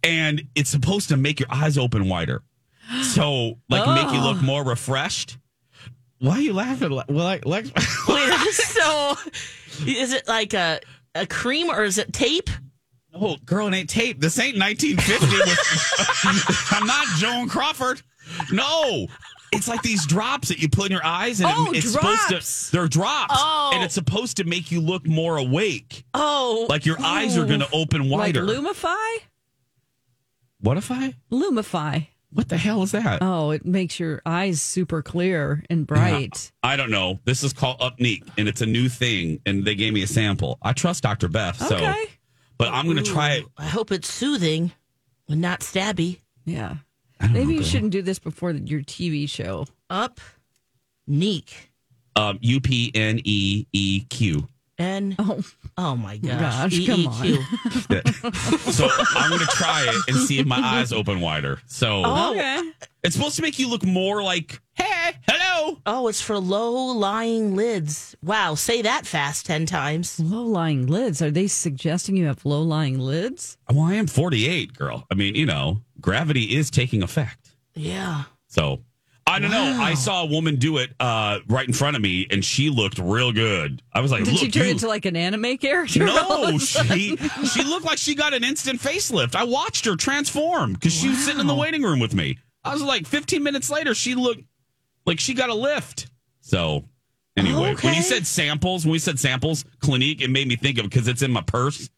and 0.02 0.42
it's 0.54 0.70
supposed 0.70 1.08
to 1.08 1.16
make 1.16 1.40
your 1.40 1.48
eyes 1.52 1.76
open 1.78 2.08
wider 2.08 2.42
so 3.02 3.58
like 3.68 3.86
make 3.88 4.12
you 4.14 4.20
Oh. 4.20 4.32
look 4.32 4.42
more 4.42 4.64
refreshed 4.64 5.38
why 6.20 6.32
are 6.32 6.40
you 6.40 6.52
laughing 6.52 6.90
well 6.90 7.04
like 7.08 7.44
Lex- 7.46 7.70
Wait, 8.08 8.32
so 8.52 9.14
is 9.86 10.12
it 10.12 10.26
like 10.26 10.52
a 10.54 10.80
a 11.14 11.26
cream 11.26 11.68
or 11.70 11.84
is 11.84 11.98
it 11.98 12.12
tape? 12.12 12.50
Oh, 13.14 13.36
girl, 13.44 13.66
it 13.68 13.74
ain't 13.74 13.90
tape. 13.90 14.20
This 14.20 14.38
ain't 14.38 14.56
1950. 14.58 15.26
With, 15.26 16.68
I'm 16.72 16.86
not 16.86 17.06
Joan 17.16 17.48
Crawford. 17.48 18.00
No. 18.52 19.06
It's 19.52 19.66
like 19.68 19.82
these 19.82 20.06
drops 20.06 20.48
that 20.48 20.58
you 20.58 20.68
put 20.68 20.86
in 20.86 20.92
your 20.92 21.04
eyes, 21.04 21.40
and 21.40 21.48
it- 21.48 21.54
Oh, 21.56 21.72
it's 21.72 21.92
drops. 21.92 22.26
supposed 22.26 22.66
to. 22.66 22.72
They're 22.72 22.88
drops, 22.88 23.34
Oh. 23.36 23.70
and 23.74 23.82
it's 23.84 23.94
supposed 23.94 24.36
to 24.38 24.44
make 24.44 24.70
you 24.70 24.80
look 24.80 25.06
more 25.06 25.36
awake. 25.36 26.04
Oh, 26.14 26.66
Like 26.68 26.84
your 26.86 27.00
eyes 27.00 27.36
are 27.36 27.46
going 27.46 27.60
to 27.60 27.70
open 27.72 28.08
Like 28.08 28.34
wider. 28.34 28.44
Lumify? 28.46 29.18
what 30.60 30.76
if 30.76 30.90
I? 30.90 31.14
Lumify. 31.30 32.08
What 32.30 32.50
the 32.50 32.58
hell 32.58 32.82
is 32.82 32.92
that? 32.92 33.22
Oh, 33.22 33.52
it 33.52 33.64
makes 33.64 33.98
your 33.98 34.20
eyes 34.26 34.60
super 34.60 35.00
clear 35.02 35.64
and 35.70 35.86
bright. 35.86 36.52
I 36.62 36.76
don't 36.76 36.90
know. 36.90 37.20
This 37.24 37.42
is 37.42 37.54
called 37.54 37.78
Upneeq, 37.80 38.22
and 38.36 38.46
it's 38.48 38.60
a 38.60 38.66
new 38.66 38.90
thing, 38.90 39.40
and 39.46 39.64
they 39.64 39.74
gave 39.74 39.94
me 39.94 40.02
a 40.02 40.06
sample. 40.06 40.58
I 40.60 40.74
trust 40.74 41.02
Dr. 41.04 41.28
Beth, 41.28 41.56
so. 41.58 41.76
Okay. 41.76 42.04
But 42.58 42.68
I'm 42.68 42.84
going 42.84 42.98
to 42.98 43.02
try 43.02 43.34
it. 43.34 43.46
I 43.56 43.64
hope 43.66 43.90
it's 43.92 44.12
soothing 44.12 44.72
and 45.28 45.40
not 45.40 45.60
stabby. 45.60 46.18
Yeah. 46.44 46.76
Don't 47.26 47.32
Maybe 47.32 47.44
know, 47.46 47.50
you 47.52 47.58
girl. 47.58 47.66
shouldn't 47.66 47.92
do 47.92 48.02
this 48.02 48.18
before 48.18 48.52
your 48.52 48.80
TV 48.82 49.28
show. 49.28 49.66
Up, 49.90 50.20
neek, 51.06 51.70
Um, 52.16 52.38
U 52.40 52.60
P 52.60 52.90
N 52.94 53.20
E 53.24 53.66
E 53.72 54.00
Q. 54.08 54.48
and 54.78 55.16
Oh, 55.18 55.40
oh 55.76 55.96
my 55.96 56.16
gosh, 56.18 56.38
Gosh, 56.72 56.86
come 56.86 57.06
on. 57.08 57.24
So 58.72 58.88
I'm 59.16 59.30
going 59.30 59.40
to 59.40 59.46
try 59.52 59.86
it 59.88 60.02
and 60.08 60.16
see 60.16 60.38
if 60.38 60.46
my 60.46 60.58
eyes 60.60 60.92
open 60.92 61.20
wider. 61.20 61.60
So 61.66 62.02
Oh. 62.04 62.30
okay. 62.32 62.62
it's 63.02 63.16
supposed 63.16 63.36
to 63.36 63.42
make 63.42 63.58
you 63.58 63.68
look 63.68 63.84
more 63.84 64.22
like, 64.22 64.60
hey, 64.74 65.12
hello. 65.28 65.78
Oh, 65.86 66.06
it's 66.08 66.20
for 66.20 66.38
low 66.38 66.72
lying 66.92 67.56
lids. 67.56 68.14
Wow, 68.22 68.54
say 68.54 68.82
that 68.82 69.06
fast 69.06 69.46
10 69.46 69.66
times. 69.66 70.20
Low 70.20 70.44
lying 70.44 70.86
lids. 70.86 71.20
Are 71.22 71.30
they 71.30 71.46
suggesting 71.48 72.16
you 72.16 72.26
have 72.26 72.44
low 72.44 72.62
lying 72.62 72.98
lids? 72.98 73.56
Well, 73.72 73.86
I 73.86 73.94
am 73.94 74.06
48, 74.06 74.74
girl. 74.74 75.04
I 75.10 75.14
mean, 75.14 75.34
you 75.34 75.46
know, 75.46 75.80
gravity 76.00 76.56
is 76.56 76.70
taking 76.70 77.02
effect. 77.02 77.50
Yeah. 77.74 78.24
So 78.48 78.82
I 79.26 79.38
don't 79.40 79.50
know. 79.50 79.78
I 79.80 79.92
saw 79.94 80.22
a 80.22 80.26
woman 80.26 80.56
do 80.56 80.78
it 80.78 80.90
uh, 80.98 81.40
right 81.48 81.66
in 81.66 81.74
front 81.74 81.96
of 81.96 82.02
me, 82.02 82.26
and 82.30 82.42
she 82.42 82.70
looked 82.70 82.98
real 82.98 83.30
good. 83.30 83.82
I 83.92 84.00
was 84.00 84.10
like, 84.10 84.24
Did 84.24 84.32
look, 84.32 84.40
she 84.40 84.50
turn 84.50 84.64
you- 84.64 84.70
into 84.72 84.88
like 84.88 85.04
an 85.04 85.16
anime 85.16 85.58
character? 85.58 86.06
No, 86.06 86.56
she 86.58 87.16
she 87.16 87.62
looked 87.62 87.84
like 87.84 87.98
she 87.98 88.14
got 88.14 88.32
an 88.32 88.42
instant 88.42 88.80
facelift. 88.80 89.34
I 89.34 89.44
watched 89.44 89.84
her 89.84 89.96
transform 89.96 90.72
because 90.72 90.94
she 90.94 91.08
was 91.10 91.18
sitting 91.24 91.40
in 91.40 91.46
the 91.46 91.54
waiting 91.54 91.82
room 91.82 91.98
with 92.00 92.14
me. 92.14 92.38
I 92.64 92.72
was 92.72 92.82
like, 92.82 93.06
15 93.06 93.42
minutes 93.42 93.70
later, 93.70 93.94
she 93.94 94.14
looked 94.14 94.42
like 95.06 95.20
she 95.20 95.34
got 95.34 95.50
a 95.50 95.54
lift. 95.54 96.08
So 96.40 96.84
anyway, 97.36 97.60
when 97.60 97.74
Okay. 97.74 97.96
you 97.96 98.02
said 98.02 98.26
samples, 98.26 98.84
when 98.86 98.92
we 98.92 98.98
said 98.98 99.18
samples, 99.18 99.64
Clinique, 99.80 100.22
it 100.22 100.30
made 100.30 100.48
me 100.48 100.56
think 100.56 100.78
of 100.78 100.84
because 100.84 101.06
it's 101.06 101.22
in 101.22 101.30
my 101.32 101.42
purse, 101.42 101.88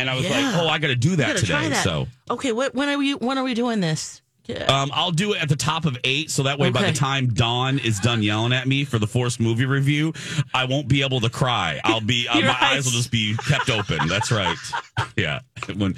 and 0.00 0.10
I 0.10 0.16
was 0.16 0.28
like, 0.28 0.44
oh, 0.56 0.68
I 0.68 0.78
got 0.78 0.88
to 0.88 0.96
do 0.96 1.16
that 1.16 1.36
today. 1.38 1.68
that. 1.68 1.84
So 1.84 2.06
Okay, 2.30 2.52
what, 2.52 2.74
when 2.74 2.88
are 2.88 2.98
we 2.98 3.14
when 3.14 3.38
are 3.38 3.44
we 3.44 3.54
doing 3.54 3.80
this? 3.80 4.22
Yeah. 4.46 4.64
um, 4.64 4.90
I'll 4.92 5.12
do 5.12 5.34
it 5.34 5.40
at 5.42 5.48
the 5.48 5.54
top 5.54 5.84
of 5.84 5.96
eight, 6.02 6.28
so 6.30 6.42
that 6.44 6.58
way 6.58 6.70
by 6.70 6.82
the 6.82 6.92
time 6.92 7.28
Dawn 7.28 7.78
is 7.78 8.00
done 8.00 8.20
yelling 8.20 8.52
at 8.52 8.66
me 8.66 8.84
for 8.84 8.98
the 8.98 9.06
Force 9.06 9.38
movie 9.38 9.64
review, 9.66 10.12
I 10.52 10.64
won't 10.64 10.88
be 10.88 11.02
able 11.04 11.20
to 11.20 11.30
cry. 11.30 11.80
I'll 11.84 12.00
be 12.00 12.26
uh, 12.32 12.40
my 12.40 12.48
eyes 12.48 12.56
eyes- 12.78 12.84
will 12.86 12.92
just 12.92 13.12
be 13.12 13.36
kept 13.46 13.70
open. 13.70 14.08
That's 14.08 14.30
right. 14.32 14.56
Yeah. 15.16 15.40
When 15.76 15.94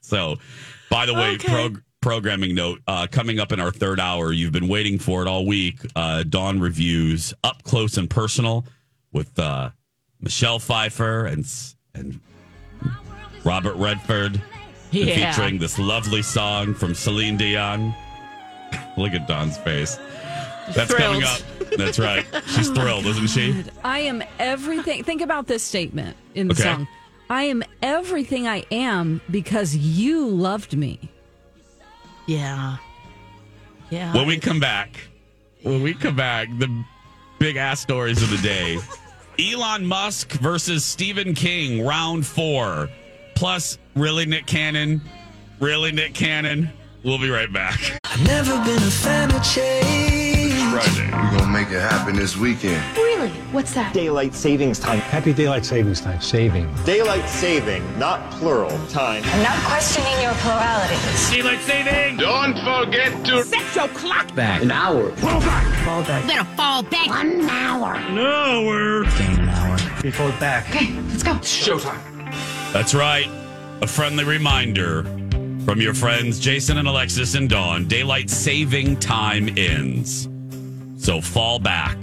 so, 0.00 0.36
by 0.90 1.06
the 1.06 1.14
way, 1.14 1.32
Okay. 1.34 1.48
prog- 1.48 1.82
programming 2.00 2.54
note 2.54 2.80
uh, 2.86 3.06
coming 3.10 3.40
up 3.40 3.50
in 3.52 3.58
our 3.60 3.72
third 3.72 3.98
hour. 3.98 4.30
You've 4.32 4.52
been 4.52 4.68
waiting 4.68 4.98
for 5.00 5.22
it 5.22 5.26
all 5.28 5.44
week. 5.46 5.80
Uh, 5.96 6.22
Dawn 6.22 6.60
reviews 6.60 7.34
up 7.42 7.62
close 7.64 7.96
and 7.96 8.08
personal 8.08 8.64
with 9.12 9.36
uh, 9.38 9.70
Michelle 10.20 10.58
Pfeiffer 10.60 11.26
and 11.26 11.44
and 11.94 12.20
Robert 13.44 13.74
Redford 13.76 14.40
Yeah. 14.90 15.32
featuring 15.32 15.58
this 15.58 15.78
lovely 15.78 16.22
song 16.22 16.74
from 16.74 16.94
Celine 16.94 17.36
Dion. 17.36 17.94
Look 18.96 19.12
at 19.14 19.26
Dawn's 19.28 19.56
face. 19.58 19.98
That's 20.74 20.92
coming 20.92 21.22
up. 21.22 21.40
That's 21.76 21.98
right. 21.98 22.26
She's 22.48 22.68
oh 22.70 22.74
thrilled, 22.74 23.06
isn't 23.06 23.28
she? 23.28 23.64
I 23.84 24.00
am 24.00 24.22
everything. 24.38 25.02
Think 25.04 25.22
about 25.22 25.46
this 25.46 25.62
statement 25.62 26.16
in 26.34 26.48
the 26.48 26.54
Okay. 26.54 26.62
song. 26.62 26.88
I 27.30 27.44
am 27.44 27.62
everything 27.82 28.46
I 28.46 28.64
am 28.70 29.20
because 29.30 29.76
you 29.76 30.26
loved 30.26 30.76
me. 30.76 30.98
Yeah. 32.26 32.76
Yeah. 33.90 34.12
When 34.14 34.26
we 34.26 34.38
come 34.38 34.60
back, 34.60 34.96
when 35.62 35.82
we 35.82 35.94
come 35.94 36.16
back, 36.16 36.48
the 36.58 36.84
big 37.38 37.56
ass 37.56 37.80
stories 37.80 38.22
of 38.22 38.30
the 38.30 38.38
day. 38.38 38.78
Elon 39.38 39.86
Musk 39.86 40.32
versus 40.32 40.84
Stephen 40.84 41.32
King, 41.34 41.86
round 41.86 42.26
four. 42.26 42.88
Plus, 43.38 43.78
really, 43.94 44.26
Nick 44.26 44.46
Cannon? 44.46 45.00
Really, 45.60 45.92
Nick 45.92 46.12
Cannon? 46.12 46.72
We'll 47.04 47.20
be 47.20 47.30
right 47.30 47.52
back. 47.52 47.78
I've 48.02 48.26
never 48.26 48.50
been 48.64 48.82
a 48.82 48.90
fan 48.90 49.32
of 49.32 49.40
change. 49.44 50.54
Friday. 50.72 51.06
We're 51.12 51.38
gonna 51.38 51.46
make 51.46 51.68
it 51.68 51.80
happen 51.80 52.16
this 52.16 52.36
weekend. 52.36 52.82
Really? 52.96 53.28
What's 53.52 53.74
that? 53.74 53.94
Daylight 53.94 54.34
savings 54.34 54.80
time. 54.80 54.98
Happy 54.98 55.32
daylight 55.32 55.64
savings 55.64 56.00
time. 56.00 56.20
Saving. 56.20 56.68
Daylight 56.84 57.28
saving, 57.28 57.84
not 57.96 58.28
plural, 58.32 58.76
time. 58.88 59.22
I'm 59.26 59.42
not 59.44 59.58
questioning 59.66 60.20
your 60.20 60.32
plurality. 60.42 60.96
Daylight 61.30 61.60
saving. 61.60 62.16
Don't 62.16 62.54
forget 62.58 63.24
to 63.26 63.44
set 63.44 63.76
your 63.76 63.86
clock 63.96 64.34
Back. 64.34 64.62
An 64.62 64.72
hour. 64.72 65.12
Fall 65.12 65.40
back. 65.42 65.84
Fall 65.84 66.02
back. 66.02 66.26
Better 66.26 66.44
fall 66.56 66.82
back. 66.82 67.06
One 67.06 67.48
hour. 67.48 68.00
No, 68.10 68.64
we're. 68.66 69.04
Gain 69.16 69.38
an 69.38 69.48
hour. 69.48 69.78
Before 70.02 70.30
back. 70.40 70.68
Okay, 70.70 70.92
let's 71.08 71.22
go. 71.22 71.34
showtime. 71.34 72.17
That's 72.72 72.94
right. 72.94 73.28
A 73.80 73.86
friendly 73.86 74.24
reminder 74.24 75.02
from 75.64 75.80
your 75.80 75.94
friends 75.94 76.38
Jason 76.38 76.76
and 76.76 76.86
Alexis 76.86 77.34
and 77.34 77.48
Dawn 77.48 77.88
daylight 77.88 78.28
saving 78.28 78.98
time 79.00 79.48
ends. 79.56 80.28
So 80.96 81.20
fall 81.20 81.58
back 81.58 81.96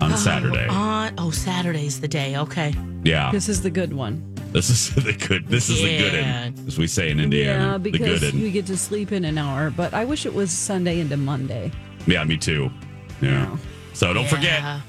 on 0.00 0.16
Saturday. 0.16 0.66
On 0.68 1.12
oh, 1.18 1.30
Saturday's 1.30 2.00
the 2.00 2.08
day. 2.08 2.36
Okay. 2.38 2.74
Yeah. 3.04 3.30
This 3.30 3.48
is 3.48 3.62
the 3.62 3.70
good 3.70 3.92
one. 3.92 4.26
This 4.52 4.70
is 4.70 4.94
the 5.04 5.12
good 5.12 5.46
this 5.48 5.68
is 5.68 5.82
the 5.82 5.98
good 5.98 6.14
end, 6.14 6.58
as 6.66 6.78
we 6.78 6.86
say 6.86 7.10
in 7.10 7.20
Indiana. 7.20 7.72
yeah, 7.72 7.72
the 7.78 7.90
because 7.90 8.20
good 8.20 8.34
you 8.34 8.50
get 8.50 8.66
to 8.66 8.76
sleep 8.76 9.12
in 9.12 9.24
an 9.24 9.36
hour. 9.38 9.70
But 9.70 9.92
I 9.92 10.04
wish 10.06 10.24
it 10.24 10.34
was 10.34 10.50
Sunday 10.50 11.00
into 11.00 11.16
Monday. 11.16 11.70
Yeah, 12.06 12.24
me 12.24 12.36
too. 12.36 12.70
Yeah. 13.20 13.56
So 13.92 14.12
don't 14.12 14.28
forget. 14.28 14.80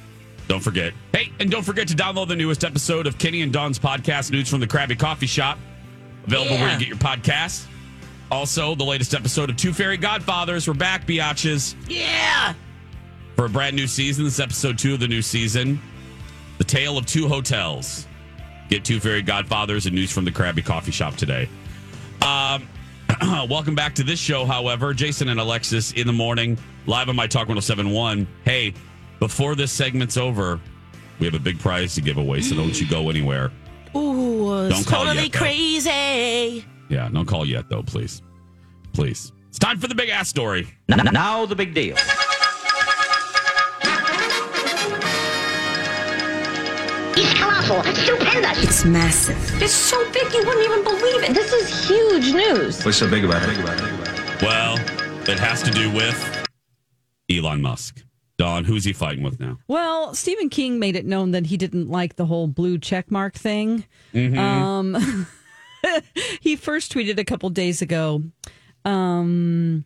Yeah. 0.52 0.56
Don't 0.56 0.62
forget. 0.64 0.94
Hey, 1.14 1.32
and 1.40 1.50
don't 1.50 1.64
forget 1.64 1.88
to 1.88 1.96
download 1.96 2.28
the 2.28 2.36
newest 2.36 2.64
episode 2.66 3.08
of 3.08 3.18
Kenny 3.18 3.42
and 3.42 3.54
Don's 3.54 3.80
podcast, 3.80 4.32
News 4.32 4.50
from 4.50 4.60
the 4.60 4.68
Krabby 4.68 5.00
Coffee 5.00 5.26
Shop. 5.28 5.58
Available 6.28 6.58
where 6.58 6.74
you 6.74 6.80
get 6.80 6.88
your 6.90 6.98
podcasts. 6.98 7.66
Also, 8.30 8.76
the 8.76 8.84
latest 8.84 9.14
episode 9.14 9.50
of 9.50 9.56
Two 9.58 9.72
Fairy 9.74 9.98
Godfathers. 9.98 10.68
We're 10.68 10.74
back, 10.74 11.06
biatches, 11.08 11.76
Yeah. 11.88 12.54
for 13.36 13.46
a 13.46 13.50
brand 13.50 13.76
new 13.78 13.88
season. 13.88 14.26
This 14.26 14.34
is 14.36 14.40
episode 14.42 14.78
two 14.78 14.94
of 14.94 15.00
the 15.00 15.08
new 15.08 15.22
season. 15.22 15.82
The 16.58 16.64
Tale 16.66 16.98
of 16.98 17.06
Two 17.06 17.28
Hotels. 17.28 18.06
Get 18.70 18.84
Two 18.86 19.00
Fairy 19.00 19.22
Godfathers 19.22 19.86
and 19.86 19.96
News 19.96 20.12
from 20.12 20.26
the 20.26 20.32
Krabby 20.32 20.64
Coffee 20.66 20.92
Shop 20.92 21.16
today. 21.16 21.50
Um, 22.22 22.68
welcome 23.50 23.76
back 23.76 23.96
to 23.96 24.04
this 24.04 24.20
show, 24.20 24.46
however. 24.46 24.94
Jason 24.94 25.28
and 25.30 25.40
Alexis 25.40 25.92
in 25.94 26.08
the 26.08 26.14
morning, 26.14 26.58
live 26.86 27.08
on 27.10 27.16
My 27.16 27.28
Talk 27.28 27.48
1071. 27.48 28.28
Hey, 28.46 28.74
before 29.22 29.56
this 29.56 29.72
segment's 29.72 30.18
over, 30.18 30.60
we 31.20 31.26
have 31.28 31.36
a 31.36 31.40
big 31.40 31.60
prize 31.60 31.94
to 31.96 32.02
give 32.02 32.18
away, 32.18 32.42
so 32.42 32.56
don't 32.56 32.82
you 32.82 32.88
go 32.90 33.10
anywhere. 33.12 33.52
Ooh, 33.96 34.66
it's 34.66 34.76
Don't 34.76 34.88
call 34.88 35.06
totally 35.06 35.24
yet, 35.26 35.32
though. 35.32 35.38
crazy. 35.40 36.66
Yeah, 36.90 37.08
don't 37.14 37.28
call 37.28 37.46
yet, 37.46 37.70
though, 37.70 37.84
please. 37.84 38.24
Please. 38.94 39.32
It's 39.50 39.60
time 39.60 39.78
for 39.78 39.88
the 39.88 39.94
big 39.96 40.10
ass 40.10 40.28
story. 40.28 40.68
Now 40.90 41.46
the 41.46 41.56
big 41.56 41.74
deal. 41.76 41.96
It's 47.14 47.34
colossal. 47.40 47.84
Stupendous. 47.94 48.64
It's 48.64 48.86
massive. 48.86 49.62
It's 49.62 49.72
so 49.74 50.04
big 50.12 50.34
you 50.34 50.44
wouldn't 50.46 50.66
even 50.66 50.84
believe 50.84 51.24
it. 51.30 51.34
This 51.36 51.52
is 51.54 51.88
huge 51.88 52.34
news. 52.34 52.84
What's 52.84 52.98
so 52.98 53.08
big 53.10 53.24
about 53.24 53.44
it? 53.48 54.42
Well, 54.42 54.78
it 55.30 55.38
has 55.38 55.62
to 55.64 55.70
do 55.72 55.92
with 55.92 56.18
Elon 57.30 57.62
Musk. 57.62 58.04
Dawn, 58.42 58.64
who's 58.64 58.86
he 58.86 58.92
fighting 58.94 59.24
with 59.24 59.40
now? 59.40 59.60
Well, 59.68 60.16
Stephen 60.16 60.50
King 60.50 60.80
made 60.80 60.96
it 60.96 61.06
known 61.06 61.30
that 61.32 61.46
he 61.46 61.58
didn't 61.58 61.92
like 61.92 62.16
the 62.16 62.26
whole 62.26 62.48
blue 62.48 62.80
checkmark 62.80 63.36
thing. 63.36 63.86
Mhm. 64.16 64.36
Um, 64.36 65.28
he 66.42 66.56
first 66.56 66.92
tweeted 66.92 67.20
a 67.20 67.24
couple 67.24 67.52
days 67.52 67.84
ago. 67.84 68.24
Um, 68.84 69.86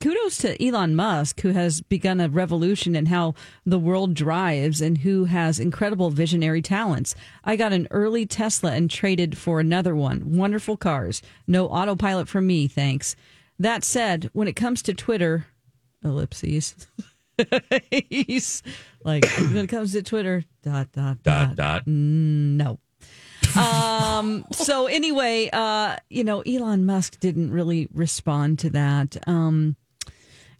kudos 0.00 0.38
to 0.38 0.64
Elon 0.64 0.94
Musk, 0.94 1.40
who 1.40 1.48
has 1.48 1.80
begun 1.80 2.20
a 2.20 2.28
revolution 2.28 2.94
in 2.94 3.06
how 3.06 3.34
the 3.64 3.78
world 3.78 4.14
drives 4.14 4.80
and 4.80 4.98
who 4.98 5.24
has 5.24 5.58
incredible 5.58 6.10
visionary 6.10 6.62
talents. 6.62 7.16
I 7.42 7.56
got 7.56 7.72
an 7.72 7.88
early 7.90 8.24
Tesla 8.24 8.70
and 8.70 8.88
traded 8.88 9.36
for 9.36 9.58
another 9.58 9.96
one. 9.96 10.36
Wonderful 10.36 10.76
cars. 10.76 11.22
No 11.48 11.66
autopilot 11.66 12.28
for 12.28 12.40
me, 12.40 12.68
thanks. 12.68 13.16
That 13.58 13.82
said, 13.82 14.30
when 14.32 14.46
it 14.46 14.54
comes 14.54 14.80
to 14.82 14.94
Twitter, 14.94 15.46
ellipses. 16.04 16.86
He's 18.10 18.62
like 19.04 19.24
when 19.38 19.56
it 19.58 19.68
comes 19.68 19.92
to 19.92 20.02
Twitter, 20.02 20.44
dot 20.62 20.92
dot 20.92 21.22
Dot, 21.22 21.56
dot. 21.56 21.84
Mm, 21.86 22.56
no. 22.56 22.78
Um, 23.56 23.62
Um, 23.62 24.44
so 24.52 24.86
anyway, 24.86 25.48
uh, 25.52 25.96
you 26.10 26.24
know, 26.24 26.40
Elon 26.42 26.84
Musk 26.86 27.20
didn't 27.20 27.50
really 27.50 27.88
respond 27.92 28.58
to 28.60 28.70
that. 28.70 29.16
Um, 29.28 29.76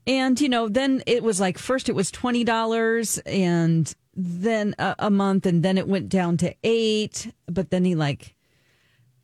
and 0.06 0.40
you 0.40 0.48
know, 0.48 0.68
then 0.68 1.02
it 1.06 1.22
was 1.22 1.40
like 1.40 1.58
first 1.58 1.88
it 1.88 1.94
was 1.94 2.10
twenty 2.10 2.44
dollars, 2.44 3.18
and 3.26 3.92
then 4.14 4.74
a, 4.78 4.94
a 4.98 5.10
month, 5.10 5.46
and 5.46 5.62
then 5.62 5.78
it 5.78 5.88
went 5.88 6.08
down 6.08 6.36
to 6.38 6.54
eight. 6.62 7.32
But 7.46 7.70
then 7.70 7.84
he 7.84 7.94
like, 7.94 8.34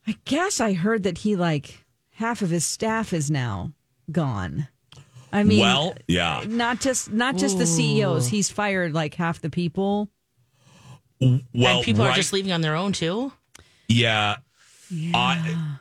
I 0.06 0.16
guess 0.24 0.60
I 0.60 0.72
heard 0.72 1.02
that 1.04 1.18
he 1.18 1.36
like 1.36 1.84
half 2.14 2.42
of 2.42 2.50
his 2.50 2.64
staff 2.66 3.12
is 3.12 3.30
now 3.30 3.72
gone. 4.10 4.68
I 5.32 5.44
mean, 5.44 5.60
well, 5.60 5.94
yeah. 6.06 6.44
not 6.46 6.80
just 6.80 7.10
not 7.10 7.36
just 7.36 7.58
the 7.58 7.66
CEOs. 7.66 8.28
He's 8.28 8.50
fired 8.50 8.92
like 8.92 9.14
half 9.14 9.40
the 9.40 9.50
people. 9.50 10.10
Well, 11.20 11.40
and 11.54 11.84
people 11.84 12.02
are 12.02 12.12
just 12.12 12.32
leaving 12.32 12.52
on 12.52 12.60
their 12.60 12.74
own 12.74 12.92
too. 12.92 13.32
Yeah. 13.88 14.36
I 15.14 15.78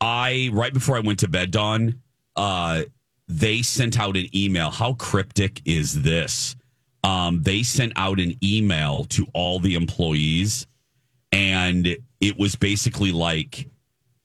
I 0.00 0.50
right 0.52 0.72
before 0.72 0.96
I 0.96 1.00
went 1.00 1.20
to 1.20 1.28
bed, 1.28 1.50
Dawn, 1.50 2.00
uh, 2.36 2.82
they 3.28 3.62
sent 3.62 3.98
out 3.98 4.16
an 4.16 4.26
email. 4.34 4.70
How 4.70 4.94
cryptic 4.94 5.62
is 5.64 6.02
this? 6.02 6.56
Um, 7.04 7.42
they 7.42 7.62
sent 7.62 7.92
out 7.96 8.18
an 8.18 8.34
email 8.42 9.04
to 9.04 9.26
all 9.32 9.60
the 9.60 9.74
employees, 9.74 10.66
and 11.30 11.96
it 12.20 12.38
was 12.38 12.56
basically 12.56 13.12
like, 13.12 13.68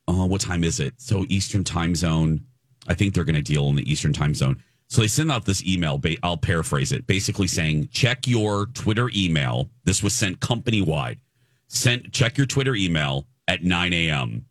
oh, 0.08 0.26
what 0.26 0.42
time 0.42 0.64
is 0.64 0.80
it? 0.80 0.96
So 0.98 1.26
Eastern 1.30 1.64
time 1.64 1.96
zone. 1.96 2.46
I 2.88 2.94
think 2.94 3.14
they're 3.14 3.24
going 3.24 3.36
to 3.36 3.42
deal 3.42 3.68
in 3.70 3.76
the 3.76 3.90
Eastern 3.90 4.14
time 4.14 4.34
zone. 4.34 4.62
So 4.88 5.02
they 5.02 5.08
send 5.08 5.32
out 5.32 5.46
this 5.46 5.64
email. 5.66 6.00
I'll 6.22 6.38
paraphrase 6.38 6.92
it, 6.92 7.08
basically 7.08 7.48
saying, 7.48 7.90
check 7.92 8.28
your 8.28 8.68
Twitter 8.68 9.10
email. 9.16 9.70
This 9.86 10.04
was 10.04 10.14
sent 10.14 10.40
company 10.40 10.82
wide. 10.82 11.20
Sent 11.68 12.12
check 12.12 12.38
your 12.38 12.46
Twitter 12.46 12.76
email 12.76 13.26
at 13.48 13.64
9 13.64 13.94
a.m. 13.94 14.46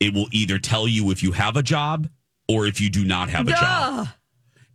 It 0.00 0.14
will 0.14 0.28
either 0.32 0.58
tell 0.58 0.88
you 0.88 1.10
if 1.10 1.22
you 1.22 1.32
have 1.32 1.56
a 1.56 1.62
job 1.62 2.08
or 2.48 2.66
if 2.66 2.80
you 2.80 2.88
do 2.88 3.04
not 3.04 3.28
have 3.28 3.48
a 3.48 3.52
job. 3.52 4.08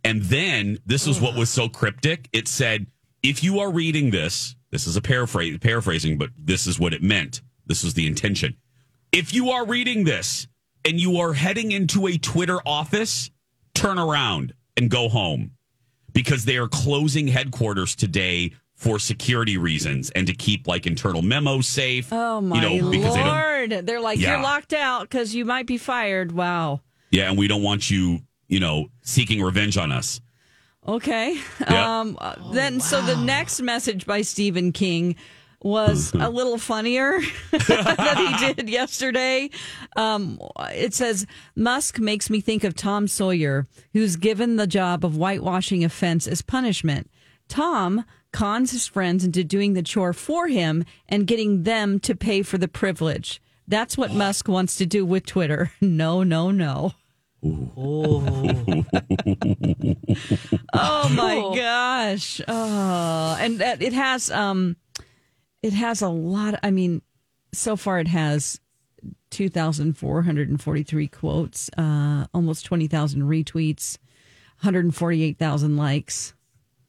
And 0.04 0.22
then 0.22 0.78
this 0.86 1.06
is 1.06 1.20
what 1.20 1.34
was 1.34 1.50
so 1.50 1.68
cryptic. 1.68 2.28
It 2.32 2.46
said, 2.46 2.86
if 3.22 3.42
you 3.42 3.58
are 3.58 3.70
reading 3.70 4.10
this, 4.10 4.54
this 4.70 4.86
is 4.86 4.96
a 4.96 5.02
paraphrase, 5.02 5.58
paraphrasing, 5.58 6.18
but 6.18 6.30
this 6.38 6.66
is 6.66 6.78
what 6.78 6.94
it 6.94 7.02
meant. 7.02 7.42
This 7.66 7.82
was 7.82 7.94
the 7.94 8.06
intention. 8.06 8.56
If 9.10 9.34
you 9.34 9.50
are 9.50 9.66
reading 9.66 10.04
this 10.04 10.46
and 10.84 11.00
you 11.00 11.18
are 11.18 11.32
heading 11.32 11.72
into 11.72 12.06
a 12.06 12.16
Twitter 12.18 12.58
office, 12.66 13.30
turn 13.74 13.98
around 13.98 14.54
and 14.76 14.90
go 14.90 15.08
home 15.08 15.52
because 16.12 16.44
they 16.44 16.56
are 16.56 16.68
closing 16.68 17.28
headquarters 17.28 17.94
today 17.94 18.52
for 18.74 18.98
security 18.98 19.56
reasons 19.56 20.10
and 20.10 20.26
to 20.28 20.32
keep 20.32 20.68
like 20.68 20.86
internal 20.86 21.20
memos 21.22 21.66
safe. 21.66 22.12
Oh 22.12 22.40
my 22.40 22.56
you 22.56 22.80
know, 22.80 22.90
because 22.90 23.14
they 23.14 23.20
don't 23.22 23.28
lord! 23.28 23.86
They're 23.86 24.00
like 24.00 24.18
Yeah. 24.20 24.34
you're 24.34 24.42
locked 24.42 24.72
out 24.72 25.02
because 25.02 25.34
you 25.34 25.44
might 25.44 25.66
be 25.66 25.78
fired. 25.78 26.30
Wow. 26.32 26.80
Yeah, 27.10 27.28
and 27.28 27.36
we 27.38 27.48
don't 27.48 27.62
want 27.62 27.90
you, 27.90 28.20
you 28.46 28.60
know, 28.60 28.86
seeking 29.02 29.42
revenge 29.42 29.76
on 29.76 29.90
us. 29.90 30.20
Okay. 30.86 31.38
Yeah. 31.60 32.00
Um, 32.00 32.16
uh, 32.20 32.36
then, 32.52 32.80
so 32.80 33.02
the 33.02 33.16
next 33.16 33.60
message 33.60 34.06
by 34.06 34.22
Stephen 34.22 34.72
King 34.72 35.16
was 35.62 36.12
a 36.18 36.30
little 36.30 36.58
funnier 36.58 37.20
that 37.50 38.38
he 38.40 38.46
did 38.54 38.68
yesterday. 38.68 39.50
Um, 39.96 40.38
it 40.72 40.94
says 40.94 41.26
Musk 41.56 41.98
makes 41.98 42.30
me 42.30 42.40
think 42.40 42.64
of 42.64 42.74
Tom 42.74 43.08
Sawyer, 43.08 43.66
who's 43.92 44.16
given 44.16 44.56
the 44.56 44.66
job 44.66 45.04
of 45.04 45.16
whitewashing 45.16 45.84
a 45.84 45.88
fence 45.88 46.26
as 46.26 46.42
punishment. 46.42 47.10
Tom 47.48 48.04
cons 48.32 48.72
his 48.72 48.86
friends 48.86 49.24
into 49.24 49.42
doing 49.42 49.72
the 49.72 49.82
chore 49.82 50.12
for 50.12 50.48
him 50.48 50.84
and 51.08 51.26
getting 51.26 51.62
them 51.62 51.98
to 52.00 52.14
pay 52.14 52.42
for 52.42 52.58
the 52.58 52.68
privilege. 52.68 53.40
That's 53.66 53.96
what 53.98 54.12
Musk 54.12 54.48
wants 54.48 54.76
to 54.76 54.86
do 54.86 55.04
with 55.04 55.26
Twitter. 55.26 55.72
No, 55.80 56.22
no, 56.22 56.50
no. 56.50 56.92
Oh 60.74 61.08
my 61.10 61.56
gosh. 61.56 62.40
Oh, 62.48 63.36
and 63.38 63.60
it 63.60 63.92
has 63.92 64.30
um 64.30 64.76
it 65.62 65.72
has 65.72 66.02
a 66.02 66.08
lot 66.08 66.58
I 66.62 66.70
mean 66.70 67.02
so 67.52 67.76
far 67.76 67.98
it 68.00 68.08
has 68.08 68.60
2443 69.30 71.08
quotes, 71.08 71.70
uh 71.76 72.26
almost 72.34 72.64
20,000 72.66 73.22
retweets, 73.22 73.98
148,000 74.60 75.76
likes. 75.76 76.34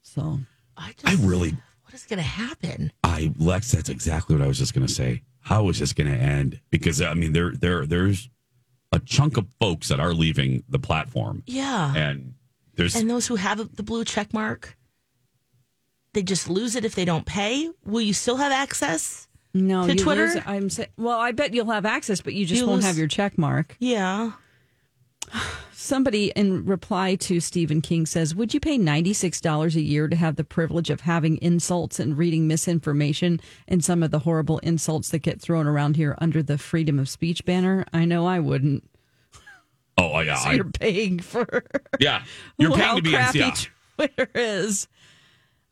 So 0.02 0.40
I 0.78 0.94
just, 0.98 1.08
I 1.08 1.26
really, 1.26 1.52
what 1.84 1.94
is 1.94 2.06
going 2.06 2.18
to 2.18 2.24
happen? 2.24 2.92
I 3.04 3.34
Lex, 3.38 3.72
that's 3.72 3.90
exactly 3.90 4.36
what 4.36 4.44
I 4.44 4.48
was 4.48 4.58
just 4.58 4.74
going 4.74 4.88
to 4.88 4.94
say. 4.94 5.22
How 5.42 5.70
is 5.70 5.80
this 5.80 5.94
going 5.94 6.10
to 6.12 6.18
end? 6.18 6.60
Because 6.70 7.02
I 7.02 7.14
mean, 7.14 7.34
there, 7.34 7.52
there, 7.52 7.86
there's 7.86 8.30
a 8.92 9.00
chunk 9.00 9.38
of 9.38 9.46
folks 9.60 9.90
that 9.90 10.00
are 10.00 10.14
leaving 10.14 10.64
the 10.68 10.80
platform, 10.80 11.44
Yeah. 11.46 11.94
and 11.96 12.34
there's 12.76 12.96
And 12.96 13.10
those 13.10 13.28
who 13.28 13.36
have 13.36 13.76
the 13.76 13.84
blue 13.84 14.04
check 14.04 14.34
mark, 14.34 14.76
they 16.14 16.24
just 16.24 16.50
lose 16.50 16.76
it 16.76 16.86
if 16.86 16.96
they 16.96 17.06
don't 17.06 17.26
pay. 17.26 17.70
Will 17.86 18.02
you 18.02 18.14
still 18.14 18.38
have 18.38 18.52
access? 18.52 19.28
no, 19.54 19.86
To 19.88 19.94
you 19.94 20.00
Twitter? 20.00 20.28
lose- 20.28 20.44
I'm 20.46 20.70
say, 20.70 20.88
well, 20.98 21.20
I 21.20 21.32
bet 21.32 21.54
you'll 21.54 21.72
have 21.72 21.86
access, 21.86 22.22
but 22.22 22.34
you 22.34 22.46
just 22.46 22.62
You 22.62 22.68
won't 22.68 22.78
lose- 22.78 22.86
have 22.86 22.98
your 22.98 23.08
check 23.08 23.38
mark. 23.38 23.76
Yeah. 23.80 24.32
Somebody 25.72 26.32
in 26.36 26.66
reply 26.66 27.16
to 27.16 27.40
Stephen 27.40 27.82
King 27.82 28.06
says, 28.06 28.36
Would 28.36 28.54
you 28.54 28.60
pay 28.60 28.78
$96 28.78 29.76
a 29.76 29.82
year 29.82 30.08
to 30.08 30.16
have 30.16 30.36
the 30.36 30.44
privilege 30.44 30.90
of 30.90 31.02
having 31.02 31.42
insults 31.42 32.00
and 32.00 32.18
reading 32.18 32.48
misinformation 32.48 33.40
and 33.68 33.84
some 33.84 34.04
of 34.04 34.12
the 34.12 34.20
horrible 34.20 34.60
insults 34.60 35.10
that 35.10 35.20
get 35.20 35.40
thrown 35.42 35.68
around 35.68 35.96
here 35.96 36.16
under 36.20 36.44
the 36.44 36.58
freedom 36.58 37.00
of 37.00 37.08
speech 37.10 37.46
banner? 37.46 37.86
I 37.94 38.06
know 38.06 38.26
I 38.28 38.40
wouldn't. 38.40 38.84
oh 39.98 40.20
yeah, 40.20 40.36
So 40.44 40.50
I, 40.50 40.54
you're 40.54 40.66
paying 40.66 41.20
for 41.20 41.64
yeah, 42.00 42.24
you're 42.58 42.72
paying 42.76 42.98
to 42.98 43.02
be 43.02 43.10
in, 43.10 43.16
crappy 43.16 43.40
yeah. 43.40 43.54
Twitter 43.96 44.30
is. 44.36 44.88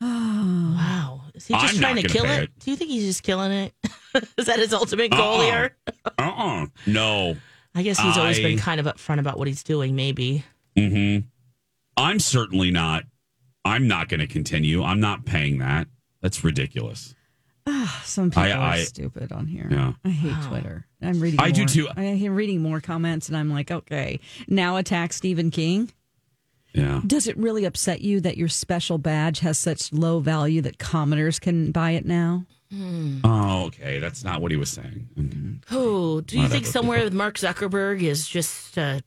Oh, 0.02 0.74
wow. 0.78 1.22
Is 1.34 1.48
he 1.48 1.54
just 1.54 1.76
I'm 1.76 1.80
trying 1.80 1.96
to 2.02 2.08
kill 2.08 2.26
it? 2.26 2.44
it. 2.44 2.60
Do 2.60 2.72
you 2.72 2.78
think 2.78 2.92
he's 2.92 3.06
just 3.06 3.24
killing 3.24 3.52
it? 3.52 3.74
is 4.38 4.46
that 4.46 4.60
his 4.60 4.74
ultimate 4.74 5.12
goal 5.12 5.40
Uh-uh. 5.40 5.44
here? 5.44 5.78
Uh-uh. 6.18 6.66
No, 6.86 7.36
I 7.76 7.84
guess 7.84 8.00
he's 8.00 8.18
always 8.18 8.40
been 8.40 8.58
kind 8.58 8.80
of 8.80 8.86
upfront 8.86 9.20
about 9.20 9.38
what 9.38 9.48
he's 9.48 9.64
doing, 9.64 9.96
maybe. 9.96 10.44
hmm 10.78 11.20
I'm 11.96 12.20
certainly 12.20 12.70
not. 12.72 13.04
I'm 13.66 13.88
not 13.88 14.08
going 14.08 14.20
to 14.20 14.28
continue. 14.28 14.84
I'm 14.84 15.00
not 15.00 15.26
paying 15.26 15.58
that. 15.60 15.88
That's 16.22 16.44
ridiculous. 16.44 17.14
Some 18.04 18.30
people 18.30 18.44
I- 18.44 18.52
are 18.52 18.72
I- 18.74 18.84
stupid 18.84 19.32
on 19.32 19.46
here. 19.48 19.68
Yeah. 19.70 19.94
I 20.06 20.10
hate 20.10 20.42
Twitter. 20.48 20.86
I'm 21.02 21.20
reading. 21.20 21.40
I 21.40 21.52
do 21.52 21.66
too. 21.66 21.88
I 21.96 22.04
am 22.04 22.36
reading 22.36 22.62
more 22.62 22.80
comments, 22.82 23.28
and 23.28 23.36
I'm 23.38 23.52
like, 23.52 23.70
okay, 23.72 24.20
now 24.48 24.78
attack 24.78 25.12
Stephen 25.14 25.52
King. 25.52 25.92
Yeah. 26.78 27.02
Does 27.08 27.28
it 27.28 27.36
really 27.38 27.66
upset 27.66 28.02
you 28.02 28.20
that 28.22 28.38
your 28.38 28.48
special 28.50 29.00
badge 29.00 29.40
has 29.40 29.58
such 29.58 29.92
low 29.92 30.20
value 30.20 30.62
that 30.62 30.78
commoners 30.78 31.40
can 31.40 31.72
buy 31.72 31.92
it 31.92 32.06
now? 32.06 32.46
Oh, 33.24 33.64
okay. 33.68 33.98
That's 34.00 34.24
not 34.24 34.42
what 34.42 34.52
he 34.52 34.58
was 34.58 34.70
saying. 34.70 35.64
Oh, 35.72 36.22
do 36.22 36.36
you 36.36 36.44
Whatever, 36.44 36.54
think 36.54 36.66
somewhere 36.68 37.04
with 37.04 37.14
Mark 37.14 37.38
Zuckerberg 37.38 38.02
is 38.04 38.28
just 38.28 38.78
uh, 38.78 39.00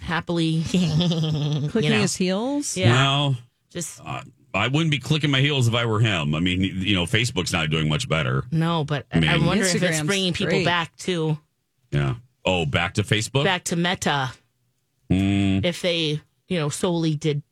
happily 0.00 0.62
Clicking 0.70 1.82
you 1.84 1.90
know, 1.90 2.00
his 2.00 2.16
heels? 2.16 2.76
Yeah. 2.76 2.92
Well, 2.94 3.36
Just 3.70 4.00
uh, 4.04 4.22
I 4.54 4.68
wouldn't 4.68 4.90
be 4.90 4.98
clicking 4.98 5.30
my 5.30 5.40
heels 5.40 5.68
if 5.68 5.74
I 5.74 5.86
were 5.86 6.00
him. 6.00 6.34
I 6.34 6.40
mean, 6.40 6.62
you 6.62 6.94
know, 6.94 7.04
Facebook's 7.04 7.52
not 7.52 7.70
doing 7.70 7.88
much 7.88 8.08
better. 8.08 8.44
no, 8.50 8.84
but 8.84 9.06
I 9.12 9.18
I 9.18 9.20
mean- 9.20 9.30
I'm 9.30 9.46
wondering 9.46 9.74
if 9.76 9.82
it's 9.82 10.02
bringing 10.02 10.32
people 10.32 10.50
great. 10.54 10.64
back 10.64 10.96
to 10.98 11.38
Yeah. 11.90 12.14
Oh, 12.44 12.66
back 12.66 12.94
to 12.94 13.02
Facebook. 13.02 13.44
back 13.44 13.64
to 13.64 13.76
Meta 13.76 14.32
Mm, 15.10 15.62
if 15.64 15.82
they 15.82 16.20
you 16.52 16.58
know 16.58 16.68
solely 16.68 17.14
did 17.16 17.42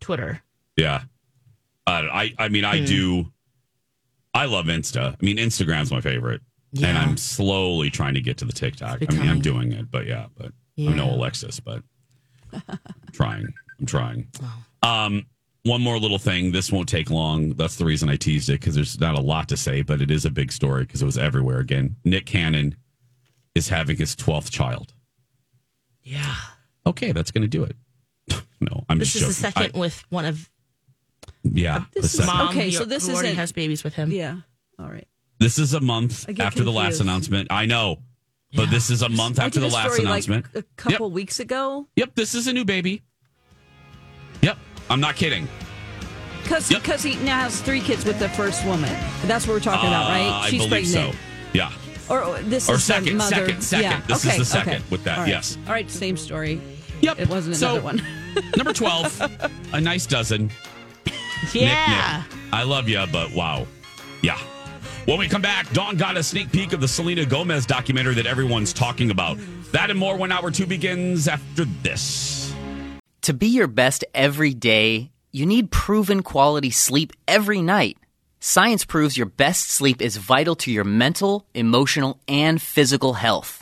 Twitter. 0.00 0.42
yeah. 0.76 1.02
Uh, 1.84 2.06
I. 2.12 2.32
I 2.38 2.48
mean, 2.48 2.64
I 2.64 2.78
Hmm. 2.78 2.84
do. 2.84 3.32
I 4.32 4.44
love 4.46 4.66
Insta. 4.66 5.14
I 5.14 5.16
mean, 5.20 5.36
Instagram's 5.36 5.90
my 5.90 6.00
favorite, 6.00 6.40
and 6.80 6.96
I'm 6.96 7.16
slowly 7.16 7.90
trying 7.90 8.14
to 8.14 8.20
get 8.20 8.36
to 8.38 8.44
the 8.44 8.52
TikTok. 8.52 9.02
I 9.02 9.12
mean, 9.12 9.28
I'm 9.28 9.40
doing 9.40 9.72
it, 9.72 9.90
but 9.90 10.06
yeah, 10.06 10.26
but 10.38 10.52
I'm 10.78 10.96
no 10.96 11.10
Alexis, 11.10 11.58
but 11.58 11.82
I'm 12.52 12.78
trying. 13.12 13.52
I'm 13.80 13.86
trying. 13.86 14.28
Um, 14.84 15.26
one 15.64 15.80
more 15.82 15.98
little 15.98 16.18
thing. 16.18 16.52
This 16.52 16.70
won't 16.70 16.88
take 16.88 17.10
long. 17.10 17.50
That's 17.54 17.74
the 17.76 17.84
reason 17.84 18.08
I 18.08 18.14
teased 18.16 18.48
it 18.48 18.60
because 18.60 18.76
there's 18.76 19.00
not 19.00 19.18
a 19.18 19.20
lot 19.20 19.48
to 19.48 19.56
say, 19.56 19.82
but 19.82 20.00
it 20.00 20.10
is 20.10 20.24
a 20.24 20.30
big 20.30 20.52
story 20.52 20.84
because 20.84 21.02
it 21.02 21.06
was 21.06 21.18
everywhere 21.18 21.58
again. 21.58 21.96
Nick 22.04 22.26
Cannon 22.26 22.76
is 23.56 23.68
having 23.68 23.96
his 23.96 24.14
12th 24.16 24.50
child. 24.50 24.94
Yeah. 26.04 26.34
Okay, 26.86 27.10
that's 27.12 27.30
going 27.32 27.42
to 27.42 27.48
do 27.48 27.62
it. 27.64 27.76
No, 28.60 28.84
I'm 28.88 28.98
This 28.98 29.12
just 29.12 29.28
is 29.28 29.36
the 29.38 29.42
joking. 29.48 29.62
I- 29.62 29.64
second 29.66 29.80
with 29.80 30.04
one 30.10 30.24
of 30.24 30.48
yeah, 31.44 31.84
the 31.94 32.00
This 32.02 32.14
is 32.14 32.20
second. 32.24 32.26
mom. 32.36 32.48
Okay, 32.50 32.70
so 32.70 32.84
this 32.84 33.06
who 33.06 33.12
already 33.14 33.28
isn't- 33.28 33.38
has 33.38 33.52
babies 33.52 33.82
with 33.84 33.94
him. 33.94 34.10
Yeah. 34.12 34.36
All 34.78 34.88
right. 34.88 35.06
This 35.38 35.58
is 35.58 35.74
a 35.74 35.80
month 35.80 36.26
I 36.28 36.32
get 36.32 36.46
after 36.46 36.62
the 36.62 36.70
last 36.72 37.00
announcement. 37.00 37.48
I 37.50 37.66
know, 37.66 37.98
but 38.54 38.70
this 38.70 38.90
is 38.90 39.02
a 39.02 39.08
month 39.08 39.38
after 39.40 39.58
did 39.60 39.68
the 39.70 39.74
last 39.74 39.94
story, 39.94 40.06
announcement. 40.06 40.46
Like 40.54 40.64
a 40.64 40.66
couple 40.76 41.10
weeks 41.10 41.40
ago. 41.40 41.88
Yep, 41.96 42.14
this 42.14 42.34
is 42.34 42.46
a 42.46 42.52
new 42.52 42.64
baby. 42.64 43.02
Yep, 44.42 44.56
I'm 44.88 45.00
not 45.00 45.16
kidding. 45.16 45.48
Because 46.44 46.70
Yep. 46.70 46.84
he 47.00 47.14
now 47.24 47.40
has 47.40 47.60
three 47.60 47.80
kids 47.80 48.04
with 48.04 48.18
the 48.18 48.28
first 48.30 48.64
woman. 48.64 48.94
That's 49.26 49.46
what 49.46 49.54
we're 49.54 49.60
talking 49.60 49.88
about, 49.88 50.06
Uh, 50.10 50.14
right? 50.14 50.30
I 50.46 50.50
She's 50.50 50.66
believe 50.66 50.70
pregnant. 50.92 51.14
so. 51.14 51.18
Yeah. 51.52 51.72
Or 52.08 52.22
or 52.22 52.38
this 52.42 52.68
Or 52.68 52.74
is 52.74 52.86
the 52.86 52.92
second, 52.94 53.16
mother. 53.16 53.36
second, 53.36 53.62
second. 53.62 53.84
Yeah. 53.90 54.00
This 54.06 54.24
is 54.24 54.36
the 54.36 54.44
second 54.44 54.72
okay. 54.74 54.82
with 54.90 55.04
that, 55.04 55.18
All 55.18 55.24
right. 55.24 55.30
yes. 55.30 55.56
All 55.66 55.72
right, 55.72 55.90
same 55.90 56.16
story. 56.16 56.60
Yep. 57.02 57.18
It 57.20 57.28
wasn't 57.28 57.56
So- 57.56 57.72
another 57.72 57.84
one. 57.84 58.02
Number 58.56 58.72
12, 58.72 59.50
a 59.74 59.80
nice 59.80 60.06
dozen. 60.06 60.50
Yeah. 61.52 62.22
Nick, 62.24 62.32
Nick. 62.32 62.38
I 62.52 62.62
love 62.62 62.88
you, 62.88 63.04
but 63.12 63.32
wow. 63.32 63.66
Yeah. 64.22 64.38
When 65.04 65.18
we 65.18 65.28
come 65.28 65.42
back, 65.42 65.70
Dawn 65.72 65.96
got 65.96 66.16
a 66.16 66.22
sneak 66.22 66.50
peek 66.52 66.72
of 66.72 66.80
the 66.80 66.88
Selena 66.88 67.26
Gomez 67.26 67.66
documentary 67.66 68.14
that 68.14 68.26
everyone's 68.26 68.72
talking 68.72 69.10
about. 69.10 69.36
That 69.72 69.90
and 69.90 69.98
more 69.98 70.16
when 70.16 70.30
hour 70.32 70.50
two 70.50 70.64
begins 70.66 71.26
after 71.28 71.64
this. 71.82 72.54
To 73.22 73.32
be 73.34 73.48
your 73.48 73.66
best 73.66 74.04
every 74.14 74.54
day, 74.54 75.10
you 75.32 75.44
need 75.44 75.70
proven 75.70 76.22
quality 76.22 76.70
sleep 76.70 77.12
every 77.26 77.60
night. 77.62 77.98
Science 78.40 78.84
proves 78.84 79.16
your 79.16 79.26
best 79.26 79.68
sleep 79.70 80.00
is 80.00 80.16
vital 80.16 80.54
to 80.56 80.70
your 80.70 80.84
mental, 80.84 81.46
emotional, 81.54 82.20
and 82.28 82.60
physical 82.62 83.14
health. 83.14 83.61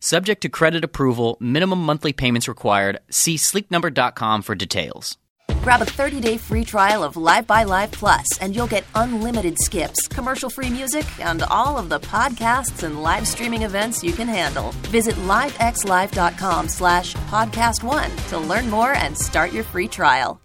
Subject 0.00 0.40
to 0.42 0.48
credit 0.48 0.84
approval, 0.84 1.36
minimum 1.40 1.84
monthly 1.84 2.12
payments 2.12 2.48
required. 2.48 3.00
See 3.10 3.36
sleepnumber.com 3.36 4.42
for 4.42 4.54
details. 4.54 5.18
Grab 5.62 5.82
a 5.82 5.86
30-day 5.86 6.38
free 6.38 6.64
trial 6.64 7.02
of 7.02 7.16
Live 7.16 7.46
by 7.46 7.64
Live 7.64 7.92
Plus, 7.92 8.38
and 8.38 8.54
you'll 8.54 8.66
get 8.68 8.84
unlimited 8.94 9.56
skips, 9.58 10.06
commercial-free 10.08 10.70
music, 10.70 11.04
and 11.20 11.42
all 11.42 11.76
of 11.76 11.88
the 11.88 12.00
podcasts 12.00 12.84
and 12.84 13.02
live 13.02 13.26
streaming 13.26 13.62
events 13.62 14.02
you 14.04 14.12
can 14.12 14.28
handle. 14.28 14.70
Visit 14.90 15.16
livexlive.com 15.16 16.68
slash 16.68 17.14
podcast 17.28 17.82
one 17.82 18.10
to 18.28 18.38
learn 18.38 18.70
more 18.70 18.94
and 18.94 19.18
start 19.18 19.52
your 19.52 19.64
free 19.64 19.88
trial. 19.88 20.40